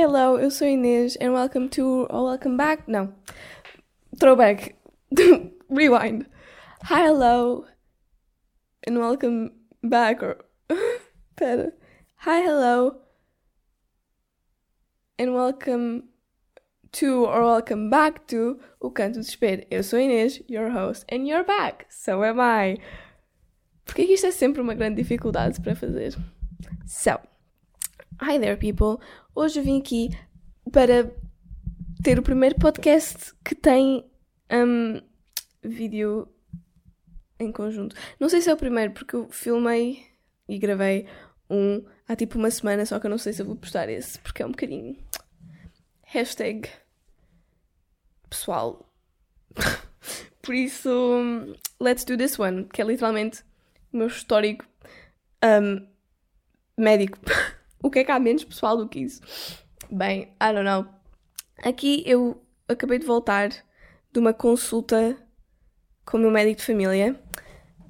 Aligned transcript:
Hi, 0.00 0.04
hello, 0.04 0.38
eu 0.38 0.50
sou 0.50 0.66
Inês 0.66 1.14
and 1.20 1.34
welcome 1.34 1.68
to, 1.68 2.06
or 2.08 2.24
welcome 2.24 2.56
back, 2.56 2.84
não, 2.88 3.12
throwback, 4.18 4.74
rewind. 5.68 6.24
Hi, 6.84 7.02
hello 7.02 7.66
and 8.86 8.98
welcome 8.98 9.50
back, 9.82 10.22
or, 10.22 10.38
pera, 11.36 11.72
hi, 12.16 12.40
hello 12.40 12.96
and 15.18 15.34
welcome 15.34 16.04
to 16.92 17.26
or 17.26 17.44
welcome 17.44 17.90
back 17.90 18.26
to 18.28 18.58
O 18.80 18.90
Canto 18.90 19.20
do 19.20 19.20
Espelho. 19.20 19.66
Eu 19.70 19.82
sou 19.82 19.98
Inês, 19.98 20.42
your 20.48 20.70
host, 20.70 21.04
and 21.10 21.28
you're 21.28 21.44
back, 21.44 21.84
so 21.90 22.24
am 22.24 22.40
I. 22.40 22.78
Porque 23.84 24.00
isto 24.00 24.28
é 24.28 24.30
sempre 24.30 24.62
uma 24.62 24.72
grande 24.72 24.96
dificuldade 24.96 25.60
para 25.60 25.74
fazer? 25.74 26.16
So, 26.86 27.20
hi 28.22 28.38
there 28.38 28.56
people. 28.56 28.98
Hoje 29.34 29.60
vim 29.60 29.78
aqui 29.78 30.10
para 30.72 31.10
ter 32.02 32.18
o 32.18 32.22
primeiro 32.22 32.56
podcast 32.56 33.32
que 33.44 33.54
tem 33.54 34.04
um, 34.50 35.00
vídeo 35.62 36.28
em 37.38 37.52
conjunto. 37.52 37.94
Não 38.18 38.28
sei 38.28 38.40
se 38.40 38.50
é 38.50 38.54
o 38.54 38.56
primeiro, 38.56 38.92
porque 38.92 39.14
eu 39.14 39.28
filmei 39.30 40.04
e 40.48 40.58
gravei 40.58 41.06
um 41.48 41.84
há 42.08 42.16
tipo 42.16 42.38
uma 42.38 42.50
semana, 42.50 42.84
só 42.84 42.98
que 42.98 43.06
eu 43.06 43.10
não 43.10 43.18
sei 43.18 43.32
se 43.32 43.40
eu 43.42 43.46
vou 43.46 43.54
postar 43.54 43.88
esse, 43.88 44.18
porque 44.18 44.42
é 44.42 44.46
um 44.46 44.50
bocadinho. 44.50 44.96
Hashtag 46.02 46.68
pessoal. 48.28 48.92
Por 50.42 50.54
isso, 50.54 50.90
let's 51.78 52.04
do 52.04 52.16
this 52.16 52.38
one, 52.38 52.64
que 52.64 52.82
é 52.82 52.84
literalmente 52.84 53.44
o 53.92 53.98
meu 53.98 54.08
histórico 54.08 54.66
um, 55.44 55.86
médico. 56.76 57.18
o 57.82 57.90
que 57.90 58.00
é 58.00 58.04
que 58.04 58.10
há 58.10 58.18
menos 58.18 58.44
pessoal 58.44 58.76
do 58.76 58.88
que 58.88 59.00
isso? 59.00 59.20
Bem, 59.90 60.34
I 60.40 60.52
don't 60.52 60.64
know. 60.64 60.86
Aqui 61.62 62.02
eu 62.06 62.42
acabei 62.68 62.98
de 62.98 63.06
voltar 63.06 63.50
de 64.12 64.18
uma 64.18 64.32
consulta 64.32 65.16
com 66.04 66.16
o 66.16 66.20
meu 66.20 66.30
médico 66.30 66.58
de 66.58 66.66
família 66.66 67.20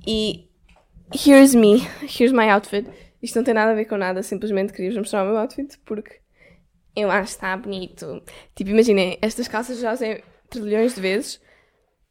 e 0.06 0.48
here's 1.14 1.54
me, 1.54 1.82
here's 2.02 2.32
my 2.32 2.48
outfit. 2.50 2.86
Isto 3.22 3.36
não 3.36 3.44
tem 3.44 3.54
nada 3.54 3.72
a 3.72 3.74
ver 3.74 3.84
com 3.84 3.96
nada, 3.96 4.22
simplesmente 4.22 4.72
queria-vos 4.72 4.98
mostrar 4.98 5.24
o 5.24 5.26
meu 5.26 5.36
outfit 5.36 5.78
porque 5.84 6.20
eu 6.96 7.10
acho 7.10 7.24
que 7.24 7.36
está 7.36 7.56
bonito. 7.56 8.22
Tipo, 8.54 8.70
imaginem, 8.70 9.18
estas 9.20 9.48
calças 9.48 9.78
já 9.78 9.92
usei 9.92 10.22
trilhões 10.48 10.94
de 10.94 11.00
vezes, 11.00 11.36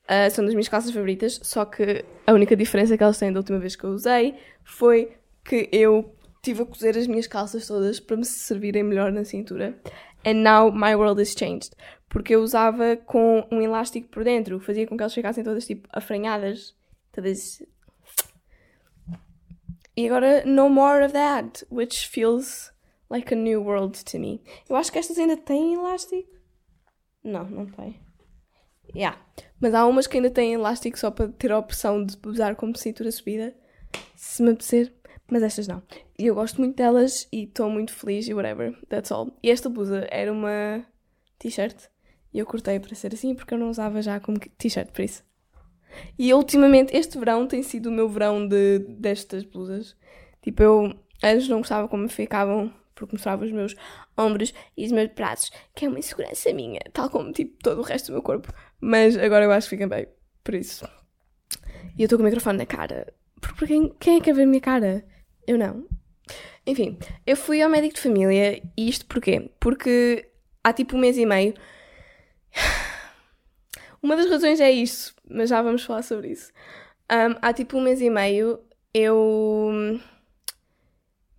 uh, 0.05 0.29
são 0.31 0.45
das 0.45 0.53
minhas 0.53 0.69
calças 0.69 0.91
favoritas, 0.91 1.39
só 1.43 1.65
que 1.65 2.05
a 2.25 2.33
única 2.33 2.55
diferença 2.55 2.97
que 2.97 3.03
elas 3.03 3.17
têm 3.17 3.33
da 3.33 3.39
última 3.39 3.59
vez 3.59 3.75
que 3.75 3.83
eu 3.83 3.91
usei 3.91 4.35
foi 4.63 5.13
que 5.43 5.67
eu 5.71 6.15
tive 6.41 6.63
a 6.63 6.65
cozer 6.65 6.97
as 6.97 7.07
minhas 7.07 7.27
calças 7.27 7.67
todas 7.67 7.99
para 7.99 8.17
me 8.17 8.25
servirem 8.25 8.83
melhor 8.83 9.11
na 9.11 9.25
cintura. 9.25 9.79
And 10.25 10.35
now 10.35 10.71
my 10.71 10.95
world 10.95 11.21
has 11.21 11.33
changed. 11.37 11.71
Porque 12.07 12.35
eu 12.35 12.41
usava 12.41 12.97
com 12.97 13.47
um 13.51 13.61
elástico 13.61 14.09
por 14.09 14.23
dentro, 14.23 14.59
fazia 14.59 14.87
com 14.87 14.97
que 14.97 15.03
elas 15.03 15.13
ficassem 15.13 15.43
todas 15.43 15.65
tipo 15.65 15.87
afranhadas, 15.93 16.75
todas. 17.11 17.63
E 19.95 20.07
agora, 20.07 20.43
no 20.45 20.69
more 20.69 21.05
of 21.05 21.13
that, 21.13 21.65
which 21.69 22.07
feels 22.07 22.71
like 23.09 23.33
a 23.33 23.37
new 23.37 23.61
world 23.61 24.03
to 24.05 24.19
me. 24.19 24.41
Eu 24.67 24.75
acho 24.75 24.91
que 24.91 24.99
estas 24.99 25.17
ainda 25.17 25.37
têm 25.37 25.75
elástico. 25.75 26.29
Não, 27.23 27.43
não 27.43 27.65
tem. 27.65 27.99
Yeah. 28.95 29.19
Mas 29.59 29.73
há 29.73 29.85
umas 29.85 30.07
que 30.07 30.17
ainda 30.17 30.29
têm 30.31 30.53
elástico 30.53 30.97
só 30.97 31.11
para 31.11 31.27
ter 31.27 31.51
a 31.51 31.59
opção 31.59 32.03
de 32.03 32.17
usar 32.25 32.55
como 32.55 32.77
cintura 32.77 33.11
subida, 33.11 33.55
se 34.15 34.41
me 34.41 34.51
apetecer. 34.51 34.93
Mas 35.29 35.43
estas 35.43 35.67
não. 35.67 35.81
E 36.17 36.25
eu 36.25 36.35
gosto 36.35 36.59
muito 36.59 36.75
delas 36.75 37.27
e 37.31 37.43
estou 37.43 37.69
muito 37.69 37.93
feliz 37.93 38.27
e 38.27 38.33
whatever. 38.33 38.77
That's 38.87 39.11
all. 39.11 39.37
E 39.43 39.49
esta 39.49 39.69
blusa 39.69 40.07
era 40.09 40.31
uma 40.31 40.85
t-shirt. 41.37 41.87
E 42.33 42.39
eu 42.39 42.45
cortei 42.45 42.79
para 42.79 42.95
ser 42.95 43.13
assim 43.13 43.35
porque 43.35 43.53
eu 43.53 43.57
não 43.57 43.69
usava 43.69 44.01
já 44.01 44.19
como 44.19 44.39
t-shirt, 44.39 44.91
por 44.91 45.01
isso. 45.01 45.23
E 46.17 46.33
ultimamente, 46.33 46.95
este 46.95 47.17
verão 47.17 47.47
tem 47.47 47.63
sido 47.63 47.87
o 47.87 47.91
meu 47.91 48.07
verão 48.07 48.47
de, 48.47 48.79
destas 48.79 49.43
blusas. 49.43 49.95
Tipo, 50.41 50.63
eu 50.63 50.99
antes 51.23 51.47
não 51.47 51.59
gostava 51.59 51.87
como 51.87 52.07
ficavam 52.07 52.73
porque 52.95 53.15
mostrava 53.15 53.45
os 53.45 53.51
meus 53.51 53.75
ombros 54.17 54.53
e 54.75 54.85
os 54.85 54.91
meus 54.91 55.09
braços, 55.13 55.51
que 55.73 55.85
é 55.85 55.87
uma 55.89 55.99
insegurança 55.99 56.51
minha, 56.51 56.81
tal 56.91 57.09
como 57.09 57.31
tipo 57.31 57.57
todo 57.63 57.79
o 57.79 57.83
resto 57.83 58.07
do 58.07 58.13
meu 58.13 58.21
corpo. 58.21 58.53
Mas 58.81 59.17
agora 59.17 59.45
eu 59.45 59.51
acho 59.51 59.69
que 59.69 59.77
fica 59.77 59.87
bem, 59.87 60.05
por 60.43 60.53
isso. 60.53 60.85
E 61.97 62.01
eu 62.01 62.05
estou 62.05 62.17
com 62.17 62.23
o 62.23 62.25
microfone 62.25 62.57
na 62.57 62.65
cara. 62.65 63.13
Porque 63.39 63.67
quem, 63.67 63.89
quem 63.99 64.15
é 64.15 64.19
que 64.19 64.25
quer 64.25 64.33
ver 64.33 64.43
a 64.43 64.47
minha 64.47 64.61
cara? 64.61 65.05
Eu 65.49 65.57
não. 65.57 65.83
Enfim, 66.63 66.99
eu 67.25 67.35
fui 67.35 67.59
ao 67.59 67.71
médico 67.71 67.95
de 67.95 68.01
família 68.01 68.61
e 68.77 68.87
isto 68.87 69.03
porquê? 69.07 69.49
Porque 69.59 70.29
há 70.63 70.71
tipo 70.71 70.95
um 70.95 70.99
mês 70.99 71.17
e 71.17 71.25
meio. 71.25 71.55
Uma 73.99 74.15
das 74.15 74.29
razões 74.29 74.59
é 74.59 74.69
isso, 74.69 75.15
mas 75.27 75.49
já 75.49 75.59
vamos 75.59 75.83
falar 75.83 76.03
sobre 76.03 76.29
isso. 76.29 76.51
Um, 77.11 77.35
há 77.41 77.51
tipo 77.51 77.79
um 77.79 77.81
mês 77.81 77.99
e 77.99 78.11
meio 78.11 78.59
eu. 78.93 79.99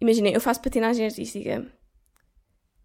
Imaginem, 0.01 0.35
eu 0.35 0.41
faço 0.41 0.61
patinagem 0.61 1.07
artística 1.07 1.65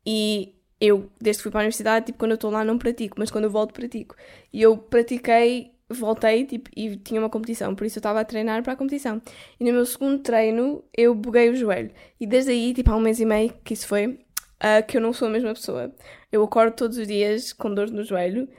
e 0.06 0.54
eu, 0.80 1.10
desde 1.20 1.40
que 1.40 1.44
fui 1.44 1.52
para 1.52 1.62
a 1.62 1.64
universidade, 1.64 2.06
tipo, 2.06 2.20
quando 2.20 2.34
eu 2.34 2.36
estou 2.36 2.52
lá 2.52 2.64
não 2.64 2.78
pratico, 2.78 3.16
mas 3.18 3.32
quando 3.32 3.46
eu 3.46 3.50
volto 3.50 3.74
pratico. 3.74 4.16
E 4.54 4.62
eu 4.62 4.78
pratiquei 4.78 5.75
voltei 5.90 6.46
tipo, 6.46 6.70
e 6.76 6.98
tinha 6.98 7.22
uma 7.22 7.30
competição, 7.30 7.76
por 7.76 7.86
isso 7.86 7.98
eu 7.98 8.02
estava 8.02 8.20
a 8.20 8.26
treinar 8.26 8.64
para 8.64 8.74
a 8.74 8.76
competição. 8.76 9.22
E 9.60 9.64
no 9.64 9.72
meu 9.72 9.86
segundo 9.86 10.20
treino 10.20 10.84
eu 10.96 11.14
buguei 11.14 11.50
o 11.50 11.56
joelho. 11.56 11.92
E 12.20 12.26
desde 12.26 12.52
aí, 12.52 12.74
tipo, 12.74 12.92
há 12.92 12.96
um 12.96 13.02
mês 13.02 13.20
e 13.20 13.26
meio 13.26 13.54
que 13.64 13.74
isso 13.74 13.88
foi, 13.88 14.08
uh, 14.08 14.86
que 14.88 14.98
eu 14.98 15.02
não 15.02 15.14
sou 15.14 15.28
a 15.28 15.32
mesma 15.32 15.54
pessoa. 15.54 15.94
Eu 16.32 16.44
acordo 16.44 16.76
todos 16.76 16.98
os 16.98 17.08
dias 17.08 17.54
com 17.54 17.74
dor 17.74 17.90
no 17.92 18.04
joelho 18.04 18.50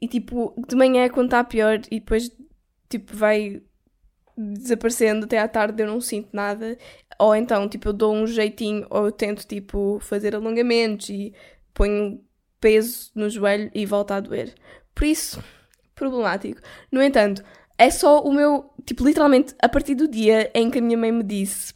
e, 0.00 0.08
tipo, 0.08 0.54
de 0.68 0.76
manhã 0.76 1.08
quando 1.08 1.26
está 1.26 1.42
pior 1.44 1.80
e 1.90 2.00
depois, 2.00 2.30
tipo, 2.88 3.14
vai 3.16 3.62
desaparecendo 4.38 5.24
até 5.24 5.38
à 5.38 5.48
tarde 5.48 5.82
eu 5.82 5.86
não 5.86 6.00
sinto 6.00 6.28
nada. 6.32 6.78
Ou 7.18 7.34
então, 7.34 7.68
tipo, 7.68 7.88
eu 7.88 7.92
dou 7.92 8.14
um 8.14 8.26
jeitinho 8.26 8.86
ou 8.90 9.06
eu 9.06 9.12
tento, 9.12 9.46
tipo, 9.46 9.98
fazer 10.00 10.36
alongamentos 10.36 11.08
e 11.08 11.34
ponho 11.74 12.22
peso 12.60 13.10
no 13.14 13.28
joelho 13.28 13.70
e 13.74 13.84
volta 13.86 14.16
a 14.16 14.20
doer. 14.20 14.54
Por 14.94 15.04
isso 15.04 15.42
problemático. 15.96 16.60
No 16.92 17.02
entanto, 17.02 17.42
é 17.76 17.90
só 17.90 18.22
o 18.22 18.32
meu, 18.32 18.70
tipo, 18.84 19.04
literalmente, 19.04 19.54
a 19.60 19.68
partir 19.68 19.96
do 19.96 20.06
dia 20.06 20.50
em 20.54 20.70
que 20.70 20.78
a 20.78 20.82
minha 20.82 20.96
mãe 20.96 21.10
me 21.10 21.24
disse 21.24 21.74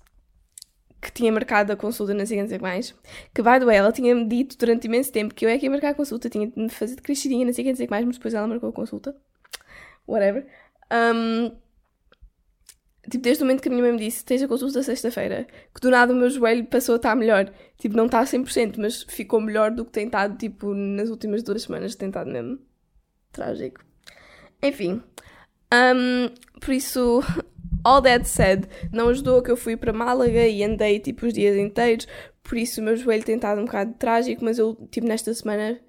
que 1.00 1.10
tinha 1.10 1.32
marcado 1.32 1.72
a 1.72 1.76
consulta, 1.76 2.12
não 2.12 2.26
sei 2.26 2.42
o 2.42 2.46
que 2.46 2.58
mais, 2.58 2.94
que, 3.34 3.42
by 3.42 3.58
the 3.58 3.64
way, 3.64 3.76
ela 3.76 3.90
tinha-me 3.90 4.26
dito 4.28 4.56
durante 4.58 4.86
imenso 4.86 5.10
tempo 5.10 5.34
que 5.34 5.46
eu 5.46 5.48
é 5.48 5.58
que 5.58 5.64
ia 5.64 5.70
marcar 5.70 5.90
a 5.90 5.94
consulta, 5.94 6.28
tinha 6.28 6.46
de 6.46 6.60
me 6.60 6.68
fazer 6.68 6.96
de 6.96 7.02
crescidinha, 7.02 7.44
não 7.44 7.52
sei 7.52 7.72
o 7.72 7.74
que 7.74 7.90
mais, 7.90 8.04
mas 8.04 8.16
depois 8.16 8.34
ela 8.34 8.46
marcou 8.46 8.68
a 8.68 8.72
consulta. 8.72 9.16
Whatever. 10.06 10.46
Um, 10.92 11.52
tipo, 13.08 13.22
desde 13.24 13.42
o 13.42 13.46
momento 13.46 13.62
que 13.62 13.68
a 13.68 13.70
minha 13.70 13.82
mãe 13.82 13.92
me 13.92 13.98
disse, 13.98 14.24
tens 14.24 14.42
a 14.42 14.48
consulta 14.48 14.82
sexta-feira, 14.82 15.46
que 15.74 15.80
do 15.80 15.90
nada 15.90 16.12
o 16.12 16.16
meu 16.16 16.28
joelho 16.28 16.66
passou 16.66 16.94
a 16.94 16.96
estar 16.96 17.16
melhor. 17.16 17.50
Tipo, 17.78 17.96
não 17.96 18.04
está 18.06 18.20
a 18.20 18.24
100%, 18.24 18.74
mas 18.76 19.02
ficou 19.04 19.40
melhor 19.40 19.70
do 19.70 19.86
que 19.86 19.92
tem 19.92 20.04
estado, 20.04 20.36
tipo, 20.36 20.74
nas 20.74 21.08
últimas 21.08 21.42
duas 21.42 21.62
semanas, 21.62 21.94
tem 21.94 22.08
estado 22.08 22.30
mesmo. 22.30 22.58
Trágico. 23.32 23.89
Enfim. 24.62 25.02
Um, 25.72 26.30
por 26.60 26.72
isso, 26.72 27.20
all 27.84 28.02
that 28.02 28.28
said, 28.28 28.66
não 28.92 29.08
ajudou 29.08 29.42
que 29.42 29.50
eu 29.50 29.56
fui 29.56 29.76
para 29.76 29.92
Málaga 29.92 30.46
e 30.46 30.62
andei 30.62 30.98
tipo 30.98 31.26
os 31.26 31.32
dias 31.32 31.56
inteiros, 31.56 32.06
por 32.42 32.58
isso 32.58 32.80
o 32.80 32.84
meu 32.84 32.96
joelho 32.96 33.24
tem 33.24 33.36
estado 33.36 33.60
um 33.60 33.64
bocado 33.64 33.94
trágico, 33.94 34.44
mas 34.44 34.58
eu, 34.58 34.74
tipo, 34.90 35.06
nesta 35.06 35.32
semana, 35.32 35.80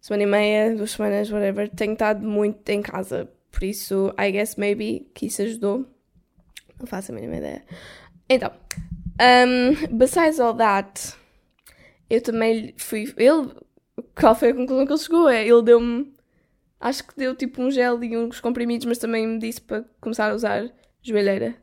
semana 0.00 0.22
e 0.22 0.26
meia, 0.26 0.74
duas 0.74 0.92
semanas, 0.92 1.30
whatever, 1.30 1.68
tenho 1.68 1.92
estado 1.92 2.26
muito 2.26 2.68
em 2.70 2.80
casa. 2.80 3.28
Por 3.50 3.62
isso, 3.62 4.12
I 4.18 4.32
guess 4.32 4.56
maybe 4.56 5.06
que 5.14 5.26
isso 5.26 5.42
ajudou. 5.42 5.86
Não 6.78 6.86
faço 6.86 7.12
a 7.12 7.14
mínima 7.14 7.36
ideia. 7.36 7.62
Então, 8.28 8.50
um, 9.20 9.96
besides 9.96 10.40
all 10.40 10.54
that, 10.56 11.14
eu 12.08 12.20
também 12.20 12.74
fui. 12.76 13.12
Ele. 13.16 13.52
Qual 14.18 14.34
foi 14.34 14.50
a 14.50 14.54
conclusão 14.54 14.86
que 14.86 14.92
ele 14.92 14.98
chegou? 14.98 15.28
É, 15.28 15.46
ele 15.46 15.62
deu-me 15.62 16.13
Acho 16.84 17.02
que 17.02 17.16
deu 17.16 17.34
tipo 17.34 17.62
um 17.62 17.70
gel 17.70 18.04
e 18.04 18.14
uns 18.14 18.40
comprimidos, 18.40 18.84
mas 18.84 18.98
também 18.98 19.26
me 19.26 19.38
disse 19.38 19.58
para 19.58 19.86
começar 20.02 20.30
a 20.30 20.34
usar 20.34 20.70
joelheira. 21.02 21.56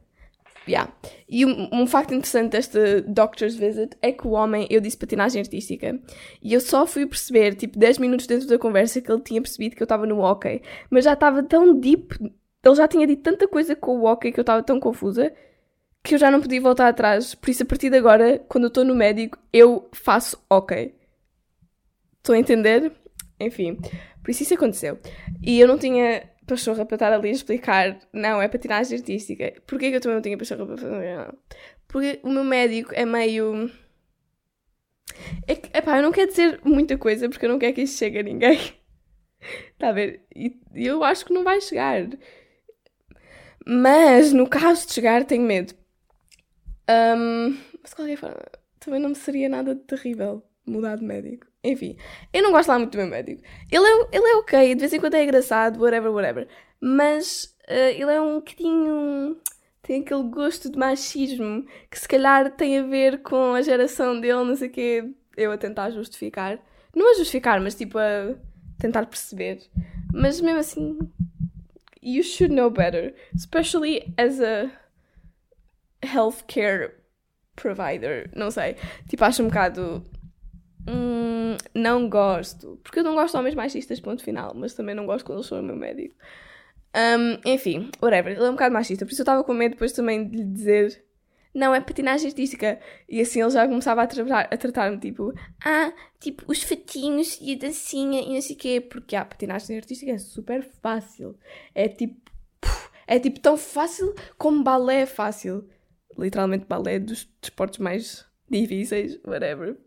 Yeah. 0.68 0.92
E 1.30 1.46
um, 1.46 1.70
um 1.72 1.86
facto 1.86 2.16
interessante 2.16 2.54
desta 2.54 3.04
Doctor's 3.04 3.54
Visit 3.54 3.96
é 4.02 4.12
que 4.12 4.26
o 4.26 4.32
homem, 4.32 4.66
eu 4.72 4.82
disse 4.82 4.98
patinagem 4.98 5.40
artística, 5.40 6.00
e 6.42 6.52
eu 6.52 6.60
só 6.60 6.88
fui 6.88 7.06
perceber, 7.06 7.54
tipo, 7.54 7.78
10 7.78 8.00
minutos 8.00 8.26
dentro 8.26 8.48
da 8.48 8.58
conversa, 8.58 9.00
que 9.00 9.12
ele 9.12 9.22
tinha 9.22 9.40
percebido 9.40 9.76
que 9.76 9.84
eu 9.84 9.86
estava 9.86 10.08
no 10.08 10.22
hockey. 10.22 10.64
Mas 10.90 11.06
já 11.06 11.14
estava 11.14 11.44
tão 11.44 11.80
deep, 11.80 12.16
ele 12.20 12.76
já 12.76 12.88
tinha 12.88 13.06
dito 13.06 13.22
tanta 13.22 13.48
coisa 13.48 13.76
com 13.76 14.00
o 14.00 14.06
hockey 14.06 14.32
que 14.32 14.40
eu 14.40 14.44
estava 14.44 14.64
tão 14.64 14.80
confusa 14.80 15.32
que 16.02 16.16
eu 16.16 16.18
já 16.18 16.32
não 16.32 16.42
podia 16.42 16.60
voltar 16.60 16.88
atrás. 16.88 17.36
Por 17.36 17.52
isso, 17.52 17.62
a 17.62 17.66
partir 17.68 17.92
de 17.92 17.98
agora, 17.98 18.40
quando 18.50 18.64
eu 18.64 18.70
estou 18.70 18.84
no 18.84 18.96
médico, 18.96 19.38
eu 19.54 19.88
faço 19.94 20.44
hockey. 20.50 20.96
Estou 22.18 22.34
a 22.34 22.40
entender? 22.40 22.92
Enfim. 23.40 23.78
Por 24.24 24.32
isso 24.32 24.44
isso 24.44 24.54
aconteceu. 24.54 25.00
E 25.42 25.60
eu 25.60 25.68
não 25.68 25.78
tinha 25.78 26.30
pachorra 26.46 26.86
para 26.86 26.96
estar 26.96 27.14
ali 27.14 27.30
a 27.30 27.32
explicar, 27.32 27.98
não, 28.14 28.42
é 28.42 28.48
patinagem 28.48 28.98
artística. 28.98 29.54
Porquê 29.66 29.90
que 29.90 29.96
eu 29.98 30.02
também 30.02 30.16
não 30.16 30.22
tinha 30.22 30.38
pachorra 30.38 30.66
para 30.66 30.78
fazer? 30.78 31.18
Não. 31.18 31.38
Porque 31.88 32.20
o 32.24 32.30
meu 32.30 32.44
médico 32.44 32.92
é 32.94 33.06
meio. 33.06 33.72
É 35.48 35.56
que, 35.56 35.76
epá, 35.78 35.98
eu 35.98 36.04
não 36.04 36.12
quero 36.12 36.30
dizer 36.30 36.60
muita 36.64 36.98
coisa 36.98 37.30
porque 37.30 37.46
eu 37.46 37.50
não 37.50 37.60
quero 37.60 37.74
que 37.74 37.82
isto 37.82 37.98
chegue 37.98 38.20
a 38.20 38.24
ninguém. 38.24 38.60
Está 39.74 39.90
a 39.90 39.92
ver? 39.92 40.26
E 40.36 40.58
eu 40.76 41.04
acho 41.04 41.26
que 41.26 41.34
não 41.34 41.44
vai 41.44 41.60
chegar. 41.62 42.08
Mas, 43.66 44.34
no 44.34 44.48
caso 44.48 44.88
de 44.88 44.94
chegar, 44.94 45.26
tenho 45.26 45.44
medo. 45.44 45.74
Um, 46.90 47.58
mas, 47.82 47.92
de 47.92 47.96
qualquer 47.96 48.18
forma, 48.18 48.42
também 48.80 49.00
não 49.00 49.10
me 49.10 49.16
seria 49.16 49.48
nada 49.50 49.76
terrível 49.76 50.44
mudar 50.66 50.96
de 50.98 51.04
médico. 51.04 51.48
Enfim, 51.64 51.98
eu 52.34 52.42
não 52.42 52.52
gosto 52.52 52.70
lá 52.70 52.78
muito 52.78 52.92
do 52.92 52.98
meu 52.98 53.08
médico. 53.08 53.42
Ele 53.72 53.86
é, 53.86 54.08
ele 54.12 54.30
é 54.30 54.36
ok, 54.36 54.76
de 54.76 54.80
vez 54.80 54.94
em 54.94 55.00
quando 55.00 55.16
é 55.16 55.24
engraçado, 55.24 55.80
whatever, 55.80 56.12
whatever. 56.12 56.48
Mas 56.80 57.56
uh, 57.70 57.74
ele 57.74 58.12
é 58.12 58.22
um 58.22 58.36
bocadinho. 58.36 59.38
tem 59.84 60.02
aquele 60.02 60.24
gosto 60.24 60.72
de 60.72 60.78
machismo 60.78 61.66
que 61.90 62.00
se 62.00 62.08
calhar 62.08 62.52
tem 62.52 62.80
a 62.80 62.84
ver 62.84 63.22
com 63.22 63.54
a 63.54 63.62
geração 63.62 64.20
dele, 64.20 64.44
não 64.44 64.56
sei 64.56 64.68
o 64.68 64.72
quê. 64.72 65.14
Eu 65.38 65.52
a 65.52 65.58
tentar 65.58 65.92
justificar. 65.92 66.60
Não 66.96 67.12
a 67.12 67.16
justificar, 67.16 67.62
mas 67.62 67.76
tipo 67.76 67.98
a 67.98 68.36
tentar 68.80 69.06
perceber. 69.06 69.62
Mas 70.14 70.42
mesmo 70.42 70.60
assim, 70.60 71.00
you 72.02 72.24
should 72.24 72.54
know 72.54 72.70
better, 72.70 73.14
especially 73.36 74.14
as 74.18 74.42
a 74.42 74.70
healthcare 76.04 76.96
provider. 77.56 78.30
Não 78.36 78.50
sei. 78.52 78.76
Tipo, 79.08 79.26
acho 79.26 79.44
um 79.44 79.48
bocado. 79.48 80.04
Hum, 80.88 81.58
não 81.74 82.10
gosto. 82.10 82.80
Porque 82.84 83.00
eu 83.00 83.04
não 83.04 83.16
gosto 83.16 83.34
de 83.34 83.40
homens 83.40 83.56
machistas, 83.56 84.00
ponto 84.00 84.24
final. 84.24 84.54
Mas 84.56 84.74
também 84.74 84.96
não 84.96 85.06
gosto 85.06 85.26
quando 85.26 85.40
eles 85.40 85.48
são 85.48 85.60
o 85.60 85.64
meu 85.64 85.76
médico. 85.76 86.16
Um, 86.96 87.50
enfim, 87.50 87.90
whatever. 88.02 88.34
Ele 88.34 88.46
é 88.46 88.50
um 88.50 88.54
bocado 88.54 88.74
machista. 88.74 89.06
Por 89.06 89.12
isso 89.12 89.22
eu 89.22 89.24
estava 89.24 89.44
com 89.44 89.54
medo 89.54 89.74
depois 89.74 89.92
também 89.92 90.28
de 90.28 90.38
lhe 90.38 90.46
dizer 90.46 91.04
não, 91.54 91.76
é 91.76 91.82
patinagem 91.82 92.28
artística. 92.28 92.80
E 93.10 93.20
assim 93.22 93.42
ele 93.42 93.50
já 93.50 93.68
começava 93.68 94.02
a, 94.02 94.08
tratar, 94.08 94.48
a 94.52 94.58
tratar-me, 94.58 94.98
tipo, 94.98 95.34
ah, 95.64 95.94
tipo, 96.20 96.44
os 96.48 96.64
fatinhos 96.64 97.38
e 97.42 97.54
a 97.54 97.58
dancinha 97.58 98.22
e 98.22 98.34
não 98.34 98.42
sei 98.42 98.56
o 98.56 98.60
quê. 98.60 98.82
Porque 98.82 99.16
a 99.16 99.22
ah, 99.22 99.26
patinagem 99.26 99.78
artística 99.78 100.12
é 100.12 100.18
super 100.18 100.64
fácil. 100.82 101.38
É 101.76 101.90
tipo, 101.90 102.32
é 103.06 103.20
tipo 103.20 103.40
tão 103.40 103.58
fácil 103.58 104.14
como 104.38 104.64
balé 104.64 105.02
é 105.02 105.06
fácil. 105.06 105.68
Literalmente 106.18 106.66
balé 106.66 106.96
é 106.96 107.00
dos 107.00 107.30
desportos 107.42 107.80
mais 107.80 108.26
difíceis, 108.50 109.20
whatever. 109.26 109.78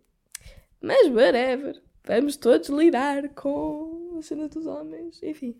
Mas 0.84 1.08
whatever. 1.08 1.82
Vamos 2.04 2.36
todos 2.36 2.68
lidar 2.68 3.30
com 3.30 4.16
a 4.18 4.22
cena 4.22 4.48
dos 4.48 4.66
homens. 4.66 5.22
Enfim. 5.22 5.56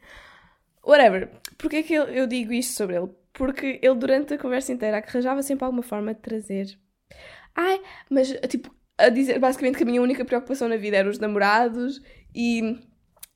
Whatever. 0.84 1.30
Porquê 1.56 1.76
é 1.76 1.82
que 1.82 1.94
eu 1.94 2.26
digo 2.26 2.52
isto 2.52 2.76
sobre 2.76 2.96
ele? 2.96 3.10
Porque 3.32 3.80
ele, 3.82 3.94
durante 3.94 4.34
a 4.34 4.38
conversa 4.38 4.72
inteira, 4.72 4.98
arranjava 4.98 5.42
sempre 5.42 5.64
alguma 5.64 5.82
forma 5.82 6.12
de 6.12 6.20
trazer. 6.20 6.78
Ai, 7.54 7.80
mas, 8.10 8.28
tipo, 8.48 8.74
a 8.98 9.08
dizer 9.08 9.38
basicamente 9.38 9.78
que 9.78 9.82
a 9.82 9.86
minha 9.86 10.02
única 10.02 10.24
preocupação 10.24 10.68
na 10.68 10.76
vida 10.76 10.98
eram 10.98 11.10
os 11.10 11.18
namorados 11.18 12.02
e. 12.34 12.60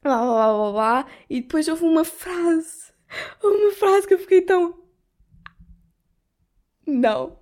blá 0.02 0.20
blá 0.20 0.52
blá 0.52 0.72
blá. 0.72 1.06
E 1.30 1.40
depois 1.40 1.66
houve 1.68 1.84
uma 1.84 2.04
frase. 2.04 2.92
Uma 3.42 3.72
frase 3.72 4.06
que 4.06 4.12
eu 4.12 4.18
fiquei 4.18 4.42
tão. 4.42 4.78
Não. 6.86 7.38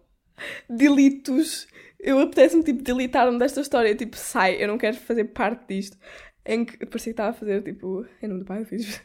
Delitos. 0.70 1.66
Eu 2.06 2.20
apetece-me, 2.20 2.62
tipo, 2.62 2.82
deletar-me 2.82 3.38
desta 3.38 3.60
história. 3.60 3.94
Tipo, 3.94 4.16
sai, 4.16 4.62
eu 4.62 4.68
não 4.68 4.78
quero 4.78 4.96
fazer 4.96 5.24
parte 5.24 5.66
disto. 5.68 5.98
Em 6.44 6.64
que 6.64 6.78
parecia 6.86 7.12
que 7.12 7.20
estava 7.20 7.30
a 7.30 7.34
fazer, 7.34 7.62
tipo, 7.62 8.06
em 8.22 8.28
nome 8.28 8.40
do 8.40 8.46
pai, 8.46 8.64
fiz. 8.64 9.02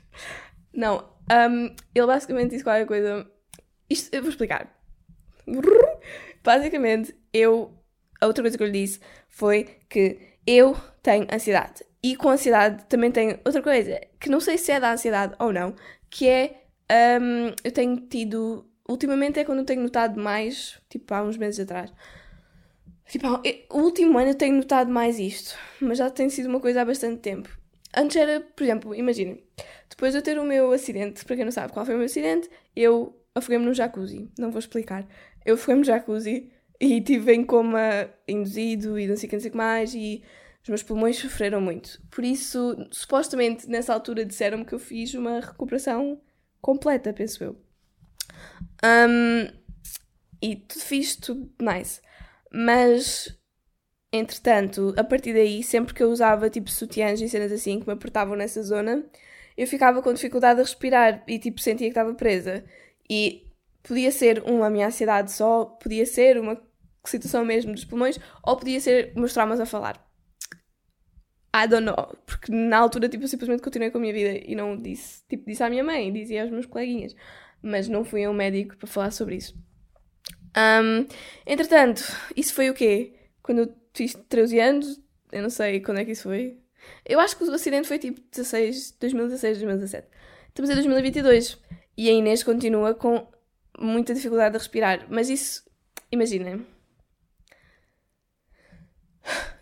Não. 0.73 1.11
Um, 1.31 1.75
ele 1.93 2.07
basicamente 2.07 2.51
disse 2.51 2.63
qualquer 2.63 2.85
coisa 2.85 3.27
isto, 3.91 4.13
eu 4.15 4.21
vou 4.21 4.29
explicar. 4.29 4.73
Basicamente, 6.41 7.13
eu. 7.33 7.77
A 8.21 8.27
outra 8.27 8.41
coisa 8.41 8.57
que 8.57 8.63
eu 8.63 8.67
lhe 8.67 8.85
disse 8.85 9.01
foi 9.27 9.65
que 9.89 10.37
eu 10.47 10.77
tenho 11.03 11.27
ansiedade. 11.29 11.83
E 12.01 12.15
com 12.15 12.29
ansiedade 12.29 12.85
também 12.85 13.11
tenho 13.11 13.37
outra 13.43 13.61
coisa, 13.61 13.99
que 14.17 14.29
não 14.29 14.39
sei 14.39 14.57
se 14.57 14.71
é 14.71 14.79
da 14.79 14.93
ansiedade 14.93 15.35
ou 15.39 15.51
não, 15.51 15.75
que 16.09 16.27
é. 16.29 16.63
Um, 17.19 17.53
eu 17.63 17.71
tenho 17.71 17.97
tido. 18.07 18.65
Ultimamente 18.87 19.39
é 19.39 19.43
quando 19.43 19.59
eu 19.59 19.65
tenho 19.65 19.81
notado 19.81 20.19
mais, 20.19 20.81
tipo 20.89 21.13
há 21.13 21.21
uns 21.21 21.35
meses 21.35 21.59
atrás. 21.59 21.91
Tipo, 23.11 23.27
o 23.69 23.79
último 23.79 24.17
ano 24.17 24.29
eu 24.29 24.35
tenho 24.35 24.55
notado 24.55 24.89
mais 24.89 25.19
isto, 25.19 25.57
mas 25.81 25.97
já 25.97 26.09
tem 26.09 26.29
sido 26.29 26.47
uma 26.47 26.61
coisa 26.61 26.81
há 26.81 26.85
bastante 26.85 27.19
tempo. 27.19 27.49
Antes 27.93 28.15
era, 28.15 28.39
por 28.39 28.63
exemplo, 28.63 28.95
imaginem, 28.95 29.43
depois 29.89 30.13
de 30.13 30.19
eu 30.19 30.21
ter 30.21 30.39
o 30.39 30.45
meu 30.45 30.71
acidente, 30.71 31.25
para 31.25 31.35
quem 31.35 31.43
não 31.43 31.51
sabe 31.51 31.73
qual 31.73 31.85
foi 31.85 31.93
o 31.93 31.97
meu 31.97 32.05
acidente, 32.05 32.49
eu 32.73 33.13
afoguei-me 33.35 33.65
no 33.65 33.73
jacuzzi. 33.73 34.31
Não 34.39 34.49
vou 34.49 34.59
explicar. 34.59 35.05
Eu 35.45 35.55
afoguei-me 35.55 35.81
no 35.81 35.85
jacuzzi 35.85 36.53
e 36.79 37.01
tive 37.01 37.33
em 37.33 37.43
coma 37.43 38.09
induzido 38.25 38.97
e 38.97 39.05
não 39.05 39.17
sei 39.17 39.27
o 39.27 39.29
que, 39.29 39.35
não 39.35 39.41
sei 39.41 39.49
o 39.49 39.51
que 39.51 39.57
mais 39.57 39.93
e 39.93 40.23
os 40.63 40.69
meus 40.69 40.81
pulmões 40.81 41.17
sofreram 41.17 41.59
muito. 41.59 42.01
Por 42.09 42.23
isso, 42.23 42.77
supostamente, 42.91 43.67
nessa 43.67 43.93
altura 43.93 44.23
disseram-me 44.23 44.63
que 44.63 44.73
eu 44.73 44.79
fiz 44.79 45.13
uma 45.15 45.41
recuperação 45.41 46.21
completa, 46.61 47.11
penso 47.11 47.43
eu. 47.43 47.57
Um, 48.81 49.51
e 50.41 50.55
tudo 50.55 50.81
fiz, 50.81 51.17
tudo 51.17 51.51
nice. 51.59 51.99
Mas, 52.53 53.37
entretanto, 54.11 54.93
a 54.97 55.03
partir 55.03 55.33
daí, 55.33 55.63
sempre 55.63 55.93
que 55.93 56.03
eu 56.03 56.11
usava 56.11 56.49
tipo 56.49 56.69
sutiãs 56.69 57.21
e 57.21 57.29
cenas 57.29 57.51
assim 57.51 57.79
que 57.79 57.87
me 57.87 57.93
apertavam 57.93 58.35
nessa 58.35 58.61
zona, 58.61 59.05
eu 59.57 59.67
ficava 59.67 60.01
com 60.01 60.13
dificuldade 60.13 60.59
a 60.59 60.63
respirar 60.63 61.23
e 61.27 61.39
tipo 61.39 61.61
sentia 61.61 61.87
que 61.87 61.91
estava 61.91 62.13
presa. 62.13 62.63
E 63.09 63.47
podia 63.83 64.11
ser 64.11 64.43
uma 64.45 64.69
minha 64.69 64.87
ansiedade 64.87 65.31
só, 65.31 65.65
podia 65.65 66.05
ser 66.05 66.37
uma 66.39 66.61
situação 67.05 67.43
mesmo 67.45 67.73
dos 67.73 67.85
pulmões, 67.85 68.19
ou 68.43 68.57
podia 68.57 68.79
ser 68.79 69.13
meus 69.15 69.33
traumas 69.33 69.59
a 69.59 69.65
falar. 69.65 70.11
I 71.53 71.67
don't 71.67 71.85
know. 71.85 72.17
Porque 72.25 72.51
na 72.51 72.79
altura, 72.79 73.09
tipo, 73.09 73.23
eu 73.23 73.27
simplesmente 73.27 73.61
continuei 73.61 73.91
com 73.91 73.97
a 73.97 74.01
minha 74.01 74.13
vida 74.13 74.41
e 74.45 74.55
não 74.55 74.77
disse, 74.77 75.23
tipo, 75.27 75.45
disse 75.45 75.63
à 75.63 75.69
minha 75.69 75.83
mãe, 75.83 76.11
dizia 76.11 76.43
aos 76.43 76.51
meus 76.51 76.65
coleguinhas. 76.65 77.15
Mas 77.61 77.87
não 77.87 78.03
fui 78.03 78.23
a 78.23 78.29
um 78.29 78.33
médico 78.33 78.77
para 78.77 78.87
falar 78.87 79.11
sobre 79.11 79.35
isso. 79.35 79.55
Um, 80.57 81.07
entretanto, 81.45 82.03
isso 82.35 82.53
foi 82.53 82.69
o 82.69 82.73
quê? 82.73 83.13
Quando 83.41 83.59
eu 83.59 83.75
fiz 83.93 84.13
13 84.29 84.59
anos? 84.59 85.01
Eu 85.31 85.41
não 85.41 85.49
sei 85.49 85.79
quando 85.79 85.99
é 85.99 86.05
que 86.05 86.11
isso 86.11 86.23
foi. 86.23 86.57
Eu 87.05 87.19
acho 87.19 87.37
que 87.37 87.43
o 87.43 87.53
acidente 87.53 87.87
foi 87.87 87.99
tipo 87.99 88.19
16, 88.31 88.97
2016, 88.99 89.57
2017. 89.59 90.07
Estamos 90.49 90.69
em 90.69 90.73
2022. 90.73 91.57
E 91.97 92.09
a 92.09 92.13
Inês 92.13 92.43
continua 92.43 92.93
com 92.93 93.27
muita 93.79 94.13
dificuldade 94.13 94.55
a 94.55 94.59
respirar. 94.59 95.05
Mas 95.09 95.29
isso, 95.29 95.63
imaginem. 96.11 96.65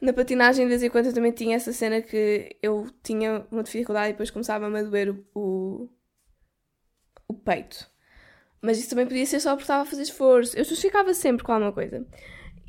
Na 0.01 0.13
patinagem, 0.13 0.65
de 0.65 0.69
vez 0.69 0.83
em 0.83 0.89
quando, 0.89 1.07
eu 1.07 1.13
também 1.13 1.31
tinha 1.31 1.56
essa 1.56 1.74
cena 1.74 2.01
que 2.01 2.57
eu 2.62 2.88
tinha 3.03 3.46
uma 3.51 3.63
dificuldade 3.63 4.10
e 4.10 4.12
depois 4.13 4.31
começava-me 4.31 4.79
a 4.79 4.84
doer 4.84 5.15
o, 5.36 5.89
o 7.27 7.34
peito. 7.34 7.88
Mas 8.62 8.78
isso 8.78 8.89
também 8.89 9.06
podia 9.06 9.25
ser 9.25 9.39
só 9.39 9.51
porque 9.51 9.63
estava 9.63 9.84
a 9.84 9.86
fazer 9.86 10.01
esforço. 10.04 10.58
Eu 10.58 10.63
justificava 10.63 11.13
sempre 11.13 11.44
com 11.44 11.51
alguma 11.51 11.72
coisa. 11.72 12.06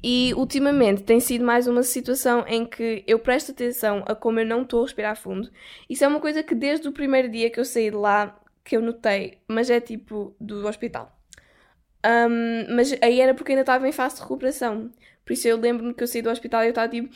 E 0.03 0.33
ultimamente 0.35 1.03
tem 1.03 1.21
sido 1.21 1.45
mais 1.45 1.67
uma 1.67 1.83
situação 1.83 2.45
em 2.47 2.65
que 2.65 3.05
eu 3.07 3.19
presto 3.19 3.53
atenção 3.53 4.03
a 4.07 4.15
como 4.15 4.41
eu 4.41 4.47
não 4.47 4.63
estou 4.63 4.81
a 4.81 4.85
respirar 4.85 5.17
fundo. 5.17 5.51
Isso 5.89 6.05
é 6.05 6.09
uma 6.09 6.21
coisa 6.21 6.43
que 6.43 6.55
desde 6.55 6.89
o 6.89 6.93
primeiro 6.93 7.29
dia 7.29 7.51
que 7.51 7.61
eu 7.61 7.65
saí 7.65 7.91
de 7.91 7.97
lá 7.97 8.39
que 8.65 8.77
eu 8.77 8.81
notei, 8.81 9.39
mas 9.47 9.69
é 9.69 9.81
tipo 9.81 10.35
do 10.41 10.67
hospital. 10.67 11.15
Um, 12.05 12.75
mas 12.75 12.97
aí 13.03 13.21
era 13.21 13.35
porque 13.35 13.53
ainda 13.53 13.63
estava 13.63 13.87
em 13.87 13.93
fase 13.93 14.17
de 14.17 14.23
recuperação. 14.23 14.91
Por 15.25 15.33
isso 15.33 15.47
eu 15.47 15.57
lembro-me 15.57 15.95
que 15.95 16.03
eu 16.03 16.07
saí 16.07 16.23
do 16.23 16.31
hospital 16.31 16.63
e 16.63 16.67
eu 16.67 16.71
estava 16.71 16.89
tipo, 16.89 17.09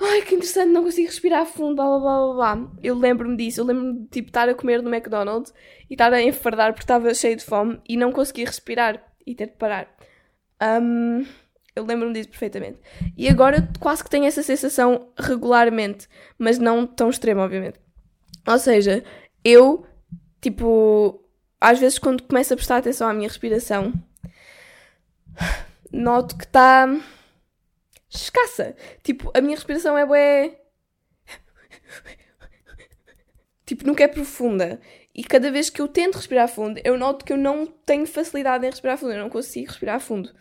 ai 0.00 0.22
que 0.22 0.34
interessante, 0.34 0.72
não 0.72 0.82
consigo 0.82 1.06
respirar 1.06 1.46
fundo, 1.46 1.76
blá 1.76 1.84
blá 1.84 1.98
blá 1.98 2.34
blá. 2.34 2.70
Eu 2.82 2.96
lembro-me 2.96 3.36
disso, 3.36 3.60
eu 3.60 3.64
lembro-me 3.64 4.00
de 4.00 4.08
tipo, 4.08 4.28
estar 4.28 4.48
a 4.48 4.54
comer 4.54 4.82
no 4.82 4.92
McDonald's 4.92 5.52
e 5.88 5.94
estar 5.94 6.12
a 6.12 6.22
enfardar 6.22 6.72
porque 6.72 6.84
estava 6.84 7.12
cheio 7.14 7.36
de 7.36 7.44
fome 7.44 7.80
e 7.88 7.96
não 7.96 8.12
conseguir 8.12 8.44
respirar 8.44 9.02
e 9.26 9.34
ter 9.34 9.46
de 9.46 9.54
parar. 9.54 9.88
Um, 10.82 11.24
eu 11.74 11.84
lembro-me 11.84 12.14
disso 12.14 12.28
perfeitamente. 12.28 12.78
E 13.16 13.28
agora 13.28 13.68
quase 13.78 14.02
que 14.02 14.10
tenho 14.10 14.24
essa 14.24 14.42
sensação 14.42 15.08
regularmente, 15.18 16.08
mas 16.38 16.58
não 16.58 16.86
tão 16.86 17.10
extrema, 17.10 17.42
obviamente. 17.42 17.78
Ou 18.46 18.58
seja, 18.58 19.04
eu 19.44 19.86
Tipo, 20.46 21.24
às 21.60 21.80
vezes 21.80 21.98
quando 21.98 22.22
começo 22.22 22.52
a 22.52 22.56
prestar 22.56 22.76
atenção 22.76 23.08
à 23.08 23.12
minha 23.12 23.28
respiração, 23.28 23.92
noto 25.90 26.36
que 26.36 26.44
está 26.44 26.86
escassa. 28.16 28.76
Tipo, 29.02 29.30
a 29.34 29.40
minha 29.40 29.56
respiração 29.56 29.96
é 29.96 30.04
bué... 30.06 30.60
Tipo, 33.64 33.86
nunca 33.86 34.04
é 34.04 34.08
profunda. 34.08 34.80
E 35.12 35.24
cada 35.24 35.50
vez 35.50 35.68
que 35.68 35.82
eu 35.82 35.88
tento 35.88 36.16
respirar 36.16 36.48
fundo, 36.48 36.80
eu 36.84 36.96
noto 36.96 37.24
que 37.24 37.32
eu 37.32 37.36
não 37.36 37.66
tenho 37.66 38.06
facilidade 38.06 38.64
em 38.64 38.70
respirar 38.70 38.96
fundo. 38.96 39.12
Eu 39.12 39.18
não 39.18 39.30
consigo 39.30 39.66
respirar 39.66 39.98
fundo. 39.98 40.32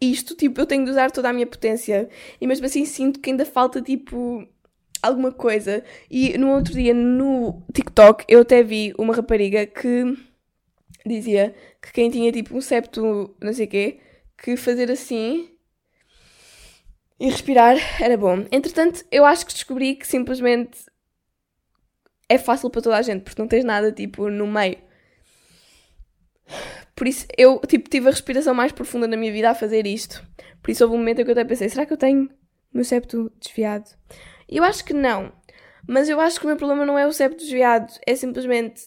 Isto, 0.00 0.34
tipo, 0.34 0.60
eu 0.60 0.66
tenho 0.66 0.84
de 0.84 0.90
usar 0.90 1.12
toda 1.12 1.28
a 1.28 1.32
minha 1.32 1.46
potência. 1.46 2.08
E 2.40 2.46
mesmo 2.46 2.66
assim 2.66 2.84
sinto 2.84 3.20
que 3.20 3.30
ainda 3.30 3.46
falta, 3.46 3.80
tipo, 3.80 4.48
alguma 5.02 5.32
coisa. 5.32 5.84
E 6.10 6.36
no 6.38 6.50
outro 6.50 6.72
dia 6.72 6.94
no 6.94 7.62
TikTok 7.72 8.24
eu 8.28 8.40
até 8.40 8.62
vi 8.62 8.94
uma 8.96 9.14
rapariga 9.14 9.66
que 9.66 10.16
dizia 11.04 11.54
que 11.80 11.92
quem 11.92 12.08
tinha 12.10 12.30
tipo 12.30 12.56
um 12.56 12.60
septo, 12.60 13.34
não 13.40 13.52
sei 13.52 13.66
quê, 13.66 13.98
que 14.42 14.56
fazer 14.56 14.90
assim 14.90 15.48
E 17.18 17.30
respirar 17.30 17.76
era 18.02 18.16
bom. 18.16 18.44
Entretanto, 18.50 19.04
eu 19.10 19.24
acho 19.24 19.46
que 19.46 19.52
descobri 19.52 19.94
que 19.94 20.06
simplesmente 20.06 20.78
é 22.28 22.36
fácil 22.36 22.68
para 22.68 22.82
toda 22.82 22.96
a 22.96 23.02
gente, 23.02 23.22
porque 23.22 23.40
não 23.40 23.48
tens 23.48 23.64
nada 23.64 23.92
tipo 23.92 24.28
no 24.28 24.46
meio. 24.46 24.78
Por 26.96 27.06
isso, 27.06 27.26
eu 27.38 27.60
tipo, 27.60 27.88
tive 27.88 28.08
a 28.08 28.10
respiração 28.10 28.54
mais 28.54 28.72
profunda 28.72 29.06
na 29.06 29.16
minha 29.16 29.32
vida 29.32 29.50
a 29.50 29.54
fazer 29.54 29.86
isto. 29.86 30.26
Por 30.62 30.70
isso, 30.70 30.84
houve 30.84 30.96
um 30.96 30.98
momento 30.98 31.20
em 31.20 31.24
que 31.24 31.30
eu 31.30 31.32
até 31.32 31.44
pensei: 31.44 31.68
será 31.68 31.86
que 31.86 31.92
eu 31.92 31.96
tenho 31.96 32.28
meu 32.72 32.84
septo 32.84 33.32
desviado? 33.40 33.90
Eu 34.48 34.64
acho 34.64 34.84
que 34.84 34.92
não. 34.92 35.32
Mas 35.86 36.08
eu 36.08 36.20
acho 36.20 36.38
que 36.38 36.46
o 36.46 36.48
meu 36.48 36.56
problema 36.56 36.86
não 36.86 36.98
é 36.98 37.06
o 37.06 37.12
septo 37.12 37.38
desviado, 37.38 37.92
é 38.06 38.14
simplesmente 38.14 38.82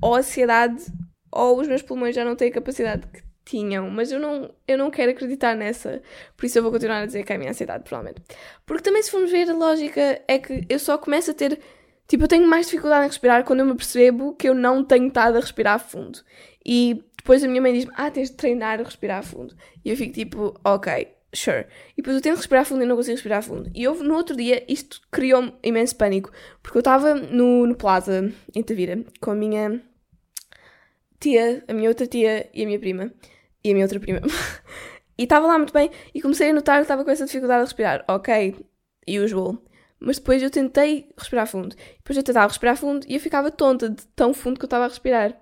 ou 0.00 0.14
a 0.14 0.18
ansiedade 0.18 0.84
ou 1.30 1.60
os 1.60 1.68
meus 1.68 1.82
pulmões 1.82 2.14
já 2.14 2.24
não 2.24 2.36
têm 2.36 2.48
a 2.48 2.52
capacidade 2.54 3.06
que 3.06 3.25
tinham. 3.46 3.88
Mas 3.88 4.12
eu 4.12 4.18
não, 4.18 4.50
eu 4.68 4.76
não 4.76 4.90
quero 4.90 5.12
acreditar 5.12 5.56
nessa. 5.56 6.02
Por 6.36 6.44
isso 6.44 6.58
eu 6.58 6.62
vou 6.62 6.72
continuar 6.72 6.98
a 6.98 7.06
dizer 7.06 7.24
que 7.24 7.32
é 7.32 7.36
a 7.36 7.38
minha 7.38 7.50
ansiedade, 7.50 7.84
provavelmente. 7.84 8.20
Porque 8.66 8.82
também, 8.82 9.02
se 9.02 9.10
formos 9.10 9.30
ver, 9.30 9.48
a 9.48 9.54
lógica 9.54 10.20
é 10.28 10.38
que 10.38 10.66
eu 10.68 10.78
só 10.78 10.98
começo 10.98 11.30
a 11.30 11.34
ter. 11.34 11.58
Tipo, 12.06 12.24
eu 12.24 12.28
tenho 12.28 12.46
mais 12.46 12.66
dificuldade 12.66 13.04
em 13.04 13.08
respirar 13.08 13.44
quando 13.44 13.60
eu 13.60 13.66
me 13.66 13.74
percebo 13.74 14.34
que 14.34 14.48
eu 14.48 14.54
não 14.54 14.84
tenho 14.84 15.08
estado 15.08 15.38
a 15.38 15.40
respirar 15.40 15.80
fundo. 15.80 16.20
E 16.64 17.02
depois 17.16 17.42
a 17.42 17.48
minha 17.48 17.62
mãe 17.62 17.72
diz-me: 17.72 17.92
Ah, 17.96 18.10
tens 18.10 18.30
de 18.30 18.36
treinar 18.36 18.80
a 18.80 18.82
respirar 18.82 19.22
fundo. 19.22 19.56
E 19.84 19.90
eu 19.90 19.96
fico 19.96 20.12
tipo: 20.12 20.58
Ok, 20.64 21.08
sure. 21.32 21.66
E 21.92 21.96
depois 21.96 22.16
eu 22.16 22.22
tento 22.22 22.36
respirar 22.36 22.64
fundo 22.64 22.82
e 22.82 22.86
não 22.86 22.96
consigo 22.96 23.14
respirar 23.14 23.42
fundo. 23.42 23.70
E 23.74 23.86
houve, 23.88 24.02
no 24.02 24.14
outro 24.14 24.36
dia, 24.36 24.64
isto 24.68 25.00
criou-me 25.10 25.54
imenso 25.62 25.96
pânico. 25.96 26.30
Porque 26.62 26.78
eu 26.78 26.80
estava 26.80 27.14
no, 27.14 27.66
no 27.66 27.74
Plaza, 27.74 28.32
em 28.54 28.62
Tavira, 28.62 29.04
com 29.20 29.30
a 29.30 29.34
minha 29.34 29.80
tia, 31.18 31.64
a 31.66 31.72
minha 31.72 31.88
outra 31.88 32.06
tia 32.06 32.48
e 32.52 32.62
a 32.62 32.66
minha 32.66 32.78
prima. 32.78 33.12
E 33.66 33.70
a 33.70 33.74
minha 33.74 33.84
outra 33.84 33.98
prima. 33.98 34.20
e 35.18 35.24
estava 35.24 35.48
lá 35.48 35.58
muito 35.58 35.72
bem 35.72 35.90
e 36.14 36.22
comecei 36.22 36.50
a 36.50 36.52
notar 36.52 36.76
que 36.76 36.82
estava 36.82 37.04
com 37.04 37.10
essa 37.10 37.24
dificuldade 37.24 37.62
de 37.62 37.64
respirar. 37.64 38.04
Ok, 38.06 38.54
usual. 39.08 39.58
Mas 39.98 40.18
depois 40.18 40.40
eu 40.40 40.50
tentei 40.50 41.08
respirar 41.18 41.48
fundo. 41.48 41.74
Depois 41.96 42.16
eu 42.16 42.22
tentava 42.22 42.46
respirar 42.46 42.76
fundo 42.76 43.04
e 43.08 43.14
eu 43.14 43.20
ficava 43.20 43.50
tonta 43.50 43.90
de 43.90 44.06
tão 44.14 44.32
fundo 44.32 44.56
que 44.56 44.64
eu 44.64 44.68
estava 44.68 44.84
a 44.84 44.88
respirar. 44.88 45.36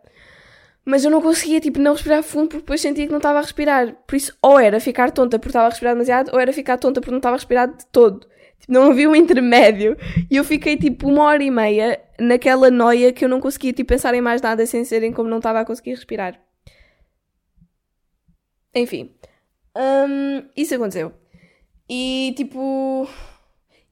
Mas 0.87 1.05
eu 1.05 1.11
não 1.11 1.21
conseguia, 1.21 1.61
tipo, 1.61 1.79
não 1.79 1.93
respirar 1.93 2.23
fundo 2.23 2.49
porque 2.49 2.63
depois 2.63 2.81
sentia 2.81 3.05
que 3.05 3.11
não 3.11 3.19
estava 3.19 3.41
a 3.41 3.43
respirar. 3.43 3.95
Por 4.07 4.17
isso, 4.17 4.35
ou 4.41 4.59
era 4.59 4.81
ficar 4.81 5.11
tonta 5.11 5.39
porque 5.39 5.51
estava 5.51 5.67
a 5.67 5.71
respirar 5.71 5.95
demasiado, 5.95 6.31
ou 6.33 6.41
era 6.41 6.53
ficar 6.53 6.79
tonta 6.79 7.03
porque 7.03 7.11
não 7.11 7.19
estava 7.19 7.37
a 7.37 7.39
respirar 7.39 7.69
de 7.69 7.85
todo. 7.93 8.27
Tipo, 8.61 8.73
não 8.73 8.91
havia 8.91 9.11
um 9.11 9.17
intermédio. 9.17 9.99
E 10.31 10.37
eu 10.37 10.45
fiquei, 10.45 10.79
tipo, 10.79 11.09
uma 11.09 11.25
hora 11.25 11.43
e 11.43 11.51
meia 11.51 12.01
naquela 12.19 12.71
noia 12.71 13.13
que 13.13 13.23
eu 13.23 13.29
não 13.29 13.39
conseguia, 13.39 13.75
tipo, 13.75 13.89
pensar 13.89 14.15
em 14.15 14.23
mais 14.23 14.41
nada 14.41 14.65
sem 14.65 14.83
serem 14.83 15.13
como 15.13 15.29
não 15.29 15.39
estava 15.39 15.61
a 15.61 15.65
conseguir 15.67 15.91
respirar. 15.91 16.41
Enfim. 18.75 19.15
Um, 19.77 20.49
isso 20.57 20.75
aconteceu. 20.75 21.13
E, 21.89 22.35
tipo... 22.37 23.09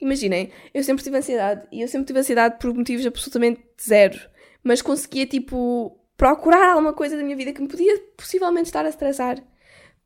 Imaginem, 0.00 0.50
eu 0.74 0.82
sempre 0.82 1.04
tive 1.04 1.16
ansiedade. 1.16 1.66
E 1.70 1.80
eu 1.80 1.88
sempre 1.88 2.06
tive 2.06 2.18
ansiedade 2.18 2.58
por 2.58 2.74
motivos 2.74 3.06
absolutamente 3.06 3.62
zero. 3.80 4.18
Mas 4.64 4.82
conseguia, 4.82 5.26
tipo 5.26 5.98
procurar 6.22 6.70
alguma 6.70 6.92
coisa 6.92 7.16
da 7.16 7.22
minha 7.24 7.36
vida 7.36 7.52
que 7.52 7.60
me 7.60 7.66
podia 7.66 7.98
possivelmente 8.16 8.68
estar 8.68 8.86
a 8.86 8.88
estressar 8.88 9.42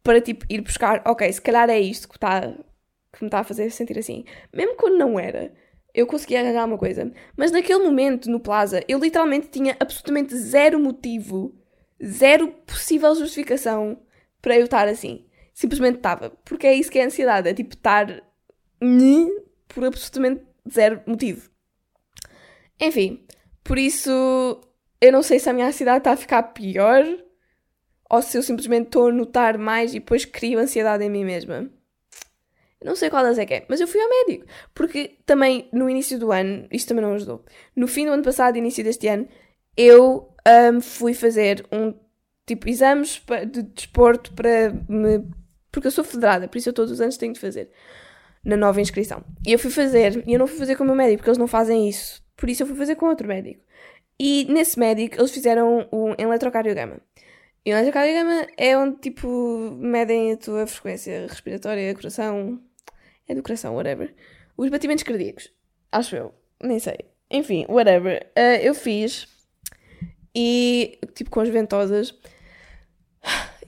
para 0.02 0.18
tipo 0.18 0.46
ir 0.48 0.62
buscar, 0.62 1.02
ok, 1.04 1.30
se 1.30 1.42
calhar 1.42 1.68
é 1.68 1.78
isto 1.78 2.08
que, 2.08 2.18
tá, 2.18 2.40
que 3.12 3.22
me 3.22 3.26
está 3.26 3.40
a 3.40 3.44
fazer 3.44 3.70
sentir 3.70 3.98
assim. 3.98 4.24
Mesmo 4.50 4.76
quando 4.76 4.96
não 4.96 5.20
era, 5.20 5.52
eu 5.92 6.06
conseguia 6.06 6.40
arranjar 6.40 6.62
alguma 6.62 6.78
coisa. 6.78 7.12
Mas 7.36 7.50
naquele 7.50 7.84
momento, 7.84 8.30
no 8.30 8.40
Plaza, 8.40 8.82
eu 8.88 8.98
literalmente 8.98 9.48
tinha 9.48 9.76
absolutamente 9.78 10.34
zero 10.36 10.80
motivo, 10.80 11.54
zero 12.02 12.48
possível 12.48 13.14
justificação 13.14 13.98
para 14.40 14.56
eu 14.56 14.64
estar 14.64 14.88
assim. 14.88 15.26
Simplesmente 15.54 15.96
estava. 15.96 16.30
Porque 16.44 16.66
é 16.66 16.74
isso 16.74 16.90
que 16.90 16.98
é 16.98 17.04
ansiedade, 17.04 17.48
é 17.48 17.54
tipo 17.54 17.74
estar 17.74 18.22
por 19.68 19.84
absolutamente 19.84 20.44
zero 20.70 21.02
motivo. 21.06 21.50
Enfim, 22.80 23.26
por 23.64 23.78
isso 23.78 24.60
eu 25.00 25.12
não 25.12 25.22
sei 25.22 25.38
se 25.38 25.48
a 25.48 25.52
minha 25.52 25.66
ansiedade 25.66 25.98
está 25.98 26.12
a 26.12 26.16
ficar 26.16 26.42
pior 26.42 27.04
ou 28.08 28.22
se 28.22 28.36
eu 28.38 28.42
simplesmente 28.42 28.86
estou 28.86 29.08
a 29.08 29.12
notar 29.12 29.58
mais 29.58 29.94
e 29.94 29.98
depois 29.98 30.24
crio 30.24 30.58
ansiedade 30.58 31.04
em 31.04 31.10
mim 31.10 31.24
mesma. 31.24 31.70
Não 32.84 32.94
sei 32.94 33.10
qual 33.10 33.24
das 33.24 33.38
é 33.38 33.46
que 33.46 33.54
é, 33.54 33.66
mas 33.68 33.80
eu 33.80 33.88
fui 33.88 34.00
ao 34.00 34.08
médico. 34.08 34.46
Porque 34.74 35.18
também 35.24 35.68
no 35.72 35.88
início 35.90 36.18
do 36.18 36.30
ano, 36.30 36.68
isto 36.70 36.88
também 36.88 37.04
não 37.04 37.14
ajudou. 37.14 37.44
No 37.74 37.88
fim 37.88 38.06
do 38.06 38.12
ano 38.12 38.22
passado, 38.22 38.56
início 38.56 38.84
deste 38.84 39.08
ano, 39.08 39.26
eu 39.76 40.32
um, 40.72 40.80
fui 40.80 41.14
fazer 41.14 41.66
um 41.72 41.92
tipo 42.46 42.68
exames 42.68 43.20
de 43.50 43.62
desporto 43.62 44.32
para 44.32 44.72
me. 44.88 45.24
Porque 45.70 45.88
eu 45.88 45.92
sou 45.92 46.04
federada, 46.04 46.48
por 46.48 46.56
isso 46.56 46.68
eu 46.68 46.72
todos 46.72 46.92
os 46.92 47.00
anos 47.00 47.16
tenho 47.16 47.32
de 47.32 47.40
fazer 47.40 47.70
na 48.46 48.56
nova 48.56 48.80
inscrição. 48.80 49.24
E 49.44 49.52
eu 49.52 49.58
fui 49.58 49.70
fazer, 49.70 50.22
e 50.26 50.32
eu 50.32 50.38
não 50.38 50.46
fui 50.46 50.56
fazer 50.56 50.76
com 50.76 50.84
o 50.84 50.86
meu 50.86 50.94
médico, 50.94 51.18
porque 51.18 51.30
eles 51.30 51.38
não 51.38 51.48
fazem 51.48 51.88
isso. 51.88 52.24
Por 52.36 52.48
isso 52.48 52.62
eu 52.62 52.66
fui 52.66 52.76
fazer 52.76 52.94
com 52.94 53.06
outro 53.06 53.26
médico. 53.26 53.60
E 54.18 54.46
nesse 54.48 54.78
médico 54.78 55.20
eles 55.20 55.32
fizeram 55.32 55.88
um 55.92 56.14
eletrocardiograma. 56.16 57.00
E 57.64 57.72
o 57.72 57.76
eletrocardiograma 57.76 58.46
é 58.56 58.78
onde, 58.78 58.98
tipo, 58.98 59.28
medem 59.72 60.32
a 60.32 60.36
tua 60.36 60.66
frequência 60.68 61.26
respiratória, 61.26 61.92
coração. 61.96 62.60
É 63.28 63.34
do 63.34 63.42
coração, 63.42 63.74
whatever. 63.74 64.14
Os 64.56 64.70
batimentos 64.70 65.02
cardíacos. 65.02 65.52
Acho 65.90 66.14
eu. 66.14 66.34
Nem 66.62 66.78
sei. 66.78 66.98
Enfim, 67.28 67.66
whatever. 67.68 68.30
Uh, 68.38 68.62
eu 68.62 68.72
fiz. 68.72 69.26
E, 70.32 71.00
tipo, 71.14 71.28
com 71.28 71.40
as 71.40 71.48
ventosas. 71.48 72.16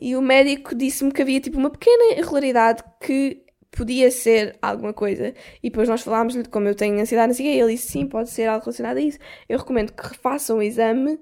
E 0.00 0.15
o 0.17 0.23
médico 0.23 0.75
disse-me 0.75 1.12
que 1.12 1.23
havia, 1.23 1.41
tipo, 1.41 1.59
uma 1.59 1.71
pequena 1.71 2.12
irregularidade 2.12 2.83
que 3.00 3.43
podia 3.71 4.11
ser 4.11 4.57
alguma 4.62 4.93
coisa. 4.93 5.35
E 5.62 5.71
depois 5.71 5.88
nós 5.88 6.03
falámos-lhe 6.03 6.43
de 6.43 6.49
como 6.49 6.69
eu 6.69 6.75
tenho 6.75 7.00
ansiedade, 7.00 7.33
assim, 7.33 7.45
e 7.45 7.61
ele 7.61 7.73
disse 7.73 7.93
sim, 7.93 8.07
pode 8.07 8.31
ser 8.31 8.49
algo 8.49 8.65
relacionado 8.65 8.97
a 8.97 9.00
isso. 9.00 9.19
Eu 9.49 9.59
recomendo 9.59 9.93
que 9.93 10.07
refaçam 10.07 10.59
o 10.59 10.62
exame 10.62 11.19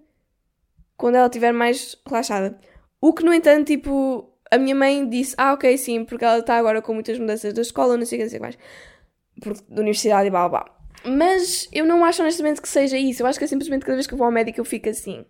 quando 0.97 1.17
ela 1.17 1.27
estiver 1.27 1.53
mais 1.53 1.97
relaxada. 2.07 2.59
O 3.01 3.13
que, 3.13 3.25
no 3.25 3.33
entanto, 3.33 3.67
tipo, 3.67 4.31
a 4.51 4.59
minha 4.59 4.75
mãe 4.75 5.09
disse, 5.09 5.35
ah, 5.39 5.53
ok, 5.53 5.77
sim, 5.77 6.05
porque 6.05 6.25
ela 6.25 6.39
está 6.39 6.57
agora 6.57 6.81
com 6.81 6.95
muitas 6.95 7.19
mudanças 7.19 7.53
da 7.53 7.63
escola, 7.63 7.97
não 7.97 8.07
sei 8.07 8.19
o 8.19 8.21
que, 8.21 8.25
não 8.25 8.31
sei 8.31 8.39
o 8.39 8.41
que 8.41 8.47
mais. 8.47 8.59
Porque, 9.41 9.63
da 9.69 9.81
universidade 9.81 10.29
e 10.29 10.31
blá 10.31 10.49
blá. 10.49 10.65
Mas 11.05 11.69
eu 11.73 11.85
não 11.85 12.05
acho 12.05 12.23
honestamente 12.23 12.61
que 12.61 12.69
seja 12.69 12.99
isso. 12.99 13.23
Eu 13.23 13.27
acho 13.27 13.39
que 13.39 13.45
é 13.45 13.49
simplesmente 13.49 13.85
cada 13.85 13.95
vez 13.95 14.07
que 14.07 14.15
eu 14.15 14.19
vou 14.19 14.25
ao 14.25 14.33
médico 14.33 14.61
eu 14.61 14.65
fico 14.65 14.89
assim. 14.89 15.25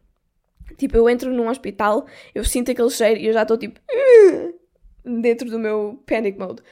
Tipo, 0.76 0.96
eu 0.96 1.08
entro 1.08 1.32
num 1.32 1.48
hospital, 1.48 2.06
eu 2.34 2.44
sinto 2.44 2.70
aquele 2.70 2.90
cheiro 2.90 3.20
e 3.20 3.26
eu 3.26 3.32
já 3.32 3.42
estou 3.42 3.56
tipo. 3.56 3.80
dentro 5.06 5.48
do 5.48 5.58
meu 5.58 6.02
panic 6.06 6.38
mode. 6.38 6.62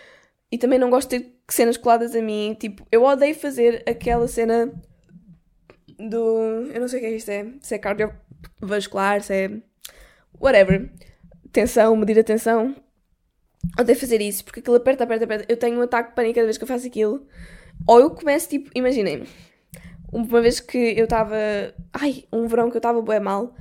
E 0.51 0.59
também 0.59 0.79
não 0.79 0.91
gosto 0.91 1.11
de 1.11 1.21
ter 1.21 1.35
cenas 1.49 1.77
coladas 1.77 2.15
a 2.15 2.21
mim. 2.21 2.57
Tipo, 2.59 2.87
eu 2.91 3.05
odeio 3.05 3.35
fazer 3.35 3.83
aquela 3.87 4.27
cena 4.27 4.73
do. 5.99 6.71
Eu 6.73 6.81
não 6.81 6.89
sei 6.89 6.99
o 6.99 7.03
que 7.03 7.09
é 7.09 7.17
isto, 7.17 7.31
é. 7.31 7.47
Se 7.61 7.75
é 7.75 7.79
cardiovascular, 7.79 9.23
se 9.23 9.35
é. 9.35 9.51
Whatever. 10.41 10.91
Tensão, 11.53 11.97
medir 11.97 12.19
a 12.19 12.25
tensão. 12.25 12.75
Odeio 13.79 13.99
fazer 13.99 14.21
isso, 14.21 14.45
porque 14.45 14.61
aquilo 14.61 14.77
aperta, 14.77 15.05
aperta, 15.05 15.25
aperta. 15.25 15.47
Eu 15.49 15.57
tenho 15.57 15.79
um 15.79 15.83
ataque 15.83 16.11
de 16.11 16.15
pânico 16.17 16.35
cada 16.35 16.47
vez 16.47 16.59
que 16.59 16.65
eu 16.65 16.69
faço 16.69 16.87
aquilo. 16.87 17.27
Ou 17.87 18.01
eu 18.01 18.11
começo, 18.11 18.49
tipo, 18.49 18.71
imaginem. 18.75 19.25
Uma 20.13 20.41
vez 20.41 20.61
que 20.61 20.79
eu 20.97 21.05
estava. 21.05 21.37
Ai, 21.93 22.25
um 22.33 22.47
verão 22.47 22.71
que 22.71 22.77
eu 22.77 22.81
estava 22.81 23.01
bem 23.03 23.21
mal. 23.21 23.55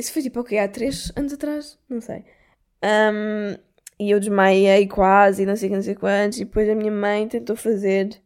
Isso 0.00 0.12
foi 0.12 0.22
tipo 0.22 0.38
o 0.38 0.42
okay, 0.42 0.58
quê? 0.58 0.64
Há 0.64 0.68
três 0.68 1.12
anos 1.16 1.32
atrás? 1.32 1.78
Não 1.88 2.00
sei. 2.00 2.24
Um, 2.82 3.56
e 3.98 4.10
eu 4.10 4.18
desmaiei 4.18 4.88
quase, 4.88 5.44
não 5.44 5.54
sei 5.54 5.68
não 5.68 5.82
sei 5.82 5.94
quantos, 5.94 6.38
e 6.38 6.44
depois 6.44 6.68
a 6.68 6.74
minha 6.74 6.90
mãe 6.90 7.28
tentou 7.28 7.54
fazer. 7.54 8.20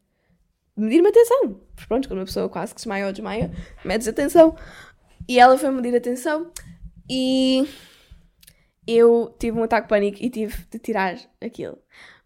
medir-me 0.76 1.08
atenção. 1.08 1.60
Porque 1.74 1.88
pronto, 1.88 2.08
quando 2.08 2.20
uma 2.20 2.24
pessoa 2.26 2.48
quase 2.48 2.72
que 2.72 2.76
desmaia 2.76 3.06
ou 3.06 3.12
desmaia, 3.12 3.50
medes 3.84 4.06
atenção. 4.08 4.56
E 5.28 5.38
ela 5.40 5.58
foi 5.58 5.70
medir 5.70 5.96
atenção 5.96 6.50
e 7.08 7.68
eu 8.86 9.34
tive 9.38 9.58
um 9.58 9.64
ataque 9.64 9.86
de 9.86 9.88
pânico 9.88 10.18
e 10.20 10.30
tive 10.30 10.56
de 10.70 10.78
tirar 10.78 11.16
aquilo. 11.40 11.78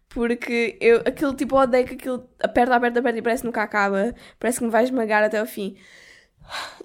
Porque 0.09 0.77
eu, 0.81 0.99
aquilo 0.99 1.33
tipo, 1.35 1.55
odeio 1.55 1.85
que 1.87 1.93
aquilo 1.93 2.29
aperta, 2.41 2.75
aperta, 2.75 2.99
aperta 2.99 3.19
e 3.19 3.21
parece 3.21 3.41
que 3.41 3.47
nunca 3.47 3.63
acaba. 3.63 4.13
Parece 4.39 4.59
que 4.59 4.65
me 4.65 4.71
vai 4.71 4.83
esmagar 4.83 5.23
até 5.23 5.41
o 5.41 5.45
fim. 5.45 5.77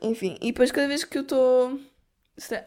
Enfim, 0.02 0.36
e 0.40 0.52
depois 0.52 0.70
cada 0.70 0.88
vez 0.88 1.04
que 1.04 1.18
eu 1.18 1.22
estou. 1.22 1.80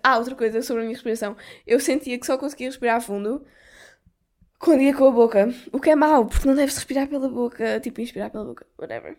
Ah, 0.03 0.17
outra 0.17 0.35
coisa 0.35 0.61
sobre 0.61 0.81
a 0.81 0.85
minha 0.85 0.95
respiração. 0.95 1.35
Eu 1.65 1.79
sentia 1.79 2.17
que 2.17 2.25
só 2.25 2.37
conseguia 2.37 2.67
respirar 2.67 3.01
fundo 3.01 3.45
quando 4.59 4.81
ia 4.81 4.95
com 4.95 5.05
a 5.07 5.11
boca. 5.11 5.53
O 5.71 5.79
que 5.79 5.89
é 5.89 5.95
mau, 5.95 6.25
porque 6.25 6.47
não 6.47 6.55
deves 6.55 6.75
respirar 6.75 7.07
pela 7.07 7.29
boca. 7.29 7.79
Tipo, 7.79 8.01
inspirar 8.01 8.29
pela 8.29 8.45
boca. 8.45 8.65
Whatever. 8.79 9.17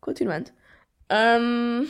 Continuando. 0.00 0.50
Um... 1.10 1.88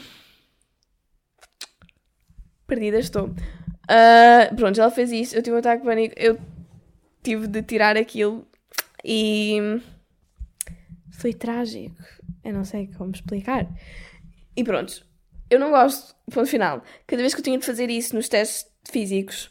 Perdida 2.66 2.98
estou. 2.98 3.26
Uh, 3.28 4.56
pronto, 4.56 4.80
ela 4.80 4.90
fez 4.90 5.12
isso. 5.12 5.36
Eu 5.36 5.42
tive 5.42 5.56
um 5.56 5.58
ataque 5.58 5.82
de 5.82 5.88
pânico. 5.88 6.14
Eu 6.16 6.38
tive 7.22 7.46
de 7.46 7.62
tirar 7.62 7.96
aquilo. 7.96 8.46
E. 9.04 9.58
Foi 11.12 11.34
trágico. 11.34 11.96
Eu 12.42 12.54
não 12.54 12.64
sei 12.64 12.90
como 12.96 13.10
explicar. 13.10 13.68
E 14.56 14.64
pronto. 14.64 15.06
Eu 15.54 15.60
não 15.60 15.70
gosto. 15.70 16.14
Ponto 16.32 16.46
final. 16.46 16.82
Cada 17.06 17.22
vez 17.22 17.34
que 17.34 17.40
eu 17.40 17.44
tinha 17.44 17.58
de 17.58 17.64
fazer 17.64 17.90
isso 17.90 18.14
nos 18.14 18.28
testes 18.28 18.66
físicos, 18.90 19.50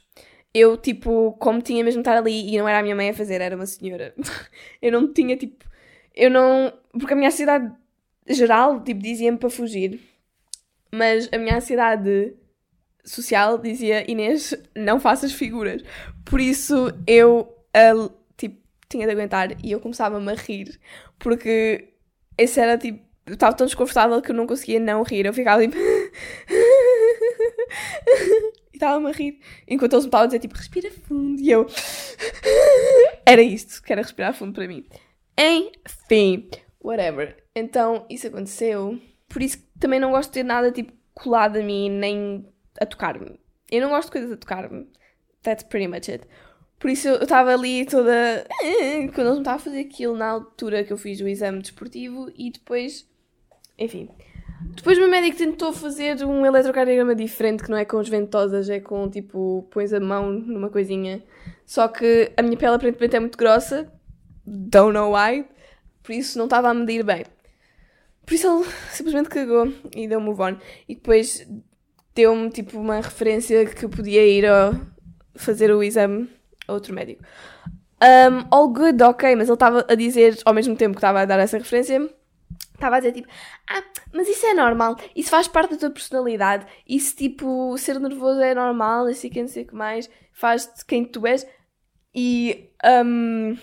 eu, 0.53 0.77
tipo, 0.77 1.33
como 1.39 1.61
tinha 1.61 1.83
mesmo 1.83 2.01
de 2.01 2.09
estar 2.09 2.17
ali 2.17 2.53
e 2.53 2.57
não 2.57 2.67
era 2.67 2.79
a 2.79 2.83
minha 2.83 2.95
mãe 2.95 3.09
a 3.09 3.13
fazer, 3.13 3.41
era 3.41 3.55
uma 3.55 3.65
senhora. 3.65 4.13
eu 4.81 4.91
não 4.91 5.11
tinha, 5.11 5.35
tipo, 5.37 5.65
eu 6.15 6.29
não. 6.29 6.73
Porque 6.91 7.13
a 7.13 7.15
minha 7.15 7.29
ansiedade 7.29 7.73
geral, 8.27 8.83
tipo, 8.83 9.01
dizia-me 9.01 9.37
para 9.37 9.49
fugir. 9.49 9.99
Mas 10.91 11.27
a 11.33 11.37
minha 11.37 11.57
ansiedade 11.57 12.35
social 13.03 13.57
dizia 13.57 14.09
Inês, 14.09 14.53
não 14.75 14.99
faças 14.99 15.33
figuras. 15.33 15.83
Por 16.23 16.39
isso 16.39 16.93
eu, 17.07 17.51
uh, 17.75 18.13
tipo, 18.37 18.61
tinha 18.87 19.07
de 19.07 19.11
aguentar 19.11 19.57
e 19.63 19.71
eu 19.71 19.79
começava-me 19.79 20.31
a 20.31 20.35
rir. 20.35 20.79
Porque 21.17 21.93
esse 22.37 22.59
era, 22.59 22.77
tipo, 22.77 23.03
eu 23.25 23.35
estava 23.35 23.55
tão 23.55 23.65
desconfortável 23.65 24.21
que 24.21 24.31
eu 24.31 24.35
não 24.35 24.45
conseguia 24.45 24.79
não 24.79 25.03
rir. 25.03 25.25
Eu 25.25 25.33
ficava 25.33 25.61
tipo. 25.61 25.77
e 28.73 28.75
estava-me 28.75 29.09
a 29.09 29.11
rir. 29.11 29.39
Enquanto 29.67 29.93
eles 29.93 30.05
me 30.05 30.09
estavam 30.09 30.25
a 30.25 30.27
dizer 30.27 30.39
tipo, 30.39 30.55
respira 30.55 30.91
fundo. 30.91 31.41
E 31.41 31.49
eu. 31.49 31.65
Era 33.25 33.41
isto 33.41 33.81
que 33.81 33.93
era 33.93 34.01
respirar 34.01 34.33
fundo 34.33 34.53
para 34.53 34.67
mim. 34.67 34.85
Enfim, 35.37 36.49
whatever. 36.83 37.37
Então, 37.55 38.05
isso 38.09 38.27
aconteceu. 38.27 38.99
Por 39.29 39.41
isso 39.41 39.65
também 39.79 39.99
não 39.99 40.11
gosto 40.11 40.29
de 40.29 40.33
ter 40.33 40.43
nada 40.43 40.71
tipo 40.71 40.91
colado 41.13 41.57
a 41.57 41.63
mim, 41.63 41.89
nem 41.89 42.45
a 42.79 42.85
tocar-me. 42.85 43.39
Eu 43.71 43.81
não 43.81 43.89
gosto 43.89 44.07
de 44.07 44.11
coisas 44.11 44.31
a 44.33 44.37
tocar-me. 44.37 44.87
That's 45.41 45.63
pretty 45.63 45.87
much 45.87 46.09
it. 46.11 46.27
Por 46.79 46.89
isso 46.89 47.07
eu 47.07 47.23
estava 47.23 47.53
ali 47.53 47.85
toda. 47.85 48.45
Quando 49.15 49.27
eles 49.27 49.33
me 49.35 49.39
estavam 49.39 49.55
a 49.55 49.59
fazer 49.59 49.79
aquilo 49.79 50.17
na 50.17 50.27
altura 50.27 50.83
que 50.83 50.91
eu 50.91 50.97
fiz 50.97 51.21
o 51.21 51.27
exame 51.27 51.61
desportivo 51.61 52.29
e 52.35 52.51
depois. 52.51 53.07
Enfim. 53.77 54.09
Depois 54.75 54.97
o 54.97 55.01
meu 55.01 55.09
médico 55.09 55.37
tentou 55.37 55.73
fazer 55.73 56.23
um 56.25 56.45
eletrocardiograma 56.45 57.13
diferente, 57.13 57.63
que 57.63 57.69
não 57.69 57.77
é 57.77 57.85
com 57.85 57.97
as 57.97 58.07
ventosas, 58.07 58.69
é 58.69 58.79
com 58.79 59.09
tipo, 59.09 59.67
pões 59.71 59.93
a 59.93 59.99
mão 59.99 60.31
numa 60.31 60.69
coisinha. 60.69 61.23
Só 61.65 61.87
que 61.87 62.31
a 62.37 62.41
minha 62.41 62.57
pele 62.57 62.75
aparentemente 62.75 63.15
é 63.15 63.19
muito 63.19 63.37
grossa, 63.37 63.91
don't 64.45 64.93
know 64.93 65.13
why, 65.13 65.45
por 66.01 66.13
isso 66.13 66.37
não 66.37 66.45
estava 66.45 66.69
a 66.69 66.73
medir 66.73 67.03
bem. 67.03 67.25
Por 68.25 68.33
isso 68.33 68.47
ele 68.47 68.65
simplesmente 68.91 69.29
cagou 69.29 69.71
e 69.95 70.07
deu 70.07 70.21
move 70.21 70.41
on. 70.41 70.57
E 70.87 70.95
depois 70.95 71.45
deu-me 72.15 72.49
tipo 72.49 72.79
uma 72.79 73.01
referência 73.01 73.65
que 73.65 73.85
eu 73.85 73.89
podia 73.89 74.25
ir 74.25 74.45
fazer 75.35 75.71
o 75.71 75.83
exame 75.83 76.29
a 76.67 76.73
outro 76.73 76.93
médico. 76.93 77.23
Um, 78.01 78.45
all 78.51 78.67
good, 78.67 79.01
ok, 79.01 79.35
mas 79.35 79.47
ele 79.47 79.53
estava 79.53 79.85
a 79.87 79.95
dizer, 79.95 80.37
ao 80.45 80.53
mesmo 80.53 80.75
tempo 80.75 80.93
que 80.93 80.99
estava 80.99 81.21
a 81.21 81.25
dar 81.25 81.39
essa 81.39 81.57
referência, 81.57 82.09
estava 82.73 82.97
a 82.97 82.99
dizer 82.99 83.13
tipo, 83.13 83.27
ah, 83.69 83.83
mas 84.13 84.27
isso 84.27 84.45
é 84.45 84.53
normal, 84.53 84.95
isso 85.15 85.29
faz 85.29 85.47
parte 85.47 85.71
da 85.71 85.77
tua 85.77 85.89
personalidade, 85.89 86.65
isso 86.87 87.15
tipo, 87.15 87.77
ser 87.77 87.99
nervoso 87.99 88.41
é 88.41 88.53
normal, 88.53 89.05
não 89.05 89.13
sei 89.13 89.29
que, 89.29 89.41
não 89.41 89.47
sei 89.47 89.63
o 89.63 89.67
que 89.67 89.75
mais, 89.75 90.09
faz-te 90.31 90.85
quem 90.85 91.05
tu 91.05 91.25
és. 91.25 91.47
E, 92.15 92.69
um, 93.05 93.57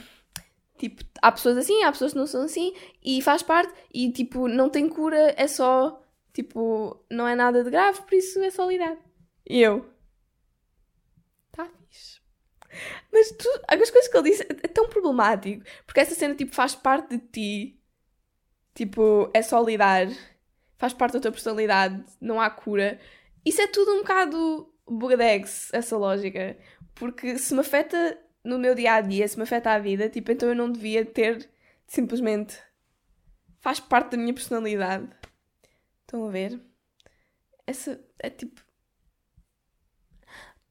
tipo, 0.78 1.04
há 1.23 1.30
pessoas 1.30 1.57
assim, 1.57 1.83
há 1.83 1.92
pessoas 1.92 2.12
que 2.12 2.19
não 2.19 2.26
são 2.26 2.42
assim, 2.42 2.75
e 3.04 3.21
faz 3.23 3.42
parte, 3.42 3.73
e 3.92 4.11
tipo, 4.12 4.49
não 4.49 4.69
tem 4.69 4.88
cura, 4.88 5.35
é 5.37 5.47
só, 5.47 6.02
tipo, 6.33 7.04
não 7.11 7.28
é 7.28 7.35
nada 7.35 7.62
de 7.62 7.71
grave, 7.71 8.02
por 8.02 8.14
isso 8.14 8.40
é 8.40 8.50
só 8.50 8.66
lidar. 8.66 8.97
E 9.49 9.61
eu, 9.61 9.88
tá 11.52 11.69
fixe. 11.88 12.21
Mas 13.12 13.30
tu, 13.33 13.49
as 13.69 13.90
coisas 13.90 14.09
que 14.09 14.16
ele 14.16 14.30
disse 14.30 14.42
é 14.42 14.69
tão 14.69 14.88
problemático, 14.88 15.64
porque 15.87 16.00
essa 16.00 16.14
cena, 16.14 16.35
tipo, 16.35 16.54
faz 16.54 16.75
parte 16.75 17.16
de 17.16 17.19
ti 17.19 17.79
Tipo, 18.75 19.31
é 19.35 19.43
só 19.43 19.62
lidar. 19.62 20.09
Faz 20.79 20.93
parte 20.93 21.15
da 21.15 21.21
tua 21.21 21.33
personalidade. 21.33 22.05
Não 22.21 22.41
há 22.41 22.49
cura. 22.50 23.00
Isso 23.45 23.61
é 23.61 23.67
tudo 23.67 23.93
um 23.93 23.99
bocado 23.99 24.73
bugadex, 24.87 25.73
essa 25.73 25.97
lógica. 25.97 26.57
Porque 26.95 27.39
se 27.39 27.55
me 27.55 27.61
afeta 27.61 28.19
no 28.45 28.59
meu 28.59 28.75
dia 28.75 28.95
a 28.95 29.00
dia, 29.00 29.27
se 29.27 29.37
me 29.37 29.43
afeta 29.43 29.73
a 29.73 29.79
vida, 29.79 30.09
tipo, 30.09 30.33
então 30.33 30.49
eu 30.49 30.55
não 30.55 30.71
devia 30.71 31.05
ter 31.05 31.49
simplesmente. 31.87 32.59
Faz 33.61 33.81
parte 33.81 34.12
da 34.12 34.17
minha 34.17 34.35
personalidade. 34.35 35.09
Estão 36.00 36.27
a 36.27 36.31
ver? 36.31 36.61
Essa 37.67 38.02
é 38.19 38.30
tipo. 38.30 38.61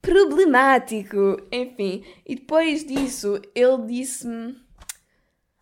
Problemático! 0.02 1.38
Enfim. 1.52 2.04
E 2.26 2.36
depois 2.36 2.86
disso, 2.86 3.42
ele 3.54 3.86
disse-me 3.86 4.60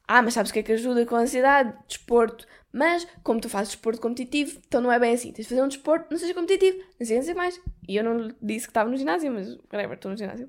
ah, 0.08 0.22
mas 0.22 0.34
sabes 0.34 0.52
o 0.52 0.54
que 0.54 0.60
é 0.60 0.64
que 0.64 0.72
ajuda 0.72 1.06
com 1.06 1.16
a 1.16 1.22
ansiedade? 1.22 1.78
Desporto. 1.88 2.48
Mas, 2.72 3.08
como 3.24 3.42
tu 3.42 3.50
fazes 3.50 3.74
desporto 3.74 4.00
competitivo, 4.00 4.62
então 4.68 4.80
não 4.80 4.92
é 4.92 5.00
bem 5.00 5.14
assim. 5.14 5.32
Tens 5.32 5.44
de 5.44 5.50
fazer 5.50 5.64
um 5.64 5.68
desporto, 5.68 6.08
não 6.10 6.18
seja 6.18 6.34
competitivo, 6.34 6.78
não 7.00 7.06
sei, 7.06 7.18
não 7.18 7.24
sei 7.24 7.34
mais. 7.34 7.62
E 7.88 7.96
eu 7.96 8.04
não 8.04 8.30
disse 8.42 8.68
que 8.68 8.72
estava 8.72 8.90
no 8.90 8.98
ginásio, 8.98 9.32
mas 9.32 9.56
whatever, 9.72 9.94
estou 9.94 10.12
no 10.12 10.18
ginásio. 10.18 10.48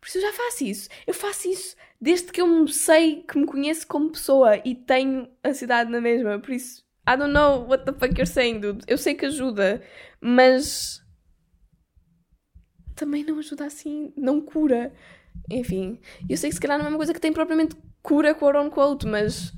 Por 0.00 0.08
isso 0.08 0.18
eu 0.18 0.22
já 0.22 0.32
faço 0.32 0.64
isso. 0.64 0.88
Eu 1.06 1.14
faço 1.14 1.48
isso 1.48 1.76
desde 2.00 2.30
que 2.30 2.40
eu 2.40 2.68
sei, 2.68 3.22
que 3.22 3.38
me 3.38 3.46
conheço 3.46 3.86
como 3.86 4.10
pessoa 4.10 4.56
e 4.64 4.74
tenho 4.74 5.28
ansiedade 5.44 5.90
na 5.90 6.00
mesma. 6.00 6.38
Por 6.38 6.52
isso, 6.52 6.84
I 7.08 7.16
don't 7.16 7.32
know 7.32 7.66
what 7.66 7.84
the 7.84 7.92
fuck 7.92 8.14
you're 8.14 8.26
saying, 8.26 8.60
dude. 8.60 8.84
Eu 8.86 8.98
sei 8.98 9.14
que 9.14 9.26
ajuda, 9.26 9.82
mas. 10.20 11.02
Também 12.94 13.24
não 13.24 13.38
ajuda 13.38 13.64
assim, 13.64 14.12
não 14.16 14.40
cura. 14.40 14.92
Enfim, 15.50 16.00
eu 16.28 16.36
sei 16.36 16.50
que 16.50 16.56
se 16.56 16.60
calhar 16.60 16.78
não 16.78 16.86
é 16.86 16.88
uma 16.88 16.96
coisa 16.96 17.14
que 17.14 17.20
tem 17.20 17.32
propriamente 17.32 17.76
cura 18.02 18.34
quote 18.34 18.58
unquote, 18.58 19.06
mas 19.06 19.52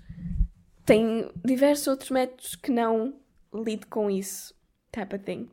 tem 0.84 1.30
diversos 1.44 1.86
outros 1.88 2.10
métodos 2.10 2.54
que 2.54 2.70
não 2.70 3.14
lide 3.54 3.86
com 3.86 4.10
isso, 4.10 4.54
type 4.90 5.14
of 5.14 5.24
thing. 5.24 5.48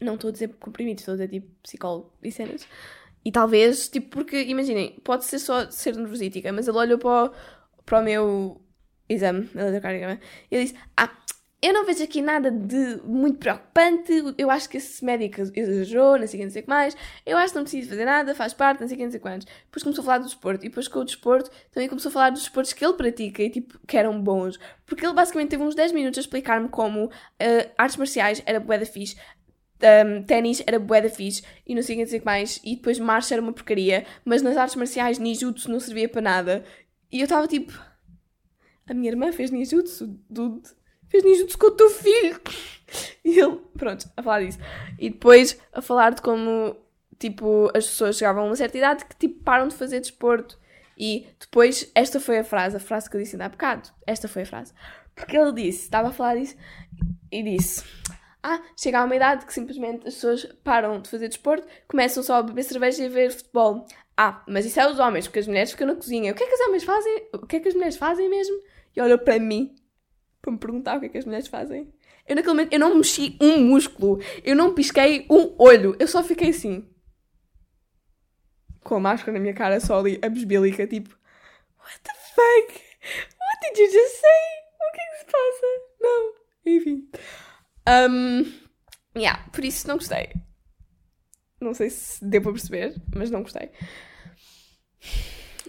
Não 0.00 0.14
estou 0.14 0.28
a 0.28 0.32
dizer 0.32 0.48
comprimidos, 0.58 1.02
estou 1.02 1.12
a 1.12 1.16
dizer 1.16 1.28
tipo 1.28 1.48
psicólogo 1.62 2.12
e 2.22 2.32
cenas. 2.32 2.66
E 3.24 3.30
talvez, 3.30 3.88
tipo, 3.88 4.08
porque, 4.08 4.42
imaginem, 4.44 4.98
pode 5.04 5.24
ser 5.24 5.38
só 5.38 5.70
ser 5.70 5.94
nervosítica, 5.94 6.52
mas 6.52 6.66
ele 6.66 6.78
olhou 6.78 6.98
para 6.98 7.26
o, 7.26 7.32
para 7.84 8.00
o 8.00 8.02
meu 8.02 8.60
exame 9.08 9.50
eletrocardiograma 9.54 10.20
e 10.50 10.54
ele 10.54 10.64
disse: 10.64 10.78
Ah, 10.96 11.10
eu 11.62 11.74
não 11.74 11.84
vejo 11.84 12.02
aqui 12.02 12.22
nada 12.22 12.50
de 12.50 13.00
muito 13.04 13.38
preocupante. 13.38 14.34
Eu 14.38 14.50
acho 14.50 14.68
que 14.68 14.78
esse 14.78 15.04
médico 15.04 15.42
exagerou, 15.54 16.18
não 16.18 16.26
sei 16.26 16.38
o 16.38 16.40
que, 16.40 16.44
não 16.46 16.52
sei 16.52 16.62
o 16.62 16.64
que 16.64 16.70
mais. 16.70 16.96
Eu 17.26 17.36
acho 17.36 17.52
que 17.52 17.56
não 17.56 17.64
preciso 17.64 17.90
fazer 17.90 18.04
nada, 18.06 18.34
faz 18.34 18.54
parte, 18.54 18.80
não 18.80 18.88
sei 18.88 18.94
o 18.94 18.98
que, 18.98 19.04
não 19.04 19.10
sei 19.10 19.20
quantos. 19.20 19.46
Depois 19.66 19.82
começou 19.82 20.02
a 20.02 20.04
falar 20.06 20.18
do 20.18 20.24
desporto. 20.24 20.64
E 20.64 20.68
depois 20.70 20.88
com 20.88 21.00
o 21.00 21.04
desporto 21.04 21.50
também 21.70 21.88
começou 21.88 22.08
a 22.08 22.12
falar 22.12 22.30
dos 22.30 22.40
desportos 22.40 22.72
que 22.72 22.82
ele 22.82 22.94
pratica 22.94 23.42
e 23.42 23.50
tipo, 23.50 23.78
que 23.86 23.96
eram 23.96 24.18
bons. 24.22 24.58
Porque 24.86 25.04
ele 25.04 25.12
basicamente 25.12 25.50
teve 25.50 25.62
uns 25.62 25.74
10 25.74 25.92
minutos 25.92 26.18
a 26.18 26.22
explicar-me 26.22 26.68
como 26.70 27.06
uh, 27.06 27.10
artes 27.76 27.96
marciais 27.98 28.42
era 28.46 28.58
bué 28.58 28.78
da 28.78 28.86
fixe. 28.86 29.16
Um, 29.82 30.22
ténis 30.22 30.62
era 30.66 30.78
bué 30.78 31.00
da 31.00 31.08
fixe 31.10 31.42
e 31.66 31.74
não 31.74 31.82
sei 31.82 32.02
o 32.02 32.06
que 32.06 32.24
mais. 32.24 32.58
E 32.64 32.76
depois 32.76 32.98
marcha 32.98 33.34
era 33.34 33.42
uma 33.42 33.52
porcaria. 33.52 34.06
Mas 34.24 34.40
nas 34.40 34.56
artes 34.56 34.76
marciais, 34.76 35.18
ninjutsu 35.18 35.70
não 35.70 35.78
servia 35.78 36.08
para 36.08 36.22
nada. 36.22 36.64
E 37.12 37.20
eu 37.20 37.24
estava 37.24 37.46
tipo... 37.46 37.78
A 38.88 38.94
minha 38.94 39.10
irmã 39.10 39.30
fez 39.30 39.52
ninjutsu, 39.52 40.18
dude 40.28 40.79
fez 41.10 41.24
ninjutsu 41.24 41.58
com 41.58 41.66
o 41.66 41.72
teu 41.72 41.90
filho. 41.90 42.40
E 43.24 43.38
ele, 43.38 43.60
pronto, 43.76 44.10
a 44.16 44.22
falar 44.22 44.40
disso. 44.42 44.58
E 44.98 45.10
depois 45.10 45.60
a 45.72 45.80
falar 45.80 46.10
de 46.10 46.22
como, 46.22 46.76
tipo, 47.18 47.70
as 47.74 47.86
pessoas 47.86 48.16
chegavam 48.16 48.44
a 48.44 48.46
uma 48.46 48.56
certa 48.56 48.78
idade 48.78 49.04
que, 49.04 49.14
tipo, 49.14 49.44
param 49.44 49.68
de 49.68 49.74
fazer 49.74 50.00
desporto. 50.00 50.58
E 50.98 51.26
depois, 51.38 51.90
esta 51.94 52.18
foi 52.18 52.38
a 52.38 52.44
frase, 52.44 52.76
a 52.76 52.80
frase 52.80 53.08
que 53.08 53.16
eu 53.16 53.20
disse 53.20 53.36
ainda 53.36 53.46
há 53.46 53.48
bocado. 53.48 53.88
Esta 54.06 54.26
foi 54.26 54.42
a 54.42 54.46
frase. 54.46 54.72
Porque 55.14 55.36
ele 55.36 55.52
disse, 55.52 55.84
estava 55.84 56.08
a 56.08 56.12
falar 56.12 56.36
disso, 56.36 56.56
e 57.30 57.42
disse: 57.42 57.84
Ah, 58.42 58.60
chega 58.76 58.98
a 58.98 59.04
uma 59.04 59.16
idade 59.16 59.46
que 59.46 59.52
simplesmente 59.52 60.08
as 60.08 60.14
pessoas 60.14 60.44
param 60.64 61.00
de 61.00 61.08
fazer 61.08 61.28
desporto, 61.28 61.66
começam 61.86 62.22
só 62.22 62.36
a 62.36 62.42
beber 62.42 62.64
cerveja 62.64 63.02
e 63.02 63.06
a 63.06 63.08
ver 63.08 63.30
futebol. 63.30 63.86
Ah, 64.16 64.42
mas 64.46 64.66
isso 64.66 64.78
é 64.80 64.90
os 64.90 64.98
homens, 64.98 65.26
porque 65.26 65.38
as 65.38 65.46
mulheres 65.46 65.70
ficam 65.70 65.86
na 65.86 65.94
cozinha. 65.94 66.32
O 66.32 66.34
que 66.34 66.42
é 66.42 66.46
que 66.46 66.54
os 66.54 66.60
homens 66.60 66.84
fazem? 66.84 67.28
O 67.32 67.46
que 67.46 67.56
é 67.56 67.60
que 67.60 67.68
as 67.68 67.74
mulheres 67.74 67.96
fazem 67.96 68.28
mesmo? 68.28 68.60
E 68.94 69.00
olhou 69.00 69.18
para 69.18 69.38
mim 69.38 69.74
para 70.40 70.52
me 70.52 70.58
perguntar 70.58 70.96
o 70.96 71.00
que 71.00 71.06
é 71.06 71.08
que 71.08 71.18
as 71.18 71.24
mulheres 71.24 71.48
fazem. 71.48 71.92
Eu 72.26 72.36
naquele 72.36 72.54
momento, 72.54 72.72
eu 72.72 72.78
não 72.78 72.94
mexi 72.94 73.36
um 73.40 73.64
músculo, 73.64 74.20
eu 74.44 74.54
não 74.54 74.74
pisquei 74.74 75.26
um 75.30 75.54
olho, 75.58 75.96
eu 75.98 76.06
só 76.06 76.22
fiquei 76.22 76.50
assim. 76.50 76.88
Com 78.82 78.96
a 78.96 79.00
máscara 79.00 79.32
na 79.32 79.40
minha 79.40 79.54
cara, 79.54 79.80
só 79.80 79.98
ali, 79.98 80.18
a 80.22 80.28
besbílica, 80.28 80.86
tipo, 80.86 81.18
What 81.78 82.00
the 82.02 82.12
fuck? 82.34 82.82
What 83.38 83.60
did 83.62 83.78
you 83.78 83.90
just 83.90 84.20
say? 84.20 84.42
O 84.80 84.92
que 84.92 85.00
é 85.00 85.06
que 85.10 85.18
se 85.18 85.24
passa? 85.24 85.66
Não, 86.00 86.34
enfim. 86.66 87.10
Um, 87.88 89.18
yeah, 89.18 89.48
por 89.50 89.64
isso 89.64 89.88
não 89.88 89.96
gostei. 89.96 90.30
Não 91.60 91.74
sei 91.74 91.90
se 91.90 92.24
deu 92.24 92.40
para 92.40 92.52
perceber, 92.52 92.94
mas 93.14 93.30
não 93.30 93.42
gostei. 93.42 93.70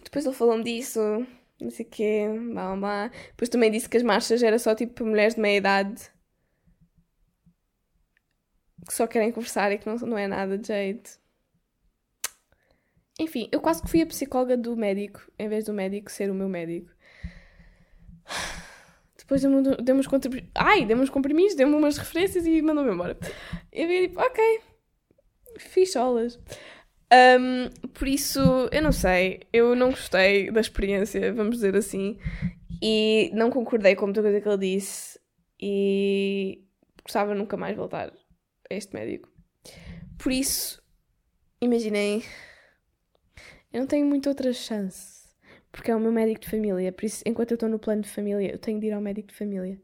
Depois 0.04 0.26
ele 0.26 0.36
falou-me 0.36 0.64
disso, 0.64 1.26
não 1.62 1.72
sei 1.72 1.86
o 1.86 1.90
quê, 1.90 2.28
blá 2.52 2.76
blá. 2.76 3.08
Depois 3.30 3.50
também 3.50 3.72
disse 3.72 3.88
que 3.90 3.98
as 3.98 4.04
marchas 4.04 4.44
era 4.44 4.60
só 4.60 4.76
tipo 4.76 5.06
mulheres 5.06 5.36
de 5.36 5.42
meia 5.42 5.58
idade 5.58 6.12
que 8.88 8.94
só 8.94 9.08
querem 9.08 9.32
conversar 9.32 9.72
e 9.72 9.78
que 9.78 9.88
não, 9.88 9.96
não 9.98 10.18
é 10.18 10.28
nada 10.28 10.58
de 10.58 10.68
jeito. 10.68 11.20
Enfim, 13.20 13.48
eu 13.52 13.62
quase 13.62 13.82
que 13.82 13.90
fui 13.90 14.02
a 14.02 14.06
psicóloga 14.06 14.58
do 14.58 14.76
médico, 14.76 15.22
em 15.38 15.48
vez 15.48 15.66
do 15.66 15.74
médico 15.74 16.12
ser 16.12 16.32
o 16.32 16.34
meu 16.34 16.50
médico. 16.50 16.92
Depois 19.18 19.42
deu-me 19.42 20.00
uns. 20.00 20.08
Ai, 20.56 20.86
deu-me 20.86 21.08
deu-me 21.56 21.76
umas 21.76 21.98
referências 21.98 22.46
e 22.46 22.62
mandou-me 22.62 22.92
embora. 22.92 23.18
Eu 23.72 23.88
vi 23.88 24.08
tipo, 24.08 24.20
ok, 24.20 24.62
ficholas. 25.58 26.40
Um, 27.14 27.90
por 27.90 28.08
isso, 28.08 28.40
eu 28.72 28.82
não 28.82 28.94
sei, 28.94 29.42
eu 29.52 29.76
não 29.76 29.90
gostei 29.90 30.50
da 30.50 30.62
experiência, 30.62 31.34
vamos 31.34 31.58
dizer 31.58 31.76
assim, 31.76 32.18
e 32.82 33.30
não 33.34 33.50
concordei 33.50 33.96
com 33.96 34.06
muita 34.06 34.22
coisa 34.22 34.40
que 34.40 34.48
ele 34.48 34.76
disse, 34.78 35.20
e 35.60 36.64
gostava 37.04 37.36
nunca 37.36 37.58
mais 37.58 37.76
voltar 37.76 38.14
a 38.70 38.74
este 38.74 38.94
médico. 38.94 39.30
Por 40.18 40.32
isso, 40.32 40.82
imaginei, 41.60 42.24
eu 43.74 43.82
não 43.82 43.88
tenho 43.88 44.06
muita 44.06 44.30
outra 44.30 44.54
chance, 44.54 45.28
porque 45.70 45.92
é 45.92 45.96
o 45.96 46.00
meu 46.00 46.14
médico 46.14 46.40
de 46.40 46.50
família, 46.50 46.94
por 46.94 47.04
isso, 47.04 47.22
enquanto 47.26 47.52
eu 47.52 47.56
estou 47.56 47.68
no 47.68 47.78
plano 47.78 48.04
de 48.04 48.10
família, 48.10 48.54
eu 48.54 48.58
tenho 48.58 48.80
de 48.80 48.88
ir 48.88 48.94
ao 48.94 49.02
médico 49.02 49.28
de 49.28 49.36
família. 49.36 49.78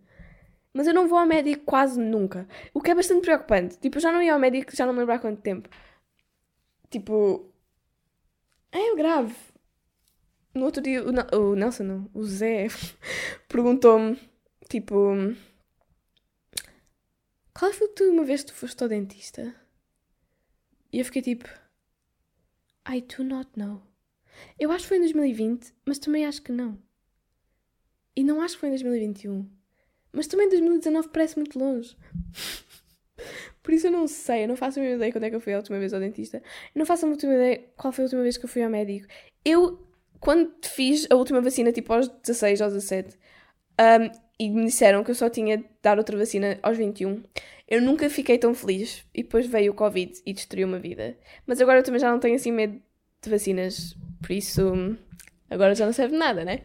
Mas 0.73 0.87
eu 0.87 0.93
não 0.93 1.07
vou 1.09 1.17
ao 1.17 1.25
médico 1.25 1.65
quase 1.65 1.99
nunca, 1.99 2.47
o 2.73 2.79
que 2.79 2.91
é 2.91 2.95
bastante 2.95 3.21
preocupante. 3.21 3.77
Tipo, 3.79 3.97
eu 3.97 4.01
já 4.01 4.11
não 4.11 4.21
ia 4.21 4.33
ao 4.33 4.39
médico, 4.39 4.73
já 4.73 4.85
não 4.85 4.93
me 4.93 4.99
lembro 4.99 5.15
há 5.15 5.19
quanto 5.19 5.41
tempo. 5.41 5.67
Tipo. 6.89 7.51
É 8.71 8.95
grave. 8.95 9.35
No 10.53 10.65
outro 10.65 10.81
dia, 10.81 11.03
o, 11.03 11.11
o 11.37 11.55
Nelson, 11.55 11.83
não, 11.83 12.09
o 12.13 12.23
Zé, 12.23 12.67
perguntou-me, 13.47 14.19
tipo. 14.69 15.13
Qual 17.53 17.71
foi 17.73 17.87
que 17.87 17.95
tu 17.95 18.03
uma 18.09 18.23
vez 18.23 18.43
tu 18.43 18.53
foste 18.53 18.81
ao 18.83 18.89
dentista? 18.89 19.55
E 20.91 20.99
eu 20.99 21.05
fiquei 21.05 21.21
tipo. 21.21 21.47
I 22.87 23.01
do 23.01 23.23
not 23.23 23.49
know. 23.55 23.81
Eu 24.59 24.71
acho 24.71 24.83
que 24.83 24.89
foi 24.89 24.97
em 24.97 25.01
2020, 25.01 25.73
mas 25.85 25.99
também 25.99 26.25
acho 26.25 26.41
que 26.41 26.51
não. 26.51 26.81
E 28.15 28.23
não 28.23 28.41
acho 28.41 28.55
que 28.55 28.61
foi 28.61 28.69
em 28.69 28.71
2021. 28.71 29.49
Mas 30.11 30.27
também 30.27 30.49
2019 30.49 31.09
parece 31.09 31.37
muito 31.37 31.59
longe. 31.59 31.95
Por 33.61 33.73
isso 33.73 33.87
eu 33.87 33.91
não 33.91 34.07
sei, 34.07 34.43
eu 34.43 34.47
não 34.47 34.55
faço 34.55 34.79
a 34.79 34.81
minha 34.81 34.95
ideia 34.95 35.11
quando 35.11 35.23
é 35.25 35.29
que 35.29 35.35
eu 35.35 35.41
fui 35.41 35.53
a 35.53 35.57
última 35.57 35.79
vez 35.79 35.93
ao 35.93 35.99
dentista. 35.99 36.37
Eu 36.37 36.79
não 36.79 36.85
faço 36.85 37.05
a 37.05 37.09
última 37.09 37.33
ideia 37.33 37.63
qual 37.75 37.91
foi 37.91 38.03
a 38.03 38.05
última 38.05 38.21
vez 38.21 38.37
que 38.37 38.45
eu 38.45 38.49
fui 38.49 38.63
ao 38.63 38.69
médico. 38.69 39.07
Eu, 39.43 39.85
quando 40.19 40.51
fiz 40.63 41.07
a 41.09 41.15
última 41.15 41.41
vacina, 41.41 41.71
tipo 41.71 41.91
aos 41.91 42.07
16 42.07 42.61
ou 42.61 42.67
17, 42.67 43.17
um, 43.79 44.27
e 44.39 44.49
me 44.49 44.65
disseram 44.65 45.03
que 45.03 45.11
eu 45.11 45.15
só 45.15 45.29
tinha 45.29 45.57
de 45.57 45.65
dar 45.81 45.97
outra 45.97 46.17
vacina 46.17 46.59
aos 46.61 46.77
21, 46.77 47.23
eu 47.67 47.81
nunca 47.81 48.09
fiquei 48.09 48.37
tão 48.37 48.53
feliz. 48.53 49.05
E 49.13 49.23
depois 49.23 49.45
veio 49.47 49.71
o 49.71 49.75
Covid 49.75 50.21
e 50.25 50.33
destruiu 50.33 50.67
uma 50.67 50.79
vida. 50.79 51.17
Mas 51.45 51.59
agora 51.59 51.79
eu 51.79 51.83
também 51.83 51.99
já 51.99 52.11
não 52.11 52.19
tenho 52.19 52.35
assim 52.35 52.51
medo 52.51 52.81
de 53.21 53.29
vacinas, 53.29 53.95
por 54.21 54.31
isso 54.31 54.61
agora 55.49 55.75
já 55.75 55.85
não 55.85 55.93
serve 55.93 56.15
nada, 56.15 56.45
né? 56.45 56.61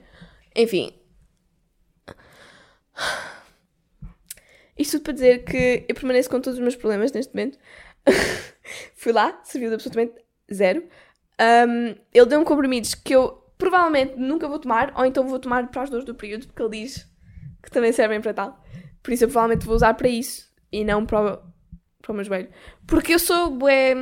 Enfim. 0.55 0.93
Isto 4.79 4.93
tudo 4.93 5.05
para 5.05 5.13
dizer 5.13 5.45
que 5.45 5.85
eu 5.89 5.95
permaneço 5.95 6.31
com 6.31 6.41
todos 6.41 6.59
os 6.59 6.63
meus 6.63 6.77
problemas 6.77 7.13
neste 7.13 7.35
momento. 7.35 7.59
Fui 8.95 9.13
lá, 9.13 9.41
serviu 9.45 9.69
de 9.69 9.75
absolutamente 9.75 10.15
zero. 10.53 10.85
Um, 11.41 11.95
ele 12.13 12.27
deu 12.27 12.41
um 12.41 12.45
comprimidos 12.45 12.95
que 12.95 13.15
eu 13.15 13.43
provavelmente 13.59 14.17
nunca 14.17 14.49
vou 14.49 14.59
tomar, 14.59 14.93
ou 14.97 15.05
então 15.05 15.27
vou 15.27 15.39
tomar 15.39 15.69
para 15.71 15.83
as 15.83 15.91
dores 15.91 16.05
do 16.05 16.15
período, 16.15 16.47
porque 16.47 16.63
ele 16.63 16.85
diz 16.85 17.09
que 17.63 17.71
também 17.71 17.93
servem 17.93 18.21
para 18.21 18.35
tal. 18.35 18.65
Por 19.03 19.13
isso 19.13 19.25
eu 19.25 19.29
provavelmente 19.29 19.67
vou 19.67 19.75
usar 19.77 19.95
para 19.95 20.09
isso 20.09 20.51
e 20.71 20.85
não 20.85 21.05
para 21.05 21.35
o, 21.35 21.39
para 22.01 22.13
o 22.13 22.15
meu 22.15 22.25
joelho. 22.25 22.49
Porque 22.87 23.15
eu 23.15 23.19
sou 23.19 23.51
bué. 23.51 23.95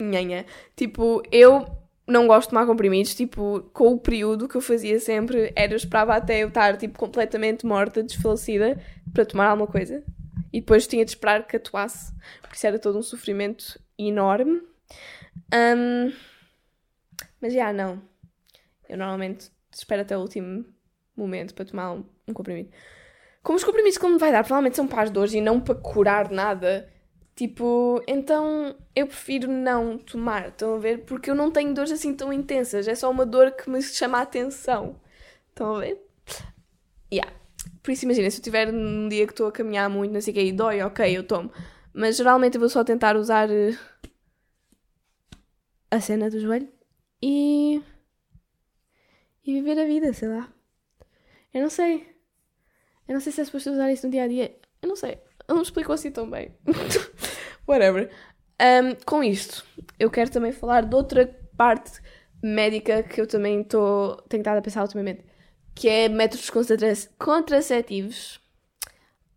Nhanha. 0.00 0.46
Tipo, 0.76 1.22
eu 1.32 1.66
não 2.08 2.26
gosto 2.26 2.48
de 2.48 2.54
tomar 2.54 2.66
comprimidos, 2.66 3.14
tipo, 3.14 3.60
com 3.72 3.92
o 3.92 4.00
período 4.00 4.48
que 4.48 4.56
eu 4.56 4.60
fazia 4.62 4.98
sempre, 4.98 5.52
era 5.54 5.74
eu 5.74 5.76
esperava 5.76 6.16
até 6.16 6.42
eu 6.42 6.48
estar, 6.48 6.76
tipo, 6.78 6.98
completamente 6.98 7.66
morta, 7.66 8.02
desfalecida, 8.02 8.80
para 9.12 9.26
tomar 9.26 9.48
alguma 9.48 9.66
coisa. 9.66 10.02
E 10.50 10.60
depois 10.60 10.86
tinha 10.86 11.04
de 11.04 11.10
esperar 11.10 11.46
que 11.46 11.56
atuasse, 11.56 12.14
porque 12.40 12.56
isso 12.56 12.66
era 12.66 12.78
todo 12.78 12.98
um 12.98 13.02
sofrimento 13.02 13.78
enorme. 13.98 14.62
Um, 15.54 16.12
mas 17.40 17.52
já, 17.52 17.72
não. 17.74 18.02
Eu 18.88 18.96
normalmente 18.96 19.50
espero 19.70 20.00
até 20.00 20.16
o 20.16 20.20
último 20.20 20.64
momento 21.14 21.54
para 21.54 21.66
tomar 21.66 21.92
um, 21.92 22.04
um 22.26 22.32
comprimido. 22.32 22.70
Como 23.42 23.58
os 23.58 23.64
comprimidos 23.64 23.98
que 23.98 24.06
me 24.08 24.18
vai 24.18 24.32
dar, 24.32 24.42
provavelmente 24.42 24.76
são 24.76 24.86
para 24.86 25.02
as 25.02 25.10
dores 25.10 25.34
e 25.34 25.42
não 25.42 25.60
para 25.60 25.74
curar 25.74 26.30
nada 26.30 26.90
Tipo, 27.38 28.02
então 28.08 28.74
eu 28.96 29.06
prefiro 29.06 29.48
não 29.48 29.96
tomar, 29.96 30.48
estão 30.48 30.74
a 30.74 30.78
ver? 30.78 31.04
Porque 31.04 31.30
eu 31.30 31.36
não 31.36 31.52
tenho 31.52 31.72
dores 31.72 31.92
assim 31.92 32.12
tão 32.12 32.32
intensas, 32.32 32.88
é 32.88 32.96
só 32.96 33.08
uma 33.08 33.24
dor 33.24 33.52
que 33.52 33.70
me 33.70 33.80
chama 33.80 34.18
a 34.18 34.22
atenção. 34.22 35.00
Estão 35.48 35.76
a 35.76 35.78
ver? 35.78 36.02
Yeah. 37.12 37.32
Por 37.80 37.92
isso, 37.92 38.06
imagina, 38.06 38.28
se 38.28 38.40
eu 38.40 38.42
tiver 38.42 38.74
um 38.74 39.08
dia 39.08 39.24
que 39.24 39.32
estou 39.32 39.46
a 39.46 39.52
caminhar 39.52 39.88
muito, 39.88 40.12
não 40.12 40.20
sei 40.20 40.32
o 40.32 40.34
que, 40.34 40.42
e 40.42 40.52
dói, 40.52 40.82
ok, 40.82 41.16
eu 41.16 41.22
tomo. 41.22 41.52
Mas 41.94 42.16
geralmente 42.16 42.56
eu 42.56 42.60
vou 42.60 42.68
só 42.68 42.82
tentar 42.82 43.16
usar 43.16 43.48
eh, 43.52 43.78
a 45.92 46.00
cena 46.00 46.28
do 46.28 46.40
joelho 46.40 46.68
e. 47.22 47.80
e 49.44 49.52
viver 49.54 49.78
a 49.78 49.84
vida, 49.84 50.12
sei 50.12 50.26
lá. 50.26 50.52
Eu 51.54 51.62
não 51.62 51.70
sei. 51.70 52.04
Eu 53.06 53.14
não 53.14 53.20
sei 53.20 53.30
se 53.30 53.42
é 53.42 53.44
suposto 53.44 53.70
usar 53.70 53.92
isso 53.92 54.06
no 54.06 54.10
dia 54.10 54.24
a 54.24 54.28
dia. 54.28 54.58
Eu 54.82 54.88
não 54.88 54.96
sei. 54.96 55.12
Ele 55.48 55.54
não 55.54 55.56
me 55.58 55.62
explicou 55.62 55.94
assim 55.94 56.10
tão 56.10 56.28
bem. 56.28 56.52
Whatever. 57.68 58.10
Um, 58.60 58.94
com 59.04 59.22
isto, 59.22 59.64
eu 59.98 60.10
quero 60.10 60.30
também 60.30 60.52
falar 60.52 60.84
de 60.86 60.94
outra 60.94 61.26
parte 61.56 62.00
médica 62.42 63.02
que 63.02 63.20
eu 63.20 63.26
também 63.26 63.60
estou 63.60 64.16
tenho 64.28 64.40
estado 64.40 64.58
a 64.58 64.62
pensar 64.62 64.82
ultimamente, 64.82 65.24
que 65.74 65.88
é 65.88 66.08
métodos 66.08 66.50
contraceptivos. 67.18 68.40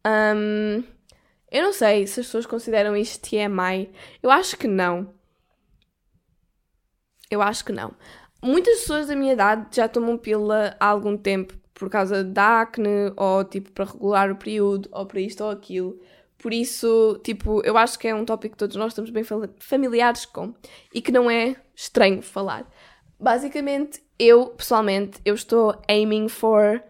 Um, 0.08 0.84
eu 1.52 1.64
não 1.64 1.74
sei 1.74 2.08
se 2.08 2.22
as 2.22 2.26
pessoas 2.28 2.46
consideram 2.46 2.96
isto 2.96 3.30
TMI. 3.30 3.92
Eu 4.24 4.32
acho 4.32 4.58
que 4.58 4.68
não. 4.68 5.14
Eu 7.30 7.42
acho 7.42 7.66
que 7.66 7.72
não. 7.72 7.94
Muitas 8.42 8.80
pessoas 8.82 9.08
da 9.08 9.16
minha 9.16 9.34
idade 9.34 9.76
já 9.76 9.88
tomam 9.88 10.18
pílula 10.18 10.76
há 10.80 10.88
algum 10.88 11.18
tempo 11.18 11.54
por 11.74 11.90
causa 11.90 12.24
da 12.24 12.62
acne, 12.62 13.12
ou 13.18 13.44
tipo 13.44 13.72
para 13.72 13.86
regular 13.86 14.32
o 14.32 14.36
período, 14.36 14.90
ou 14.92 15.06
para 15.06 15.20
isto 15.20 15.44
ou 15.44 15.50
aquilo. 15.50 16.00
Por 16.42 16.52
isso, 16.52 17.22
tipo, 17.24 17.62
eu 17.64 17.78
acho 17.78 18.00
que 18.00 18.08
é 18.08 18.16
um 18.16 18.26
tópico 18.26 18.54
que 18.54 18.58
todos 18.58 18.76
nós 18.76 18.92
estamos 18.94 19.12
bem 19.12 19.24
familiares 19.60 20.26
com 20.26 20.56
e 20.92 21.00
que 21.00 21.12
não 21.12 21.30
é 21.30 21.56
estranho 21.76 22.22
falar. 22.24 22.68
Basicamente, 23.20 24.04
eu, 24.18 24.48
pessoalmente, 24.48 25.22
eu 25.24 25.36
estou 25.36 25.80
aiming 25.88 26.28
for 26.28 26.84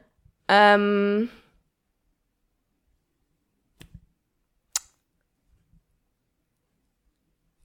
um, 0.50 1.28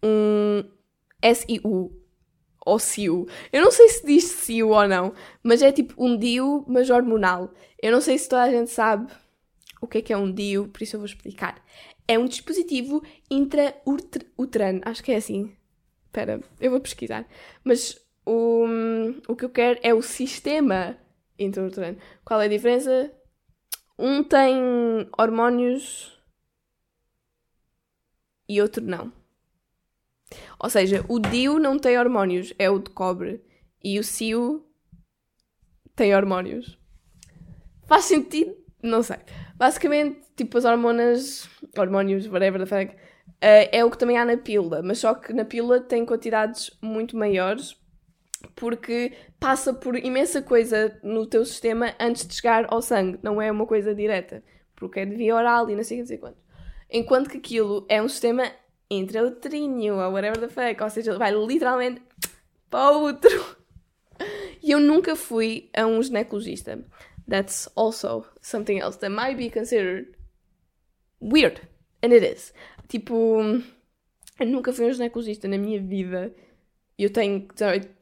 um 0.02 0.64
SIU 1.22 1.92
ou 2.66 2.78
SIU. 2.80 3.28
Eu 3.52 3.62
não 3.62 3.70
sei 3.70 3.88
se 3.90 4.04
diz 4.04 4.24
SIU 4.24 4.70
ou 4.70 4.88
não, 4.88 5.14
mas 5.40 5.62
é 5.62 5.70
tipo 5.70 5.94
um 6.04 6.16
DIU, 6.16 6.64
mas 6.66 6.90
hormonal. 6.90 7.52
Eu 7.80 7.92
não 7.92 8.00
sei 8.00 8.18
se 8.18 8.28
toda 8.28 8.42
a 8.42 8.50
gente 8.50 8.70
sabe 8.72 9.12
o 9.80 9.86
que 9.86 9.98
é 9.98 10.02
que 10.02 10.12
é 10.12 10.16
um 10.16 10.30
DIU, 10.30 10.68
por 10.68 10.82
isso 10.82 10.96
eu 10.96 11.00
vou 11.00 11.06
explicar. 11.06 11.62
É 12.08 12.18
um 12.18 12.26
dispositivo 12.26 13.02
intrauterano, 13.30 14.80
acho 14.84 15.02
que 15.02 15.12
é 15.12 15.16
assim. 15.16 15.54
Espera, 16.06 16.40
eu 16.60 16.70
vou 16.70 16.80
pesquisar. 16.80 17.26
Mas 17.64 18.00
o, 18.24 18.64
o 19.28 19.36
que 19.36 19.44
eu 19.44 19.50
quero 19.50 19.78
é 19.82 19.92
o 19.92 20.02
sistema 20.02 20.96
intrauterano. 21.38 21.98
Qual 22.24 22.40
é 22.40 22.46
a 22.46 22.48
diferença? 22.48 23.12
Um 23.98 24.22
tem 24.22 24.56
hormônios 25.18 26.20
e 28.48 28.60
outro 28.60 28.84
não. 28.84 29.12
Ou 30.58 30.70
seja, 30.70 31.04
o 31.08 31.18
DIU 31.18 31.58
não 31.58 31.78
tem 31.78 31.98
hormônios, 31.98 32.52
é 32.58 32.70
o 32.70 32.78
de 32.78 32.90
cobre. 32.90 33.44
E 33.82 33.98
o 33.98 34.04
CIU 34.04 34.66
tem 35.94 36.14
hormônios. 36.14 36.78
Faz 37.86 38.04
sentido? 38.04 38.65
Não 38.86 39.02
sei. 39.02 39.16
Basicamente, 39.56 40.20
tipo, 40.36 40.56
as 40.56 40.64
hormonas, 40.64 41.48
hormônios, 41.76 42.26
whatever 42.28 42.60
the 42.60 42.66
fuck, 42.66 42.94
uh, 42.94 43.68
é 43.72 43.84
o 43.84 43.90
que 43.90 43.98
também 43.98 44.16
há 44.16 44.24
na 44.24 44.36
pílula, 44.36 44.82
mas 44.82 44.98
só 44.98 45.14
que 45.14 45.32
na 45.32 45.44
pílula 45.44 45.80
tem 45.80 46.06
quantidades 46.06 46.70
muito 46.80 47.16
maiores 47.16 47.76
porque 48.54 49.12
passa 49.40 49.72
por 49.72 49.96
imensa 49.96 50.40
coisa 50.40 50.98
no 51.02 51.26
teu 51.26 51.44
sistema 51.44 51.94
antes 51.98 52.26
de 52.26 52.34
chegar 52.34 52.66
ao 52.68 52.80
sangue, 52.80 53.18
não 53.22 53.40
é 53.42 53.50
uma 53.50 53.66
coisa 53.66 53.94
direta, 53.94 54.42
porque 54.76 55.00
é 55.00 55.06
de 55.06 55.16
via 55.16 55.34
oral 55.34 55.68
e 55.68 55.74
não 55.74 55.82
sei, 55.82 55.98
não 55.98 56.06
sei 56.06 56.18
quanto. 56.18 56.38
Enquanto 56.90 57.28
que 57.28 57.38
aquilo 57.38 57.84
é 57.88 58.00
um 58.00 58.08
sistema 58.08 58.44
intrauterino 58.88 59.96
ou 59.96 60.12
whatever 60.12 60.38
the 60.38 60.48
fuck, 60.48 60.80
ou 60.82 60.90
seja, 60.90 61.18
vai 61.18 61.32
literalmente 61.32 62.00
para 62.70 62.90
outro. 62.90 63.56
E 64.62 64.70
eu 64.70 64.80
nunca 64.80 65.14
fui 65.14 65.70
a 65.76 65.86
um 65.86 66.02
ginecologista 66.02 66.84
that's 67.28 67.68
also 67.74 68.26
something 68.40 68.80
else 68.80 68.96
that 68.98 69.10
might 69.10 69.36
be 69.36 69.50
considered 69.50 70.16
weird. 71.20 71.60
And 72.02 72.12
it 72.12 72.22
is. 72.22 72.52
Tipo, 72.88 73.62
eu 74.38 74.46
nunca 74.46 74.72
fui 74.72 74.86
um 74.86 74.92
ginecologista 74.92 75.48
na 75.48 75.58
minha 75.58 75.80
vida. 75.80 76.34
Eu 76.98 77.10
tenho 77.10 77.48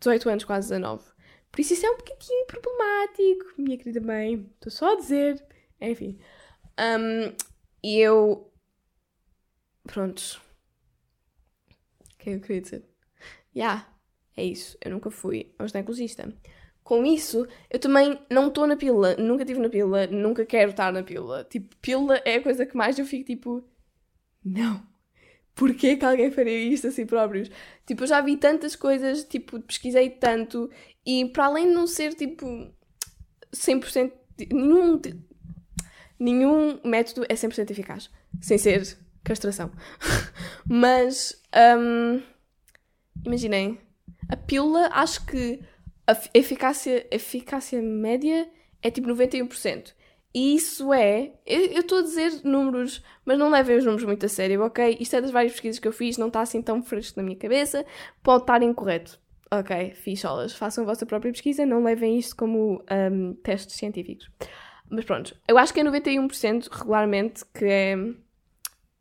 18 0.01 0.29
anos, 0.29 0.45
quase 0.45 0.69
19. 0.69 1.05
Por 1.51 1.61
isso 1.61 1.75
isso 1.75 1.87
é 1.87 1.91
um 1.91 1.97
bocadinho 1.97 2.47
problemático, 2.47 3.63
minha 3.63 3.79
querida 3.79 4.01
mãe. 4.01 4.51
Estou 4.55 4.73
só 4.73 4.93
a 4.93 4.97
dizer. 4.97 5.45
Enfim. 5.81 6.19
Um, 6.79 7.35
eu. 7.83 8.53
Prontos. 9.85 10.37
O 10.37 12.19
que 12.19 12.31
é 12.31 12.33
que 12.33 12.39
eu 12.39 12.41
queria 12.41 12.63
dizer? 12.63 12.85
yeah, 13.55 13.87
é 14.37 14.45
isso. 14.45 14.77
Eu 14.81 14.91
nunca 14.91 15.11
fui 15.11 15.55
ao 15.59 15.69
ginecologista. 15.69 16.33
Com 16.85 17.05
isso, 17.07 17.49
eu 17.70 17.79
também 17.79 18.20
não 18.31 18.49
estou 18.49 18.66
na 18.66 18.77
pílula, 18.77 19.16
nunca 19.16 19.42
estive 19.42 19.59
na 19.59 19.70
pílula, 19.70 20.07
nunca 20.07 20.44
quero 20.44 20.70
estar 20.70 20.92
na 20.92 21.03
pílula. 21.03 21.42
Tipo, 21.44 21.75
pílula 21.77 22.20
é 22.27 22.37
a 22.37 22.42
coisa 22.42 22.66
que 22.66 22.77
mais 22.77 22.99
eu 22.99 23.07
fico 23.07 23.25
tipo, 23.25 23.64
não. 24.44 24.83
Porquê 25.55 25.97
que 25.97 26.05
alguém 26.05 26.31
faria 26.31 26.59
isto 26.59 26.88
a 26.88 26.90
si 26.90 27.07
próprios? 27.07 27.51
Tipo, 27.87 28.03
eu 28.03 28.07
já 28.07 28.20
vi 28.20 28.37
tantas 28.37 28.77
coisas, 28.77 29.25
tipo, 29.25 29.61
pesquisei 29.61 30.11
tanto 30.11 30.70
e 31.07 31.25
para 31.27 31.47
além 31.47 31.68
de 31.68 31.75
não 31.75 31.87
ser 31.87 32.12
tipo 32.12 32.70
100%, 33.55 34.12
nenhum, 34.53 35.01
nenhum 36.18 36.81
método 36.85 37.25
é 37.31 37.35
100% 37.35 37.70
eficaz, 37.70 38.11
sem 38.42 38.59
ser 38.59 38.99
castração. 39.23 39.73
Mas, 40.68 41.40
um, 41.79 42.20
imaginem, 43.25 43.81
a 44.29 44.37
pílula, 44.37 44.90
acho 44.92 45.25
que 45.25 45.61
a 46.07 46.17
eficácia, 46.35 47.07
eficácia 47.11 47.81
média 47.81 48.49
é 48.83 48.90
tipo 48.90 49.09
91%. 49.09 49.93
E 50.35 50.57
isso 50.57 50.93
é. 50.93 51.33
Eu 51.47 51.81
estou 51.81 51.99
a 51.99 52.03
dizer 52.03 52.40
números, 52.43 53.03
mas 53.25 53.38
não 53.38 53.49
levem 53.49 53.77
os 53.77 53.85
números 53.85 54.05
muito 54.05 54.27
a 54.27 54.29
sério, 54.29 54.62
ok? 54.62 54.97
Isto 54.99 55.17
é 55.17 55.21
das 55.21 55.31
várias 55.31 55.53
pesquisas 55.53 55.79
que 55.79 55.87
eu 55.87 55.93
fiz, 55.93 56.19
não 56.19 56.27
está 56.27 56.40
assim 56.40 56.61
tão 56.61 56.83
fresco 56.83 57.21
na 57.21 57.23
minha 57.23 57.38
cabeça, 57.38 57.87
pode 58.23 58.43
estar 58.43 58.61
incorreto. 58.62 59.19
Ok, 59.51 59.93
ficholas, 59.95 60.53
façam 60.53 60.83
a 60.83 60.87
vossa 60.88 61.07
própria 61.07 61.31
pesquisa, 61.31 61.64
não 61.64 61.85
levem 61.85 62.19
isto 62.19 62.35
como 62.35 62.83
um, 62.90 63.35
testes 63.35 63.77
científicos. 63.77 64.29
Mas 64.90 65.05
pronto, 65.05 65.37
eu 65.47 65.57
acho 65.57 65.73
que 65.73 65.79
é 65.79 65.85
91% 65.85 66.69
regularmente 66.71 67.45
que 67.55 67.64
é. 67.64 67.97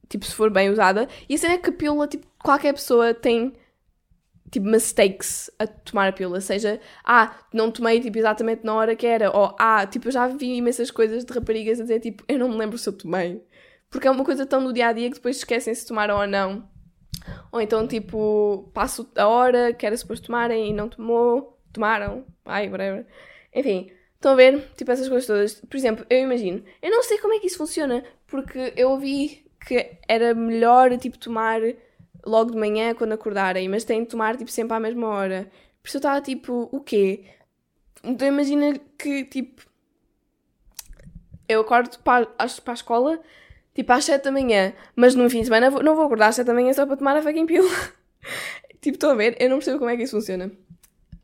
Tipo, 0.08 0.26
se 0.26 0.36
for 0.36 0.52
bem 0.52 0.70
usada. 0.70 1.10
E 1.28 1.34
a 1.34 1.38
cena 1.38 1.56
é 1.56 1.58
que 1.58 1.72
a 1.72 1.74
pílula, 1.74 2.08
tipo, 2.08 2.28
qualquer 2.44 2.74
pessoa 2.74 3.16
tem 3.16 3.54
tipo, 4.54 4.68
mistakes 4.68 5.50
a 5.58 5.66
tomar 5.66 6.10
a 6.10 6.12
pílula. 6.12 6.40
Seja, 6.40 6.80
ah, 7.04 7.36
não 7.52 7.72
tomei, 7.72 8.00
tipo, 8.00 8.18
exatamente 8.20 8.64
na 8.64 8.76
hora 8.76 8.96
que 8.96 9.08
era. 9.08 9.36
Ou, 9.36 9.56
ah, 9.60 9.86
tipo, 9.88 10.08
eu 10.08 10.12
já 10.12 10.28
vi 10.28 10.56
imensas 10.56 10.92
coisas 10.92 11.26
de 11.26 11.34
raparigas 11.34 11.80
a 11.80 11.84
dizer, 11.84 12.00
tipo, 12.00 12.24
eu 12.28 12.38
não 12.38 12.50
me 12.50 12.56
lembro 12.56 12.78
se 12.78 12.88
eu 12.88 12.94
tomei. 12.94 13.44
Porque 13.90 14.08
é 14.08 14.12
uma 14.12 14.24
coisa 14.24 14.46
tão 14.46 14.64
do 14.64 14.72
dia-a-dia 14.72 15.10
que 15.10 15.16
depois 15.16 15.38
esquecem 15.38 15.74
se 15.74 15.88
tomaram 15.88 16.18
ou 16.20 16.28
não. 16.28 16.70
Ou 17.52 17.60
então, 17.62 17.88
tipo, 17.88 18.70
passo 18.74 19.10
a 19.16 19.28
hora 19.28 19.74
que 19.74 19.86
era 19.86 19.98
suposto 19.98 20.28
tomarem 20.28 20.70
e 20.70 20.74
não 20.74 20.88
tomou. 20.88 21.60
Tomaram. 21.72 22.24
Ai, 22.46 22.70
whatever. 22.70 23.08
Enfim, 23.56 23.92
estão 24.16 24.34
a 24.34 24.36
ver? 24.36 24.70
Tipo, 24.78 24.92
essas 24.92 25.10
coisas 25.10 25.26
todas. 25.26 25.56
Por 25.62 25.76
exemplo, 25.78 26.06
eu 26.10 26.20
imagino. 26.20 26.64
Eu 26.82 26.92
não 26.92 27.02
sei 27.02 27.18
como 27.18 27.34
é 27.34 27.40
que 27.40 27.48
isso 27.48 27.58
funciona. 27.58 28.04
Porque 28.28 28.74
eu 28.76 28.92
ouvi 28.92 29.46
que 29.68 29.98
era 30.08 30.36
melhor, 30.36 30.96
tipo, 30.98 31.18
tomar 31.18 31.60
logo 32.26 32.52
de 32.52 32.58
manhã 32.58 32.94
quando 32.94 33.14
acordarem, 33.14 33.68
mas 33.70 33.84
têm 33.84 34.04
de 34.04 34.10
tomar 34.10 34.38
tipo 34.38 34.52
sempre 34.52 34.76
à 34.76 34.80
mesma 34.80 35.08
hora. 35.08 35.50
Por 35.82 35.88
isso 35.88 35.98
eu 35.98 36.00
estava 36.00 36.22
tipo, 36.22 36.70
o 36.72 36.80
quê? 36.80 37.26
Então 38.04 38.28
imagina 38.28 38.80
que 38.98 39.26
tipo 39.26 39.64
eu 41.48 41.62
acordo 41.62 42.00
para, 42.00 42.26
para 42.26 42.48
a 42.68 42.74
escola 42.74 43.20
tipo 43.74 43.92
às 43.92 44.06
7 44.06 44.24
da 44.24 44.32
manhã, 44.32 44.74
mas 44.96 45.16
no 45.16 45.30
fim 45.30 45.40
de 45.40 45.46
semana 45.46 45.70
não 45.70 45.96
vou 45.96 46.06
acordar 46.06 46.28
às 46.28 46.36
7 46.36 46.46
da 46.48 46.54
manhã 46.54 46.74
só 46.74 46.86
para 46.86 46.98
tomar 46.98 47.18
a 47.18 47.22
fucking 47.22 47.46
pílula. 47.46 47.72
tipo, 48.82 48.96
estou 48.96 49.12
a 49.12 49.16
ver, 49.16 49.36
eu 49.40 49.50
não 49.50 49.58
percebo 49.58 49.80
como 49.80 49.90
é 49.90 49.98
que 49.98 50.04
isso 50.04 50.16
funciona. 50.16 50.52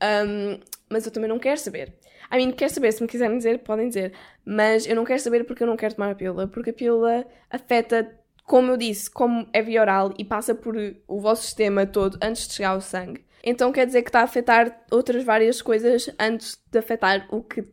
Um, 0.01 0.59
mas 0.89 1.05
eu 1.05 1.11
também 1.11 1.29
não 1.29 1.39
quero 1.39 1.59
saber. 1.59 1.93
I 2.31 2.37
mean, 2.37 2.51
quero 2.51 2.71
saber, 2.71 2.91
se 2.91 3.01
me 3.01 3.07
quiserem 3.07 3.37
dizer, 3.37 3.59
podem 3.59 3.87
dizer. 3.87 4.13
Mas 4.45 4.85
eu 4.85 4.95
não 4.95 5.03
quero 5.03 5.19
saber 5.19 5.43
porque 5.45 5.63
eu 5.63 5.67
não 5.67 5.75
quero 5.75 5.95
tomar 5.95 6.11
a 6.11 6.15
pílula. 6.15 6.47
Porque 6.47 6.69
a 6.69 6.73
pílula 6.73 7.25
afeta 7.49 8.18
como 8.49 8.71
eu 8.71 8.77
disse, 8.77 9.11
como 9.11 9.47
é 9.53 9.61
via 9.61 9.79
oral 9.79 10.11
e 10.17 10.25
passa 10.25 10.55
por 10.55 10.75
o 11.07 11.19
vosso 11.19 11.43
sistema 11.43 11.85
todo 11.85 12.17
antes 12.19 12.47
de 12.47 12.55
chegar 12.55 12.69
ao 12.71 12.81
sangue, 12.81 13.23
então 13.43 13.71
quer 13.71 13.85
dizer 13.85 14.01
que 14.01 14.09
está 14.09 14.21
a 14.21 14.23
afetar 14.23 14.85
outras 14.89 15.23
várias 15.23 15.61
coisas 15.61 16.09
antes 16.17 16.59
de 16.69 16.79
afetar 16.79 17.27
o 17.29 17.43
que, 17.43 17.63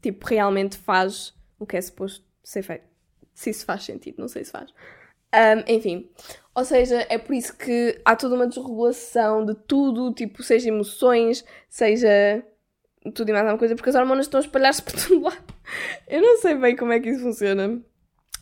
tipo, 0.00 0.26
realmente 0.26 0.78
faz 0.78 1.34
o 1.58 1.66
que 1.66 1.76
é 1.76 1.82
suposto 1.82 2.24
ser 2.42 2.62
feito. 2.62 2.84
Se 3.34 3.50
isso 3.50 3.66
faz 3.66 3.84
sentido, 3.84 4.16
não 4.18 4.26
sei 4.26 4.42
se 4.42 4.52
faz. 4.52 4.70
Um, 5.34 5.70
enfim, 5.70 6.08
ou 6.54 6.64
seja, 6.64 7.06
é 7.10 7.18
por 7.18 7.34
isso 7.34 7.54
que 7.54 8.00
há 8.02 8.16
toda 8.16 8.36
uma 8.36 8.46
desregulação 8.46 9.44
de 9.44 9.54
tudo, 9.54 10.14
tipo, 10.14 10.42
seja 10.42 10.70
emoções, 10.70 11.44
seja 11.68 12.42
tudo 13.14 13.28
e 13.28 13.32
mais 13.32 13.44
alguma 13.44 13.58
coisa, 13.58 13.76
porque 13.76 13.90
as 13.90 13.94
hormonas 13.96 14.24
estão 14.24 14.40
a 14.40 14.42
espalhar-se 14.42 14.82
por 14.82 14.94
todo 14.94 15.20
lado. 15.20 15.54
Eu 16.08 16.22
não 16.22 16.38
sei 16.38 16.54
bem 16.54 16.74
como 16.74 16.92
é 16.92 17.00
que 17.00 17.10
isso 17.10 17.20
funciona. 17.20 17.82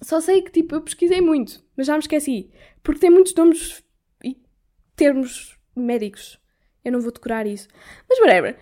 Só 0.05 0.21
sei 0.21 0.43
que, 0.43 0.53
tipo, 0.53 0.75
eu 0.75 0.83
pesquisei 0.83 1.23
muito, 1.23 1.65
mas 1.75 1.87
já 1.87 1.95
me 1.95 2.01
esqueci. 2.01 2.51
Porque 2.83 3.01
tem 3.01 3.09
muitos 3.09 3.35
nomes 3.35 3.83
e 4.23 4.37
termos 4.95 5.59
médicos. 5.75 6.39
Eu 6.85 6.93
não 6.93 7.01
vou 7.01 7.11
decorar 7.11 7.47
isso. 7.47 7.69
Mas, 8.07 8.19
whatever. 8.21 8.59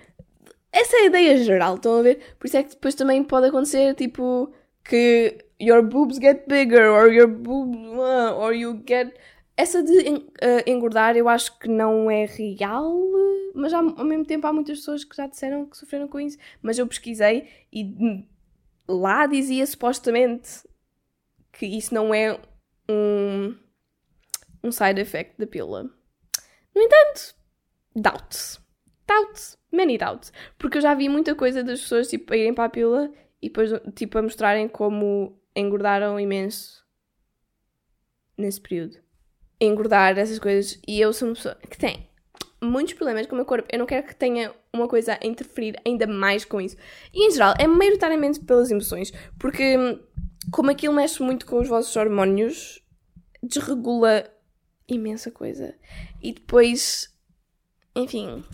Essa 0.70 0.96
é 0.96 1.00
a 1.00 1.06
ideia 1.06 1.36
geral, 1.38 1.74
estão 1.74 1.98
a 1.98 2.02
ver? 2.02 2.36
Por 2.38 2.46
isso 2.46 2.56
é 2.56 2.62
que 2.62 2.70
depois 2.70 2.94
também 2.94 3.24
pode 3.24 3.48
acontecer, 3.48 3.92
tipo, 3.96 4.52
que 4.84 5.44
your 5.60 5.82
boobs 5.82 6.18
get 6.18 6.46
bigger, 6.46 6.92
or 6.92 7.12
your 7.12 7.28
boobs, 7.28 7.76
uh, 7.76 8.38
or 8.38 8.54
you 8.54 8.80
get... 8.86 9.12
Essa 9.56 9.82
de 9.82 9.98
uh, 9.98 10.22
engordar 10.64 11.16
eu 11.16 11.28
acho 11.28 11.58
que 11.58 11.68
não 11.68 12.08
é 12.08 12.24
real, 12.24 12.96
mas 13.52 13.72
ao 13.74 14.04
mesmo 14.04 14.24
tempo 14.24 14.46
há 14.46 14.52
muitas 14.52 14.78
pessoas 14.78 15.02
que 15.02 15.16
já 15.16 15.26
disseram 15.26 15.66
que 15.66 15.76
sofreram 15.76 16.06
com 16.06 16.20
isso. 16.20 16.38
Mas 16.62 16.78
eu 16.78 16.86
pesquisei 16.86 17.48
e 17.72 18.24
lá 18.88 19.26
dizia 19.26 19.66
supostamente 19.66 20.62
que 21.52 21.66
isso 21.66 21.94
não 21.94 22.14
é 22.14 22.40
um, 22.88 23.56
um 24.64 24.72
side 24.72 25.00
effect 25.00 25.38
da 25.38 25.46
pílula. 25.46 25.84
No 26.74 26.82
entanto, 26.82 27.34
doubts. 27.94 28.60
Doubts. 29.06 29.58
Many 29.70 29.98
doubts. 29.98 30.32
Porque 30.58 30.78
eu 30.78 30.82
já 30.82 30.94
vi 30.94 31.08
muita 31.08 31.34
coisa 31.34 31.62
das 31.62 31.80
pessoas 31.80 32.08
tipo, 32.08 32.32
a 32.32 32.36
irem 32.36 32.54
para 32.54 32.64
a 32.64 32.70
pílula 32.70 33.10
e 33.40 33.48
depois 33.48 33.70
tipo, 33.94 34.18
a 34.18 34.22
mostrarem 34.22 34.68
como 34.68 35.38
engordaram 35.54 36.18
imenso 36.18 36.84
nesse 38.36 38.60
período. 38.60 38.98
Engordar 39.60 40.18
essas 40.18 40.38
coisas. 40.38 40.80
E 40.86 41.00
eu 41.00 41.12
sou 41.12 41.28
uma 41.28 41.34
pessoa 41.34 41.54
que 41.68 41.78
tem 41.78 42.08
muitos 42.60 42.94
problemas 42.94 43.26
com 43.26 43.34
o 43.34 43.36
meu 43.36 43.44
corpo. 43.44 43.68
Eu 43.70 43.78
não 43.78 43.86
quero 43.86 44.06
que 44.06 44.14
tenha 44.14 44.54
uma 44.72 44.88
coisa 44.88 45.18
a 45.20 45.26
interferir 45.26 45.76
ainda 45.84 46.06
mais 46.06 46.44
com 46.44 46.60
isso. 46.60 46.76
E 47.12 47.26
em 47.26 47.30
geral, 47.30 47.54
é 47.58 47.66
maioritariamente 47.66 48.40
pelas 48.40 48.70
emoções. 48.70 49.12
Porque 49.38 49.76
como 50.50 50.70
aquilo 50.70 50.94
mexe 50.94 51.22
muito 51.22 51.46
com 51.46 51.60
os 51.60 51.68
vossos 51.68 51.94
hormônios, 51.96 52.82
desregula 53.42 54.28
imensa 54.88 55.30
coisa. 55.30 55.74
E 56.20 56.32
depois, 56.32 57.14
enfim, 57.94 58.44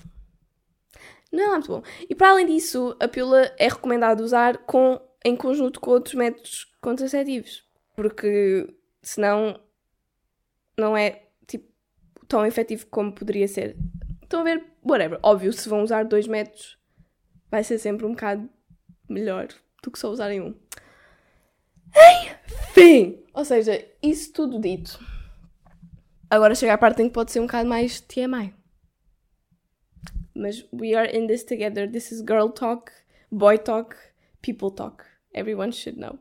não 1.32 1.44
é 1.44 1.50
muito 1.50 1.68
bom. 1.68 1.82
E 2.08 2.14
para 2.14 2.30
além 2.30 2.46
disso, 2.46 2.96
a 3.00 3.08
pílula 3.08 3.52
é 3.58 3.68
recomendado 3.68 4.20
usar 4.20 4.58
com, 4.58 5.00
em 5.24 5.36
conjunto 5.36 5.80
com 5.80 5.90
outros 5.90 6.14
métodos 6.14 6.66
contraceptivos, 6.80 7.64
porque 7.94 8.66
senão 9.02 9.60
não 10.78 10.96
é 10.96 11.22
tipo, 11.46 11.70
tão 12.26 12.46
efetivo 12.46 12.86
como 12.86 13.12
poderia 13.12 13.48
ser. 13.48 13.76
Estão 14.22 14.40
a 14.40 14.44
ver? 14.44 14.64
Whatever. 14.84 15.18
Óbvio, 15.22 15.52
se 15.52 15.68
vão 15.68 15.82
usar 15.82 16.04
dois 16.04 16.26
métodos, 16.26 16.78
vai 17.50 17.64
ser 17.64 17.78
sempre 17.78 18.06
um 18.06 18.10
bocado 18.10 18.48
melhor 19.08 19.48
do 19.82 19.90
que 19.90 19.98
só 19.98 20.10
usarem 20.10 20.40
um. 20.40 20.54
Enfim! 21.96 23.24
Ou 23.34 23.44
seja, 23.44 23.86
isso 24.02 24.32
tudo 24.32 24.60
dito. 24.60 24.98
Agora 26.30 26.54
chega 26.54 26.74
a 26.74 26.78
parte 26.78 27.02
em 27.02 27.08
que 27.08 27.14
pode 27.14 27.32
ser 27.32 27.40
um 27.40 27.46
bocado 27.46 27.68
mais 27.68 28.00
TMI. 28.00 28.54
Mas 30.34 30.66
we 30.72 30.94
are 30.94 31.10
in 31.16 31.26
this 31.26 31.42
together. 31.42 31.90
This 31.90 32.12
is 32.12 32.20
girl 32.20 32.48
talk, 32.48 32.92
boy 33.30 33.58
talk, 33.58 33.96
people 34.42 34.70
talk. 34.70 35.04
Everyone 35.32 35.72
should 35.72 35.98
know. 35.98 36.18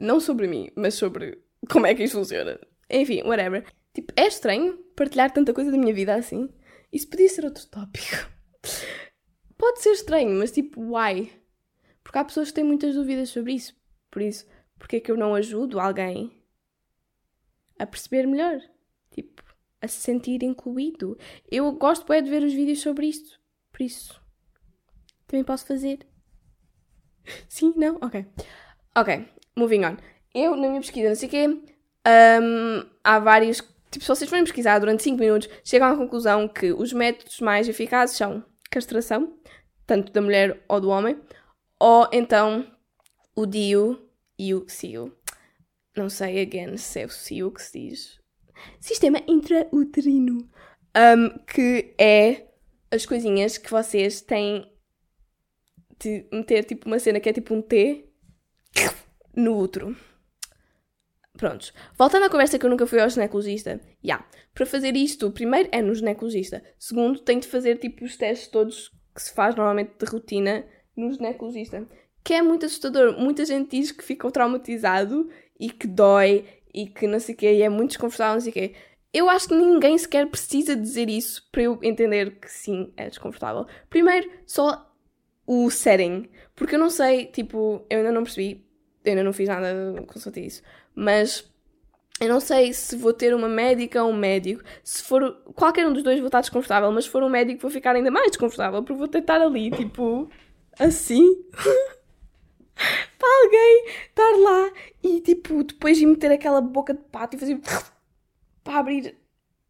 Não 0.00 0.20
sobre 0.20 0.46
mim, 0.46 0.70
mas 0.76 0.94
sobre 0.94 1.42
como 1.68 1.86
é 1.86 1.94
que 1.94 2.04
isto 2.04 2.18
funciona. 2.18 2.58
Enfim, 2.88 3.22
whatever. 3.22 3.64
Tipo, 3.92 4.12
é 4.16 4.26
estranho 4.26 4.78
partilhar 4.96 5.32
tanta 5.32 5.52
coisa 5.52 5.70
da 5.70 5.78
minha 5.78 5.94
vida 5.94 6.14
assim. 6.14 6.48
Isso 6.92 7.08
podia 7.08 7.28
ser 7.28 7.44
outro 7.44 7.66
tópico. 7.66 8.30
Pode 9.56 9.80
ser 9.80 9.90
estranho, 9.90 10.38
mas 10.38 10.50
tipo, 10.50 10.80
why? 10.80 11.32
Porque 12.02 12.18
há 12.18 12.24
pessoas 12.24 12.48
que 12.48 12.54
têm 12.54 12.64
muitas 12.64 12.94
dúvidas 12.94 13.28
sobre 13.28 13.54
isso. 13.54 13.74
Por 14.10 14.22
isso, 14.22 14.46
porque 14.82 14.96
é 14.96 15.00
que 15.00 15.12
eu 15.12 15.16
não 15.16 15.32
ajudo 15.32 15.78
alguém 15.78 16.42
a 17.78 17.86
perceber 17.86 18.26
melhor? 18.26 18.60
Tipo, 19.12 19.40
a 19.80 19.86
se 19.86 20.00
sentir 20.00 20.42
incluído. 20.42 21.16
Eu 21.48 21.70
gosto 21.70 22.04
bem 22.04 22.20
de 22.20 22.28
ver 22.28 22.42
os 22.42 22.52
vídeos 22.52 22.80
sobre 22.80 23.06
isto. 23.06 23.40
Por 23.70 23.84
isso, 23.84 24.20
também 25.28 25.44
posso 25.44 25.64
fazer. 25.66 26.04
Sim? 27.48 27.72
Não? 27.76 27.96
Ok. 28.02 28.26
Ok, 28.96 29.24
moving 29.54 29.84
on. 29.84 29.96
Eu, 30.34 30.56
na 30.56 30.66
minha 30.66 30.80
pesquisa, 30.80 31.10
não 31.10 31.14
sei 31.14 31.28
o 31.28 31.30
quê, 31.30 31.46
um, 31.46 32.84
há 33.04 33.20
vários. 33.20 33.58
Tipo, 33.88 34.04
se 34.04 34.08
vocês 34.08 34.28
forem 34.28 34.44
pesquisar 34.44 34.80
durante 34.80 35.04
5 35.04 35.16
minutos, 35.16 35.48
chegam 35.62 35.86
à 35.86 35.96
conclusão 35.96 36.48
que 36.48 36.72
os 36.72 36.92
métodos 36.92 37.38
mais 37.38 37.68
eficazes 37.68 38.16
são 38.16 38.44
castração, 38.68 39.38
tanto 39.86 40.12
da 40.12 40.20
mulher 40.20 40.60
ou 40.68 40.80
do 40.80 40.88
homem, 40.88 41.20
ou 41.78 42.08
então 42.10 42.66
o 43.36 43.46
DIU, 43.46 44.11
o 44.38 44.68
CIO. 44.68 45.16
Não 45.96 46.08
sei, 46.08 46.40
again, 46.40 46.76
se 46.76 47.00
é 47.00 47.06
o 47.06 47.10
CIO 47.10 47.50
que 47.50 47.62
se 47.62 47.78
diz. 47.78 48.20
Sistema 48.80 49.18
intrauterino. 49.26 50.48
um, 50.96 51.38
que 51.46 51.94
é 51.98 52.48
as 52.90 53.06
coisinhas 53.06 53.56
que 53.58 53.70
vocês 53.70 54.20
têm 54.20 54.70
de 55.98 56.26
meter 56.32 56.64
tipo 56.64 56.86
uma 56.86 56.98
cena 56.98 57.20
que 57.20 57.28
é 57.28 57.32
tipo 57.32 57.54
um 57.54 57.62
T 57.62 58.08
no 59.34 59.56
útero. 59.58 59.96
Prontos. 61.36 61.72
Voltando 61.96 62.26
à 62.26 62.30
conversa 62.30 62.58
que 62.58 62.66
eu 62.66 62.70
nunca 62.70 62.86
fui 62.86 63.00
ao 63.00 63.08
ginecologista. 63.08 63.80
Já. 63.80 63.98
Yeah. 64.04 64.28
Para 64.54 64.66
fazer 64.66 64.94
isto, 64.94 65.30
primeiro 65.30 65.68
é 65.72 65.80
no 65.80 65.94
ginecologista. 65.94 66.62
Segundo, 66.78 67.20
tenho 67.20 67.40
de 67.40 67.48
fazer 67.48 67.78
tipo 67.78 68.04
os 68.04 68.16
testes 68.16 68.48
todos 68.48 68.90
que 69.14 69.22
se 69.22 69.32
faz 69.32 69.54
normalmente 69.54 69.92
de 69.98 70.04
rotina 70.04 70.66
no 70.94 71.10
ginecologista. 71.10 71.88
Que 72.24 72.34
é 72.34 72.42
muito 72.42 72.66
assustador. 72.66 73.18
Muita 73.18 73.44
gente 73.44 73.76
diz 73.76 73.92
que 73.92 74.04
ficou 74.04 74.30
traumatizado 74.30 75.28
e 75.58 75.70
que 75.70 75.86
dói 75.86 76.44
e 76.74 76.86
que 76.86 77.06
não 77.06 77.20
sei 77.20 77.34
o 77.34 77.38
quê, 77.38 77.52
e 77.54 77.62
é 77.62 77.68
muito 77.68 77.90
desconfortável, 77.90 78.34
não 78.34 78.40
sei 78.40 78.50
o 78.50 78.54
quê. 78.54 78.74
Eu 79.12 79.28
acho 79.28 79.48
que 79.48 79.54
ninguém 79.54 79.98
sequer 79.98 80.26
precisa 80.26 80.74
dizer 80.74 81.10
isso 81.10 81.46
para 81.52 81.62
eu 81.62 81.78
entender 81.82 82.38
que 82.40 82.50
sim, 82.50 82.92
é 82.96 83.08
desconfortável. 83.08 83.66
Primeiro, 83.90 84.30
só 84.46 84.90
o 85.46 85.70
setting. 85.70 86.28
Porque 86.54 86.76
eu 86.76 86.78
não 86.78 86.88
sei, 86.88 87.26
tipo, 87.26 87.84
eu 87.90 87.98
ainda 87.98 88.12
não 88.12 88.22
percebi, 88.22 88.64
eu 89.04 89.10
ainda 89.10 89.22
não 89.22 89.32
fiz 89.32 89.48
nada 89.48 89.94
com 90.06 90.40
isso, 90.40 90.62
mas 90.94 91.50
eu 92.20 92.28
não 92.28 92.40
sei 92.40 92.72
se 92.72 92.96
vou 92.96 93.12
ter 93.12 93.34
uma 93.34 93.48
médica 93.48 94.02
ou 94.02 94.10
um 94.10 94.16
médico. 94.16 94.62
Se 94.82 95.02
for 95.02 95.42
qualquer 95.54 95.86
um 95.86 95.92
dos 95.92 96.02
dois 96.02 96.18
vou 96.18 96.28
estar 96.28 96.40
desconfortável, 96.40 96.90
mas 96.92 97.04
se 97.04 97.10
for 97.10 97.22
um 97.22 97.28
médico 97.28 97.60
vou 97.60 97.70
ficar 97.70 97.94
ainda 97.96 98.10
mais 98.10 98.28
desconfortável, 98.28 98.82
porque 98.82 98.98
vou 98.98 99.08
tentar 99.08 99.40
ali, 99.42 99.70
tipo, 99.70 100.30
assim. 100.78 101.36
para 102.74 103.44
alguém 103.44 103.86
estar 104.08 104.36
lá 104.38 104.72
e 105.02 105.20
tipo, 105.20 105.62
depois 105.64 105.98
de 105.98 106.06
meter 106.06 106.32
aquela 106.32 106.60
boca 106.60 106.94
de 106.94 107.02
pato 107.04 107.36
e 107.36 107.38
fazer 107.38 107.60
para 108.64 108.78
abrir. 108.78 109.16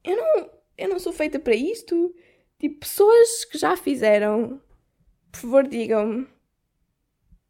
Eu 0.04 0.16
não, 0.16 0.50
eu 0.78 0.88
não 0.88 0.98
sou 0.98 1.12
feita 1.12 1.38
para 1.38 1.54
isto. 1.54 2.14
Tipo, 2.58 2.80
pessoas 2.80 3.44
que 3.44 3.58
já 3.58 3.76
fizeram, 3.76 4.60
por 5.30 5.40
favor, 5.40 5.68
digam-me: 5.68 6.26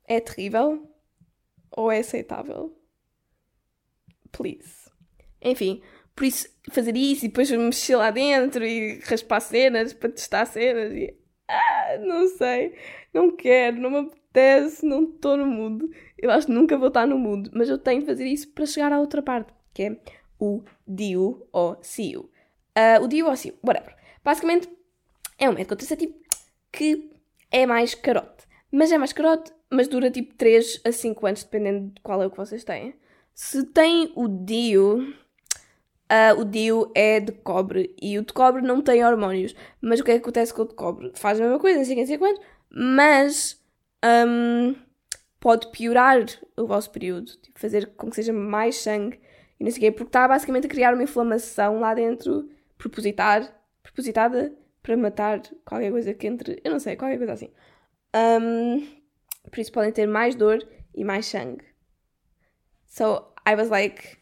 é 0.06 0.20
terrível 0.20 0.88
ou 1.70 1.90
é 1.90 1.98
aceitável? 1.98 2.76
Please. 4.30 4.90
Enfim, 5.40 5.82
por 6.14 6.24
isso, 6.24 6.48
fazer 6.70 6.96
isso 6.96 7.24
e 7.24 7.28
depois 7.28 7.50
mexer 7.50 7.96
lá 7.96 8.10
dentro 8.10 8.64
e 8.64 9.00
raspar 9.00 9.40
cenas 9.40 9.92
para 9.92 10.10
testar 10.10 10.46
cenas 10.46 10.92
e. 10.92 11.16
Ah, 11.48 11.98
não 11.98 12.28
sei, 12.28 12.74
não 13.12 13.36
quero, 13.36 13.78
não 13.78 13.90
me 13.90 14.10
não 14.82 15.04
estou 15.04 15.36
no 15.36 15.46
mundo. 15.46 15.90
Eu 16.18 16.30
acho 16.30 16.46
que 16.46 16.52
nunca 16.52 16.76
vou 16.76 16.88
estar 16.88 17.06
no 17.06 17.18
mundo, 17.18 17.50
mas 17.52 17.68
eu 17.68 17.78
tenho 17.78 18.00
de 18.00 18.06
fazer 18.06 18.26
isso 18.26 18.48
para 18.52 18.66
chegar 18.66 18.92
à 18.92 19.00
outra 19.00 19.22
parte, 19.22 19.52
que 19.74 19.82
é 19.82 19.96
o 20.38 20.62
DIU 20.86 21.46
ou 21.52 21.78
CIU. 21.82 22.30
Uh, 22.76 23.02
o 23.02 23.08
DIU 23.08 23.26
ou 23.26 23.36
CIU, 23.36 23.54
whatever. 23.64 23.94
Basicamente, 24.24 24.68
é 25.38 25.48
um 25.48 25.52
método 25.52 25.76
contraceptivo 25.76 26.14
que 26.70 27.10
é 27.50 27.66
mais 27.66 27.94
carote. 27.94 28.46
Mas 28.70 28.90
é 28.90 28.98
mais 28.98 29.12
carote, 29.12 29.52
mas 29.70 29.88
dura 29.88 30.10
tipo 30.10 30.34
3 30.34 30.80
a 30.84 30.92
5 30.92 31.26
anos, 31.26 31.42
dependendo 31.42 31.90
de 31.94 32.00
qual 32.00 32.22
é 32.22 32.26
o 32.26 32.30
que 32.30 32.36
vocês 32.36 32.64
têm. 32.64 32.94
Se 33.34 33.64
tem 33.66 34.12
o 34.14 34.28
DIU, 34.28 35.14
Uh, 36.12 36.38
o 36.38 36.44
DIU 36.44 36.92
é 36.94 37.20
de 37.20 37.32
cobre 37.32 37.96
e 37.98 38.18
o 38.18 38.22
de 38.22 38.34
cobre 38.34 38.60
não 38.60 38.82
tem 38.82 39.02
hormônios. 39.02 39.56
Mas 39.80 39.98
o 39.98 40.04
que 40.04 40.10
é 40.10 40.14
que 40.14 40.20
acontece 40.20 40.52
com 40.52 40.60
o 40.60 40.68
de 40.68 40.74
cobre? 40.74 41.10
Faz 41.14 41.40
a 41.40 41.42
mesma 41.42 41.58
coisa, 41.58 41.78
não 41.78 41.86
sei 41.86 41.94
quem 41.94 42.04
sei 42.04 42.18
quanto, 42.18 42.38
mas 42.70 43.58
um, 44.04 44.74
pode 45.40 45.70
piorar 45.70 46.24
o 46.56 46.66
vosso 46.66 46.90
período, 46.90 47.32
tipo, 47.38 47.58
fazer 47.58 47.94
com 47.96 48.08
que 48.08 48.16
seja 48.16 48.32
mais 48.32 48.76
sangue 48.76 49.20
e 49.58 49.64
não 49.64 49.70
sei 49.70 49.78
o 49.78 49.80
quê, 49.82 49.92
porque 49.92 50.08
está 50.08 50.26
basicamente 50.26 50.66
a 50.66 50.70
criar 50.70 50.94
uma 50.94 51.02
inflamação 51.02 51.80
lá 51.80 51.94
dentro, 51.94 52.48
propositar, 52.76 53.52
propositada 53.82 54.52
para 54.82 54.96
matar 54.96 55.40
qualquer 55.64 55.90
coisa 55.90 56.14
que 56.14 56.26
entre, 56.26 56.60
eu 56.64 56.72
não 56.72 56.80
sei, 56.80 56.96
qualquer 56.96 57.18
coisa 57.18 57.32
assim. 57.32 57.52
Um, 58.14 58.86
por 59.50 59.60
isso 59.60 59.72
podem 59.72 59.92
ter 59.92 60.06
mais 60.06 60.34
dor 60.34 60.66
e 60.94 61.04
mais 61.04 61.26
sangue. 61.26 61.64
So 62.86 63.32
I 63.48 63.54
was 63.54 63.68
like, 63.68 64.18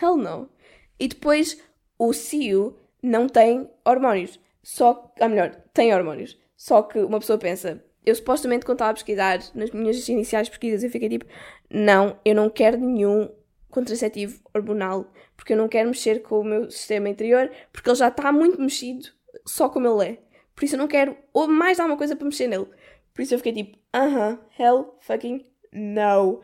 hell 0.00 0.16
no. 0.16 0.50
E 0.98 1.08
depois 1.08 1.60
o 1.98 2.12
CIO 2.12 2.78
não 3.02 3.28
tem 3.28 3.70
hormônios. 3.84 4.38
Só, 4.62 5.12
a 5.20 5.28
melhor, 5.28 5.54
tem 5.72 5.94
hormônios. 5.94 6.38
Só 6.56 6.82
que 6.82 6.98
uma 6.98 7.18
pessoa 7.20 7.38
pensa, 7.38 7.84
eu 8.06 8.14
supostamente 8.14 8.64
quando 8.64 8.76
estava 8.76 8.92
a 8.92 8.94
pesquisar, 8.94 9.40
nas 9.54 9.70
minhas 9.72 10.08
iniciais 10.08 10.48
pesquisas, 10.48 10.84
eu 10.84 10.90
fiquei 10.90 11.08
tipo, 11.08 11.26
não, 11.68 12.18
eu 12.24 12.34
não 12.34 12.48
quero 12.48 12.78
nenhum 12.78 13.28
contraceptivo 13.68 14.40
hormonal, 14.54 15.12
porque 15.36 15.52
eu 15.52 15.56
não 15.56 15.68
quero 15.68 15.88
mexer 15.88 16.22
com 16.22 16.40
o 16.40 16.44
meu 16.44 16.70
sistema 16.70 17.08
interior, 17.08 17.50
porque 17.72 17.90
ele 17.90 17.96
já 17.96 18.08
está 18.08 18.30
muito 18.30 18.60
mexido 18.60 19.08
só 19.44 19.68
como 19.68 19.88
ele 19.88 20.12
é. 20.12 20.18
Por 20.54 20.64
isso 20.64 20.76
eu 20.76 20.78
não 20.78 20.88
quero 20.88 21.16
ou 21.34 21.46
mais 21.48 21.78
alguma 21.78 21.98
coisa 21.98 22.16
para 22.16 22.24
mexer 22.24 22.46
nele. 22.46 22.66
Por 23.12 23.22
isso 23.22 23.34
eu 23.34 23.38
fiquei 23.38 23.52
tipo, 23.52 23.78
aham, 23.92 24.32
uh 24.32 24.36
-huh, 24.36 24.62
hell 24.62 24.96
fucking 25.00 25.44
no. 25.72 26.40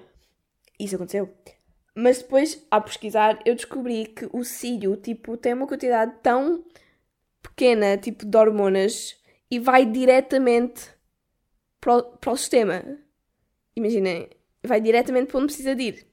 Isso 0.78 0.96
aconteceu. 0.96 1.32
Mas 1.94 2.18
depois, 2.18 2.66
ao 2.70 2.82
pesquisar, 2.82 3.38
eu 3.44 3.54
descobri 3.54 4.06
que 4.06 4.28
o 4.32 4.44
cílio, 4.44 4.96
tipo, 4.96 5.36
tem 5.36 5.52
uma 5.52 5.66
quantidade 5.66 6.14
tão 6.22 6.64
pequena, 7.42 7.96
tipo, 7.98 8.24
de 8.24 8.36
hormonas 8.36 9.16
e 9.50 9.58
vai 9.58 9.84
diretamente 9.84 10.91
para 11.82 11.96
o, 11.96 12.02
para 12.16 12.32
o 12.32 12.36
sistema. 12.36 12.82
Imaginem, 13.76 14.30
vai 14.64 14.80
diretamente 14.80 15.26
para 15.26 15.38
onde 15.38 15.46
precisa 15.46 15.74
de 15.74 15.82
ir. 15.82 16.06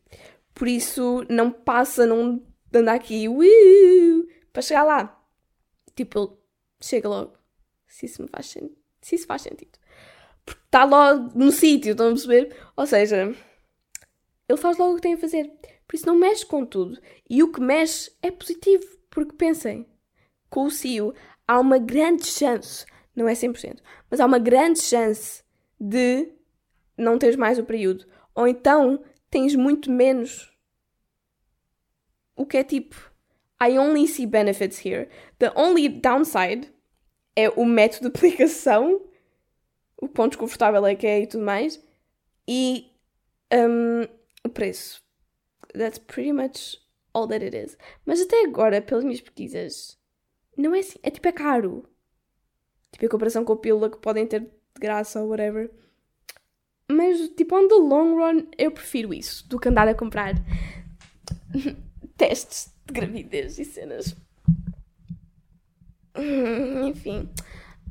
Por 0.54 0.68
isso, 0.68 1.24
não 1.30 1.52
passa, 1.52 2.06
não 2.06 2.44
anda 2.74 2.94
aqui 2.94 3.30
uh, 3.30 4.28
para 4.52 4.62
chegar 4.64 4.84
lá. 4.84 5.24
Tipo, 5.96 6.38
chega 6.82 7.08
logo. 7.08 7.38
Se 7.88 8.08
isso, 8.08 8.22
me 8.22 8.28
faz, 8.28 8.58
se 9.02 9.16
isso 9.16 9.28
faz 9.28 9.44
sentido. 9.44 9.78
Porque 10.44 10.62
está 10.66 10.84
logo 10.84 11.38
no 11.38 11.52
sítio, 11.52 11.92
estão 11.92 12.08
a 12.08 12.12
perceber? 12.12 12.56
Ou 12.76 12.86
seja, 12.88 13.36
ele 14.48 14.58
faz 14.58 14.78
logo 14.78 14.94
o 14.94 14.96
que 14.96 15.02
tem 15.02 15.14
a 15.14 15.18
fazer. 15.18 15.52
Por 15.88 15.96
isso 15.96 16.08
não 16.08 16.18
mexe 16.18 16.46
com 16.46 16.66
tudo. 16.66 17.00
E 17.30 17.44
o 17.44 17.52
que 17.52 17.62
mexe 17.62 18.12
é 18.22 18.32
positivo. 18.32 18.86
Porque 19.10 19.34
pensem, 19.34 19.88
com 20.50 20.66
o 20.66 20.72
CIO 20.72 21.14
há 21.48 21.60
uma 21.60 21.78
grande 21.78 22.26
chance, 22.26 22.86
não 23.16 23.28
é 23.28 23.34
100%, 23.34 23.80
mas 24.10 24.20
há 24.20 24.26
uma 24.26 24.38
grande 24.40 24.82
chance 24.82 25.44
de 25.80 26.32
não 26.98 27.18
teres 27.18 27.36
mais 27.36 27.58
o 27.58 27.64
período. 27.64 28.06
Ou 28.36 28.48
então 28.48 29.04
tens 29.30 29.56
muito 29.56 29.92
menos. 29.92 30.52
O 32.36 32.46
que 32.46 32.58
é 32.58 32.64
tipo, 32.64 33.12
I 33.62 33.78
only 33.78 34.08
see 34.08 34.26
benefits 34.26 34.84
here. 34.84 35.10
The 35.40 35.52
only 35.56 35.90
downside 35.90 36.72
é 37.36 37.50
o 37.50 37.66
método 37.66 38.10
de 38.10 38.18
aplicação, 38.18 39.02
o 39.98 40.08
quão 40.08 40.28
desconfortável 40.28 40.86
é 40.86 40.96
que 40.96 41.08
é 41.08 41.22
e 41.22 41.28
tudo 41.28 41.44
mais, 41.44 41.82
e 42.48 42.92
um, 43.54 44.04
o 44.46 44.50
preço. 44.50 45.04
That's 45.74 46.00
pretty 46.00 46.34
much 46.34 46.82
all 47.14 47.28
that 47.28 47.44
it 47.44 47.56
is. 47.56 47.78
Mas 48.06 48.22
até 48.22 48.44
agora, 48.44 48.82
pelas 48.82 49.04
minhas 49.04 49.22
pesquisas, 49.22 50.00
não 50.58 50.74
é 50.74 50.80
assim. 50.80 51.00
É 51.04 51.12
tipo, 51.12 51.28
é 51.28 51.32
caro. 51.32 51.88
Tipo, 52.92 53.06
em 53.06 53.10
comparação 53.10 53.46
com 53.46 53.54
a 53.54 53.58
pílula 53.58 53.90
que 53.90 54.00
podem 54.00 54.26
ter 54.26 54.50
de 54.80 54.88
graça 54.88 55.22
ou 55.22 55.30
whatever. 55.30 55.70
Mas, 56.90 57.30
tipo, 57.30 57.56
on 57.56 57.68
the 57.68 57.76
long 57.76 58.16
run, 58.16 58.48
eu 58.58 58.72
prefiro 58.72 59.14
isso 59.14 59.48
do 59.48 59.60
que 59.60 59.70
andar 59.70 59.88
a 59.88 59.94
comprar 59.94 60.34
testes 62.18 62.74
de 62.86 62.94
gravidez 62.94 63.60
e 63.60 63.66
cenas. 63.66 64.16
Enfim. 66.88 67.30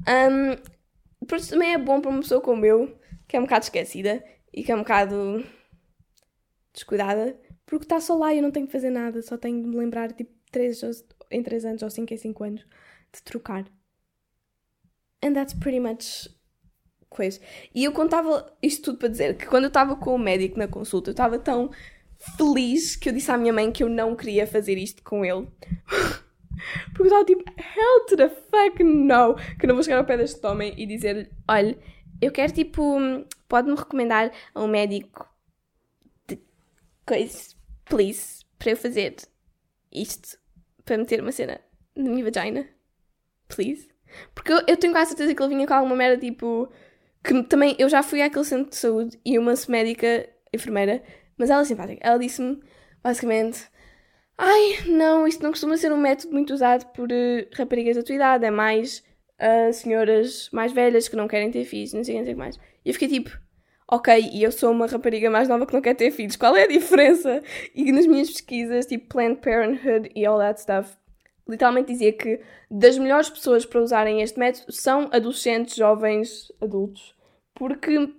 Um, 0.09 1.27
por 1.27 1.39
isso 1.39 1.51
também 1.51 1.75
é 1.75 1.79
bom 1.79 2.01
para 2.01 2.11
uma 2.11 2.21
pessoa 2.21 2.41
como 2.41 2.65
eu, 2.65 2.99
que 3.29 3.37
é 3.37 3.39
um 3.39 3.45
bocado 3.45 3.65
esquecida 3.65 4.25
e 4.53 4.65
que 4.65 4.73
é 4.73 4.75
um 4.75 4.81
bocado 4.81 5.45
descuidada, 6.73 7.39
porque 7.67 7.85
está 7.85 8.01
só 8.01 8.17
lá 8.17 8.33
e 8.33 8.39
eu 8.39 8.43
não 8.43 8.51
tenho 8.51 8.67
que 8.67 8.73
fazer 8.73 8.91
nada, 8.91 9.21
só 9.23 9.37
tenho 9.37 9.63
de 9.63 9.69
me 9.69 9.77
lembrar, 9.77 10.13
tipo, 10.13 10.33
três, 10.51 10.81
em 11.31 11.43
3 11.43 11.65
anos 11.65 11.83
ou 11.83 11.91
5 11.91 12.15
em 12.15 12.17
5 12.17 12.45
anos, 12.45 12.67
de 13.13 13.23
trocar. 13.23 13.65
And 15.23 15.35
that's 15.35 15.55
pretty 15.55 15.81
much 15.81 16.29
coisa. 17.09 17.41
E 17.75 17.85
eu 17.85 17.93
contava 17.93 18.53
isto 18.63 18.85
tudo 18.85 18.99
para 18.99 19.09
dizer 19.09 19.37
que 19.37 19.47
quando 19.47 19.65
eu 19.65 19.69
estava 19.69 19.97
com 19.97 20.15
o 20.15 20.19
médico 20.19 20.59
na 20.59 20.69
consulta, 20.69 21.11
eu 21.11 21.13
estava 21.13 21.39
tão 21.39 21.71
feliz 22.37 22.97
que 22.97 23.09
eu 23.09 23.13
disse 23.13 23.31
à 23.31 23.37
minha 23.37 23.53
mãe 23.53 23.71
que 23.71 23.83
eu 23.83 23.89
não 23.89 24.17
queria 24.17 24.47
fazer 24.47 24.77
isto 24.77 25.03
com 25.03 25.25
ele. 25.25 25.49
Porque 26.93 27.03
eu 27.03 27.07
estava 27.07 27.25
tipo, 27.25 27.45
hell 27.49 28.07
to 28.07 28.17
the 28.17 28.29
fuck 28.29 28.83
no! 28.83 29.35
Que 29.59 29.65
eu 29.65 29.69
não 29.69 29.75
vou 29.75 29.85
chegar 29.85 29.99
ao 29.99 30.05
pé 30.05 30.17
deste 30.17 30.45
homem 30.45 30.75
e 30.77 30.87
dizer 30.87 31.31
olha, 31.49 31.79
eu 32.21 32.33
quero 32.33 32.53
tipo, 32.53 32.99
pode-me 33.49 33.77
recomendar 33.77 34.33
a 34.55 34.63
um 34.63 34.67
médico 34.67 35.29
de 36.27 36.39
coisa, 37.07 37.55
please, 37.85 38.45
para 38.59 38.73
eu 38.73 38.77
fazer 38.77 39.17
isto, 39.93 40.37
para 40.85 40.99
meter 40.99 41.21
uma 41.21 41.33
cena 41.33 41.61
na 41.95 42.11
minha 42.11 42.29
vagina, 42.29 42.69
please. 43.47 43.89
Porque 44.35 44.53
eu, 44.53 44.61
eu 44.67 44.77
tenho 44.77 44.93
quase 44.93 45.11
certeza 45.11 45.35
que 45.35 45.43
ele 45.43 45.55
vinha 45.55 45.67
com 45.67 45.75
alguma 45.75 45.95
merda 45.95 46.19
tipo 46.19 46.69
que 47.23 47.43
também, 47.45 47.75
eu 47.79 47.89
já 47.89 48.03
fui 48.03 48.23
àquele 48.23 48.45
centro 48.45 48.71
de 48.71 48.77
saúde 48.77 49.19
e 49.25 49.39
uma 49.39 49.55
médica, 49.69 50.29
enfermeira, 50.53 51.03
mas 51.37 51.51
ela 51.51 51.63
é 51.63 51.65
simpática. 51.65 52.01
Ela 52.03 52.19
disse-me, 52.19 52.61
basicamente, 53.03 53.69
Ai, 54.41 54.85
não, 54.87 55.27
isto 55.27 55.43
não 55.43 55.51
costuma 55.51 55.77
ser 55.77 55.93
um 55.93 55.97
método 55.97 56.33
muito 56.33 56.55
usado 56.55 56.87
por 56.93 57.09
uh, 57.11 57.47
raparigas 57.57 57.97
da 57.97 58.05
tua 58.05 58.15
idade, 58.15 58.45
é 58.45 58.51
mais 58.53 59.03
uh, 59.41 59.73
senhoras 59.73 60.49
mais 60.53 60.73
velhas 60.73 61.09
que 61.09 61.17
não 61.17 61.27
querem 61.27 61.51
ter 61.51 61.65
filhos, 61.65 61.93
não 61.93 62.05
sei 62.05 62.17
não 62.17 62.25
sei 62.25 62.33
o 62.35 62.37
que 62.37 62.39
mais. 62.39 62.57
E 62.85 62.89
eu 62.89 62.93
fiquei 62.93 63.09
tipo, 63.09 63.37
ok, 63.91 64.31
e 64.33 64.43
eu 64.43 64.53
sou 64.53 64.71
uma 64.71 64.87
rapariga 64.87 65.29
mais 65.29 65.49
nova 65.49 65.67
que 65.67 65.75
não 65.75 65.81
quer 65.83 65.95
ter 65.95 66.13
filhos, 66.13 66.37
qual 66.37 66.57
é 66.57 66.65
a 66.65 66.67
diferença? 66.69 67.43
E 67.75 67.91
nas 67.91 68.07
minhas 68.07 68.31
pesquisas, 68.31 68.87
tipo 68.87 69.09
Planned 69.09 69.41
Parenthood 69.41 70.11
e 70.15 70.25
all 70.25 70.39
that 70.39 70.61
stuff, 70.61 70.97
literalmente 71.49 71.93
dizia 71.93 72.13
que 72.13 72.41
das 72.71 72.99
melhores 72.99 73.31
pessoas 73.31 73.65
para 73.65 73.81
usarem 73.81 74.21
este 74.21 74.39
método 74.39 74.73
são 74.73 75.09
adolescentes, 75.13 75.75
jovens, 75.75 76.53
adultos, 76.61 77.15
porque 77.55 78.13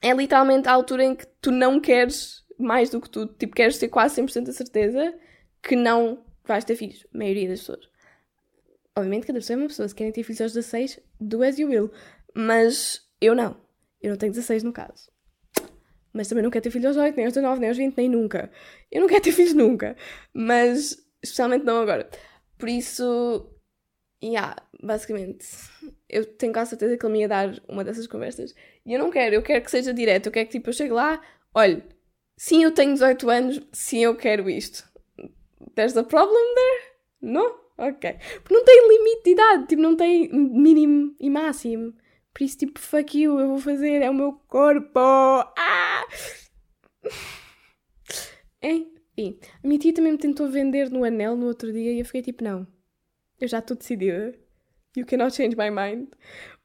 é 0.00 0.12
literalmente 0.12 0.68
a 0.68 0.72
altura 0.72 1.04
em 1.04 1.14
que 1.14 1.26
tu 1.40 1.50
não 1.50 1.78
queres 1.78 2.44
mais 2.58 2.90
do 2.90 3.00
que 3.00 3.10
tu, 3.10 3.26
tipo, 3.26 3.54
queres 3.54 3.78
ter 3.78 3.88
quase 3.88 4.20
100% 4.20 4.48
a 4.48 4.52
certeza 4.52 5.14
que 5.62 5.76
não 5.76 6.24
vais 6.44 6.64
ter 6.64 6.76
filhos. 6.76 7.06
A 7.12 7.18
maioria 7.18 7.48
das 7.48 7.60
pessoas. 7.60 7.88
Obviamente, 8.96 9.26
cada 9.26 9.38
pessoa 9.38 9.54
é 9.54 9.62
uma 9.62 9.68
pessoa. 9.68 9.88
Se 9.88 9.94
querem 9.94 10.12
ter 10.12 10.22
filhos 10.22 10.40
aos 10.40 10.52
16, 10.52 11.00
do 11.20 11.42
as 11.42 11.58
you 11.58 11.68
will. 11.68 11.90
Mas 12.34 13.06
eu 13.20 13.34
não. 13.34 13.56
Eu 14.02 14.10
não 14.10 14.16
tenho 14.16 14.32
16 14.32 14.62
no 14.62 14.72
caso. 14.72 15.10
Mas 16.12 16.28
também 16.28 16.42
não 16.42 16.50
quero 16.50 16.64
ter 16.64 16.70
filhos 16.70 16.86
aos 16.86 16.96
8, 16.96 17.16
nem 17.16 17.26
aos 17.26 17.34
19, 17.34 17.60
nem 17.60 17.68
aos 17.68 17.78
20, 17.78 17.96
nem 17.96 18.08
nunca. 18.08 18.50
Eu 18.90 19.00
não 19.00 19.08
quero 19.08 19.22
ter 19.22 19.32
filhos 19.32 19.54
nunca. 19.54 19.96
Mas, 20.34 20.96
especialmente 21.22 21.64
não 21.64 21.80
agora. 21.80 22.10
Por 22.60 22.68
isso, 22.68 23.50
yeah, 24.22 24.54
basicamente, 24.82 25.46
eu 26.08 26.26
tenho 26.26 26.52
quase 26.52 26.70
certeza 26.70 26.96
que 26.96 27.06
ele 27.06 27.12
me 27.12 27.20
ia 27.20 27.28
dar 27.28 27.58
uma 27.66 27.82
dessas 27.82 28.06
conversas. 28.06 28.54
E 28.84 28.92
eu 28.92 28.98
não 28.98 29.10
quero, 29.10 29.34
eu 29.34 29.42
quero 29.42 29.64
que 29.64 29.70
seja 29.70 29.94
direto. 29.94 30.26
Eu 30.26 30.32
quero 30.32 30.46
que 30.46 30.52
tipo, 30.52 30.68
eu 30.68 30.74
chegue 30.74 30.92
lá, 30.92 31.22
olhe, 31.54 31.82
sim, 32.36 32.62
eu 32.62 32.72
tenho 32.72 32.92
18 32.92 33.30
anos, 33.30 33.60
sim, 33.72 34.04
eu 34.04 34.14
quero 34.14 34.50
isto. 34.50 34.88
There's 35.74 35.96
a 35.96 36.04
problem 36.04 36.54
there? 36.54 36.82
No? 37.22 37.58
Ok. 37.78 38.18
Porque 38.42 38.54
não 38.54 38.64
tem 38.64 38.88
limite 38.88 39.24
de 39.24 39.30
idade, 39.30 39.66
tipo, 39.68 39.80
não 39.80 39.96
tem 39.96 40.28
mínimo 40.30 41.16
e 41.18 41.30
máximo. 41.30 41.94
Por 42.34 42.44
isso, 42.44 42.58
tipo, 42.58 42.78
fuck 42.78 43.18
you, 43.18 43.40
eu 43.40 43.48
vou 43.48 43.58
fazer, 43.58 44.02
é 44.02 44.10
o 44.10 44.14
meu 44.14 44.34
corpo. 44.46 45.00
Ah! 45.00 46.04
Enfim, 49.16 49.38
a 49.62 49.66
minha 49.66 49.78
tia 49.78 49.92
também 49.92 50.12
me 50.12 50.18
tentou 50.18 50.48
vender 50.48 50.90
no 50.90 51.04
anel 51.04 51.36
no 51.36 51.46
outro 51.46 51.72
dia 51.72 51.92
e 51.92 51.98
eu 51.98 52.04
fiquei 52.04 52.22
tipo, 52.22 52.44
não, 52.44 52.66
eu 53.40 53.48
já 53.48 53.58
estou 53.58 53.76
decidida. 53.76 54.38
You 54.96 55.06
cannot 55.06 55.34
change 55.34 55.56
my 55.56 55.70
mind. 55.70 56.08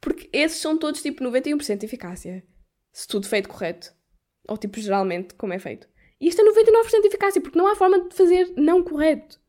Porque 0.02 0.30
esses 0.34 0.60
são 0.60 0.78
todos 0.78 1.02
tipo 1.02 1.24
91% 1.24 1.78
de 1.78 1.86
eficácia. 1.86 2.44
Se 2.92 3.08
tudo 3.08 3.28
feito 3.28 3.50
correto. 3.50 3.94
Ou 4.48 4.58
tipo, 4.58 4.80
geralmente, 4.80 5.34
como 5.36 5.54
é 5.54 5.60
feito. 5.60 5.88
E 6.20 6.28
isto 6.28 6.42
é 6.42 6.46
99% 6.46 7.02
de 7.02 7.08
eficácia, 7.08 7.42
porque 7.42 7.58
não 7.58 7.68
há 7.68 7.76
forma 7.76 8.08
de 8.08 8.16
fazer 8.16 8.54
não 8.56 8.84
correto. 8.84 9.40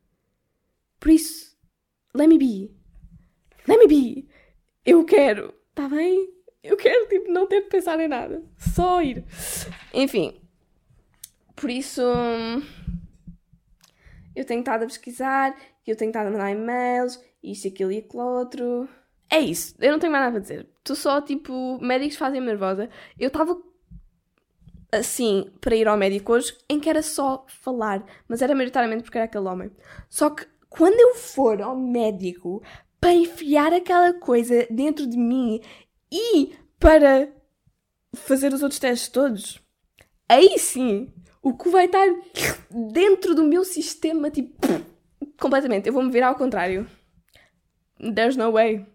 Por 0.99 1.11
isso, 1.11 1.57
let 2.13 2.27
me 2.27 2.37
be. 2.37 2.75
Let 3.67 3.79
me 3.79 3.87
be. 3.87 4.27
Eu 4.85 5.03
quero. 5.05 5.53
Está 5.69 5.87
bem? 5.89 6.33
Eu 6.63 6.75
quero, 6.75 7.07
tipo, 7.07 7.31
não 7.31 7.47
ter 7.47 7.61
de 7.61 7.69
pensar 7.69 7.99
em 7.99 8.07
nada. 8.07 8.43
Só 8.57 9.01
ir. 9.01 9.23
Enfim. 9.93 10.41
Por 11.57 11.71
isso. 11.71 12.01
Eu 14.35 14.45
tenho 14.45 14.59
estado 14.59 14.83
a 14.83 14.85
pesquisar, 14.85 15.57
eu 15.85 15.95
tenho 15.97 16.09
estado 16.09 16.27
a 16.27 16.31
mandar 16.31 16.51
e-mails, 16.51 17.19
isto, 17.43 17.67
aquilo 17.67 17.91
e 17.91 17.97
aquilo 17.97 18.23
outro. 18.23 18.87
É 19.29 19.39
isso. 19.39 19.75
Eu 19.79 19.91
não 19.91 19.99
tenho 19.99 20.11
mais 20.11 20.25
nada 20.25 20.37
a 20.37 20.41
dizer. 20.41 20.69
Tu 20.83 20.95
só, 20.95 21.19
tipo, 21.19 21.79
médicos 21.81 22.15
fazem 22.15 22.39
nervosa. 22.39 22.89
Eu 23.19 23.27
estava 23.27 23.59
assim 24.91 25.51
para 25.59 25.75
ir 25.75 25.87
ao 25.87 25.97
médico 25.97 26.31
hoje 26.31 26.55
em 26.69 26.79
que 26.79 26.89
era 26.89 27.01
só 27.01 27.45
falar, 27.47 28.05
mas 28.27 28.41
era 28.41 28.55
maioritariamente 28.55 29.03
porque 29.03 29.17
era 29.17 29.25
aquele 29.25 29.47
homem. 29.47 29.71
Só 30.07 30.29
que 30.29 30.45
quando 30.69 30.99
eu 30.99 31.15
for 31.15 31.61
ao 31.61 31.75
médico 31.75 32.61
para 33.01 33.13
enfiar 33.13 33.73
aquela 33.73 34.13
coisa 34.13 34.67
dentro 34.69 35.07
de 35.07 35.17
mim 35.17 35.59
e 36.11 36.55
para 36.79 37.27
fazer 38.15 38.53
os 38.53 38.61
outros 38.61 38.79
testes 38.79 39.09
todos, 39.09 39.59
aí 40.29 40.57
sim 40.59 41.11
o 41.41 41.57
que 41.57 41.69
vai 41.69 41.85
estar 41.85 42.05
dentro 42.91 43.35
do 43.35 43.43
meu 43.43 43.63
sistema, 43.63 44.29
tipo, 44.29 44.55
completamente. 45.39 45.87
Eu 45.87 45.93
vou 45.93 46.03
me 46.03 46.11
virar 46.11 46.29
ao 46.29 46.35
contrário. 46.35 46.87
There's 47.99 48.35
no 48.35 48.51
way. 48.51 48.85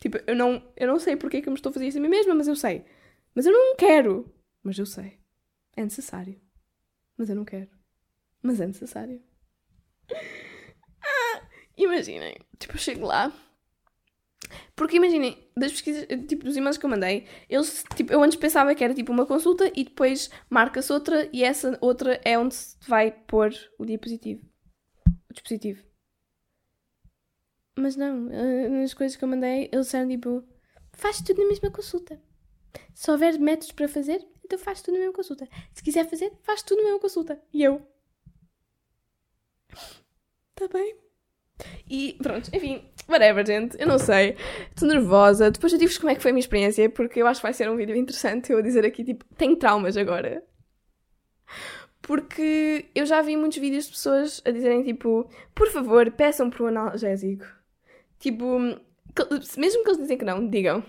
Tipo, 0.00 0.18
eu 0.26 0.36
não, 0.36 0.62
eu 0.76 0.86
não 0.86 0.98
sei 0.98 1.16
porque 1.16 1.38
é 1.38 1.40
que 1.42 1.48
eu 1.48 1.52
me 1.52 1.58
estou 1.58 1.70
a 1.70 1.72
fazer 1.72 1.88
isso 1.88 1.98
a 1.98 2.00
mim 2.00 2.08
mesma, 2.08 2.34
mas 2.34 2.46
eu 2.46 2.56
sei. 2.56 2.84
Mas 3.34 3.46
eu 3.46 3.52
não 3.52 3.76
quero. 3.76 4.32
Mas 4.62 4.78
eu 4.78 4.86
sei. 4.86 5.18
É 5.76 5.82
necessário. 5.82 6.40
Mas 7.16 7.28
eu 7.28 7.36
não 7.36 7.44
quero. 7.44 7.70
Mas 8.42 8.60
é 8.60 8.66
necessário. 8.66 9.22
Ah, 11.00 11.42
imaginem. 11.76 12.36
Tipo, 12.58 12.74
eu 12.74 12.78
chego 12.78 13.06
lá. 13.06 13.32
Porque 14.74 14.96
imaginem, 14.96 15.36
das 15.56 15.72
pesquisas, 15.72 16.06
tipo, 16.26 16.44
dos 16.44 16.56
e-mails 16.56 16.78
que 16.78 16.86
eu 16.86 16.90
mandei, 16.90 17.26
eles, 17.48 17.84
tipo, 17.94 18.12
eu 18.12 18.22
antes 18.22 18.36
pensava 18.36 18.74
que 18.74 18.84
era 18.84 18.94
tipo 18.94 19.12
uma 19.12 19.26
consulta 19.26 19.70
e 19.74 19.84
depois 19.84 20.30
marca-se 20.48 20.92
outra 20.92 21.28
e 21.32 21.42
essa 21.42 21.76
outra 21.80 22.20
é 22.24 22.38
onde 22.38 22.54
se 22.54 22.76
vai 22.86 23.10
pôr 23.10 23.52
o 23.78 23.84
dispositivo. 23.84 24.42
O 25.30 25.32
dispositivo. 25.32 25.82
Mas 27.76 27.96
não, 27.96 28.30
eh, 28.30 28.68
nas 28.68 28.92
coisas 28.94 29.16
que 29.16 29.22
eu 29.22 29.28
mandei, 29.28 29.68
eles 29.72 29.86
disseram 29.86 30.08
tipo, 30.08 30.44
faz 30.92 31.20
tudo 31.22 31.42
na 31.42 31.48
mesma 31.48 31.70
consulta. 31.70 32.20
Se 32.94 33.10
houver 33.10 33.38
métodos 33.38 33.72
para 33.72 33.88
fazer, 33.88 34.26
então 34.44 34.58
faz 34.58 34.82
tudo 34.82 34.94
na 34.94 35.00
mesma 35.00 35.14
consulta. 35.14 35.48
Se 35.72 35.82
quiser 35.82 36.08
fazer, 36.08 36.32
faz 36.42 36.62
tudo 36.62 36.78
na 36.78 36.84
mesma 36.84 37.00
consulta. 37.00 37.40
E 37.52 37.62
eu. 37.62 37.80
Tá 40.54 40.66
bem. 40.68 41.07
E 41.88 42.16
pronto, 42.22 42.50
enfim, 42.52 42.82
whatever, 43.08 43.46
gente. 43.46 43.76
Eu 43.80 43.86
não 43.86 43.98
sei. 43.98 44.36
Estou 44.70 44.88
nervosa. 44.88 45.50
Depois 45.50 45.72
eu 45.72 45.78
digo-vos 45.78 45.98
como 45.98 46.10
é 46.10 46.14
que 46.14 46.22
foi 46.22 46.30
a 46.30 46.34
minha 46.34 46.40
experiência, 46.40 46.88
porque 46.90 47.20
eu 47.20 47.26
acho 47.26 47.40
que 47.40 47.46
vai 47.46 47.52
ser 47.52 47.68
um 47.70 47.76
vídeo 47.76 47.96
interessante 47.96 48.52
eu 48.52 48.62
dizer 48.62 48.84
aqui, 48.84 49.04
tipo, 49.04 49.24
tenho 49.36 49.56
traumas 49.56 49.96
agora. 49.96 50.42
Porque 52.02 52.86
eu 52.94 53.04
já 53.04 53.20
vi 53.20 53.36
muitos 53.36 53.58
vídeos 53.58 53.84
de 53.84 53.90
pessoas 53.90 54.40
a 54.44 54.50
dizerem, 54.50 54.82
tipo, 54.82 55.28
por 55.54 55.68
favor, 55.70 56.10
peçam 56.12 56.48
por 56.48 56.62
um 56.62 56.66
analgésico. 56.68 57.44
Tipo, 58.18 58.58
mesmo 59.56 59.84
que 59.84 59.90
eles 59.90 59.98
dizem 59.98 60.18
que 60.18 60.24
não, 60.24 60.48
digam 60.48 60.82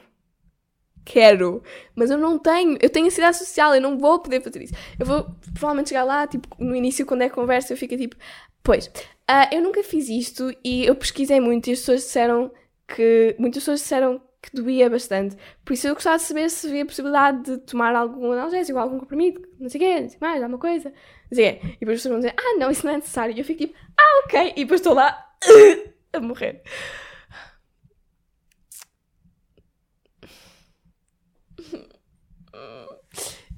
quero, 1.09 1.63
mas 1.95 2.11
eu 2.11 2.17
não 2.17 2.37
tenho, 2.37 2.77
eu 2.79 2.89
tenho 2.89 3.07
ansiedade 3.07 3.37
social, 3.37 3.73
eu 3.73 3.81
não 3.81 3.97
vou 3.97 4.19
poder 4.19 4.41
fazer 4.41 4.61
isso. 4.61 4.73
Eu 4.99 5.05
vou 5.05 5.23
provavelmente 5.53 5.89
chegar 5.89 6.03
lá, 6.03 6.27
tipo, 6.27 6.47
no 6.59 6.75
início, 6.75 7.05
quando 7.05 7.23
é 7.23 7.29
conversa, 7.29 7.73
eu 7.73 7.77
fico 7.77 7.97
tipo, 7.97 8.15
pois, 8.63 8.91
uh, 9.29 9.55
eu 9.55 9.61
nunca 9.61 9.83
fiz 9.83 10.09
isto 10.09 10.51
e 10.63 10.85
eu 10.85 10.95
pesquisei 10.95 11.39
muito 11.39 11.67
e 11.69 11.73
as 11.73 11.79
pessoas 11.79 12.01
disseram 12.01 12.51
que, 12.87 13.35
muitas 13.37 13.61
pessoas 13.61 13.81
disseram 13.81 14.21
que 14.41 14.55
doía 14.55 14.89
bastante. 14.89 15.35
Por 15.63 15.73
isso 15.73 15.87
eu 15.87 15.93
gostava 15.93 16.17
de 16.17 16.23
saber 16.23 16.49
se 16.49 16.67
havia 16.67 16.85
possibilidade 16.85 17.43
de 17.43 17.57
tomar 17.59 17.93
algum 17.95 18.31
analgésico, 18.31 18.79
algum 18.79 18.99
comprimido, 18.99 19.41
não 19.59 19.69
sei 19.69 19.79
o 19.79 19.83
quê, 19.83 20.01
não 20.01 20.09
sei 20.09 20.17
mais, 20.19 20.41
alguma 20.41 20.59
coisa, 20.59 20.89
não 20.89 21.35
sei 21.35 21.49
o 21.49 21.59
quê. 21.59 21.67
E 21.67 21.79
depois 21.79 21.97
as 21.97 22.03
pessoas 22.03 22.11
vão 22.11 22.19
dizer, 22.19 22.35
ah, 22.37 22.57
não, 22.57 22.71
isso 22.71 22.85
não 22.85 22.93
é 22.93 22.97
necessário. 22.97 23.35
E 23.35 23.39
eu 23.39 23.45
fico 23.45 23.59
tipo, 23.59 23.75
ah, 23.97 24.21
ok. 24.25 24.53
E 24.55 24.63
depois 24.63 24.79
estou 24.81 24.93
lá 24.93 25.25
a 26.13 26.19
morrer. 26.19 26.63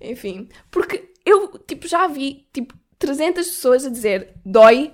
Enfim, 0.02 0.50
porque 0.72 1.14
eu, 1.26 1.60
tipo, 1.60 1.88
já 1.88 2.08
vi, 2.08 2.48
tipo, 2.52 2.74
300 2.98 3.48
pessoas 3.48 3.86
a 3.86 3.90
dizer 3.90 4.34
dói 4.44 4.94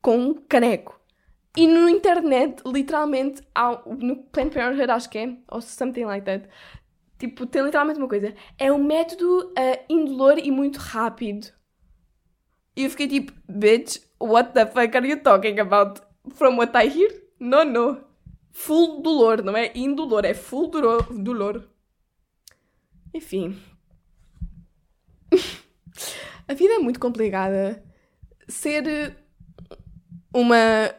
com 0.00 0.16
um 0.16 0.34
caneco. 0.34 0.98
E 1.56 1.66
no 1.66 1.88
internet, 1.88 2.62
literalmente, 2.64 3.42
no 3.98 4.16
Planned 4.24 4.54
Parenthood, 4.54 4.90
acho 4.90 5.10
que 5.10 5.18
é, 5.18 5.36
ou 5.50 5.60
something 5.60 6.04
like 6.04 6.24
that, 6.24 6.48
tipo, 7.18 7.46
tem 7.46 7.62
literalmente 7.62 7.98
uma 7.98 8.08
coisa. 8.08 8.34
É 8.56 8.72
um 8.72 8.82
método 8.82 9.48
uh, 9.48 9.84
indolor 9.88 10.38
e 10.38 10.50
muito 10.50 10.76
rápido. 10.78 11.48
E 12.76 12.84
eu 12.84 12.90
fiquei 12.90 13.08
tipo, 13.08 13.32
bitch, 13.48 13.98
what 14.20 14.52
the 14.52 14.66
fuck 14.66 14.96
are 14.96 15.08
you 15.08 15.20
talking 15.20 15.58
about? 15.58 16.00
From 16.34 16.56
what 16.58 16.76
I 16.76 16.88
hear? 16.88 17.10
No, 17.40 17.64
no. 17.64 18.04
Full 18.52 19.02
dolor, 19.02 19.42
não 19.42 19.56
é 19.56 19.72
indolor, 19.74 20.24
é 20.24 20.34
full 20.34 20.70
dolor. 20.70 21.68
Enfim. 23.12 23.60
A 26.46 26.54
vida 26.54 26.74
é 26.74 26.78
muito 26.78 27.00
complicada. 27.00 27.82
Ser 28.48 29.16
uma 30.32 30.94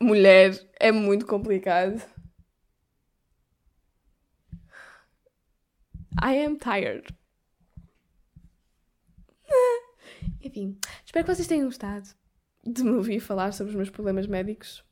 mulher 0.00 0.52
é 0.78 0.90
muito 0.92 1.26
complicado. 1.26 2.02
I 6.22 6.44
am 6.44 6.56
tired. 6.56 7.14
Enfim, 10.42 10.78
espero 11.04 11.24
que 11.24 11.34
vocês 11.34 11.48
tenham 11.48 11.66
gostado 11.66 12.08
de 12.64 12.82
me 12.82 12.90
ouvir 12.90 13.20
falar 13.20 13.52
sobre 13.52 13.70
os 13.70 13.76
meus 13.76 13.90
problemas 13.90 14.26
médicos. 14.26 14.84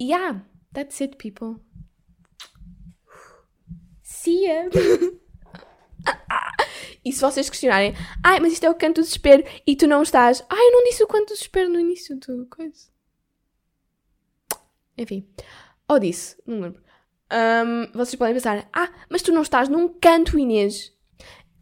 Yeah, 0.00 0.44
that's 0.72 1.00
it, 1.00 1.16
people. 1.16 1.60
See 4.02 4.46
ya! 4.46 4.68
E 7.04 7.12
se 7.12 7.20
vocês 7.20 7.50
questionarem, 7.50 7.94
ai, 8.24 8.38
mas 8.38 8.52
isto 8.52 8.64
é 8.64 8.70
o 8.70 8.76
canto 8.76 9.00
do 9.00 9.04
desespero 9.04 9.42
e 9.66 9.74
tu 9.74 9.88
não 9.88 10.02
estás, 10.02 10.44
ai, 10.48 10.68
eu 10.68 10.72
não 10.72 10.84
disse 10.84 11.02
o 11.02 11.06
canto 11.08 11.26
do 11.26 11.34
desespero 11.34 11.68
no 11.68 11.80
início 11.80 12.16
do 12.16 12.46
coisa. 12.46 12.91
Enfim. 15.02 15.26
Ou 15.88 15.98
disse, 15.98 16.36
não 16.46 16.60
lembro. 16.60 16.82
Um, 17.32 17.90
vocês 17.92 18.14
podem 18.14 18.34
pensar, 18.34 18.68
ah, 18.72 18.90
mas 19.08 19.22
tu 19.22 19.32
não 19.32 19.42
estás 19.42 19.68
num 19.68 19.88
canto, 19.88 20.38
Inês. 20.38 20.92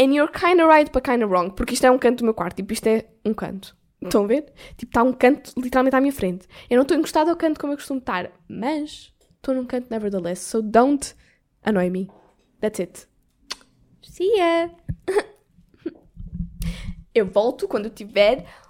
And 0.00 0.14
you're 0.14 0.32
kinda 0.32 0.66
right, 0.66 0.90
but 0.90 1.04
kinda 1.04 1.26
wrong. 1.26 1.54
Porque 1.54 1.74
isto 1.74 1.86
é 1.86 1.90
um 1.90 1.98
canto 1.98 2.18
do 2.18 2.24
meu 2.24 2.34
quarto. 2.34 2.56
Tipo, 2.56 2.72
isto 2.72 2.86
é 2.86 3.06
um 3.24 3.34
canto. 3.34 3.76
Estão 4.02 4.24
a 4.24 4.26
ver? 4.26 4.52
Tipo, 4.76 4.90
está 4.90 5.02
um 5.02 5.12
canto 5.12 5.52
literalmente 5.58 5.94
à 5.94 6.00
minha 6.00 6.12
frente. 6.12 6.48
Eu 6.70 6.76
não 6.76 6.82
estou 6.82 6.96
encostado 6.96 7.28
ao 7.28 7.36
canto 7.36 7.60
como 7.60 7.72
eu 7.72 7.76
costumo 7.76 8.00
estar. 8.00 8.30
Mas 8.48 9.12
estou 9.36 9.54
num 9.54 9.66
canto 9.66 9.88
nevertheless. 9.90 10.40
So 10.40 10.62
don't 10.62 11.14
annoy 11.62 11.90
me. 11.90 12.10
That's 12.60 12.80
it. 12.80 13.06
See 14.02 14.36
ya! 14.36 14.70
eu 17.14 17.26
volto 17.26 17.68
quando 17.68 17.86
eu 17.86 17.90
tiver 17.90 18.46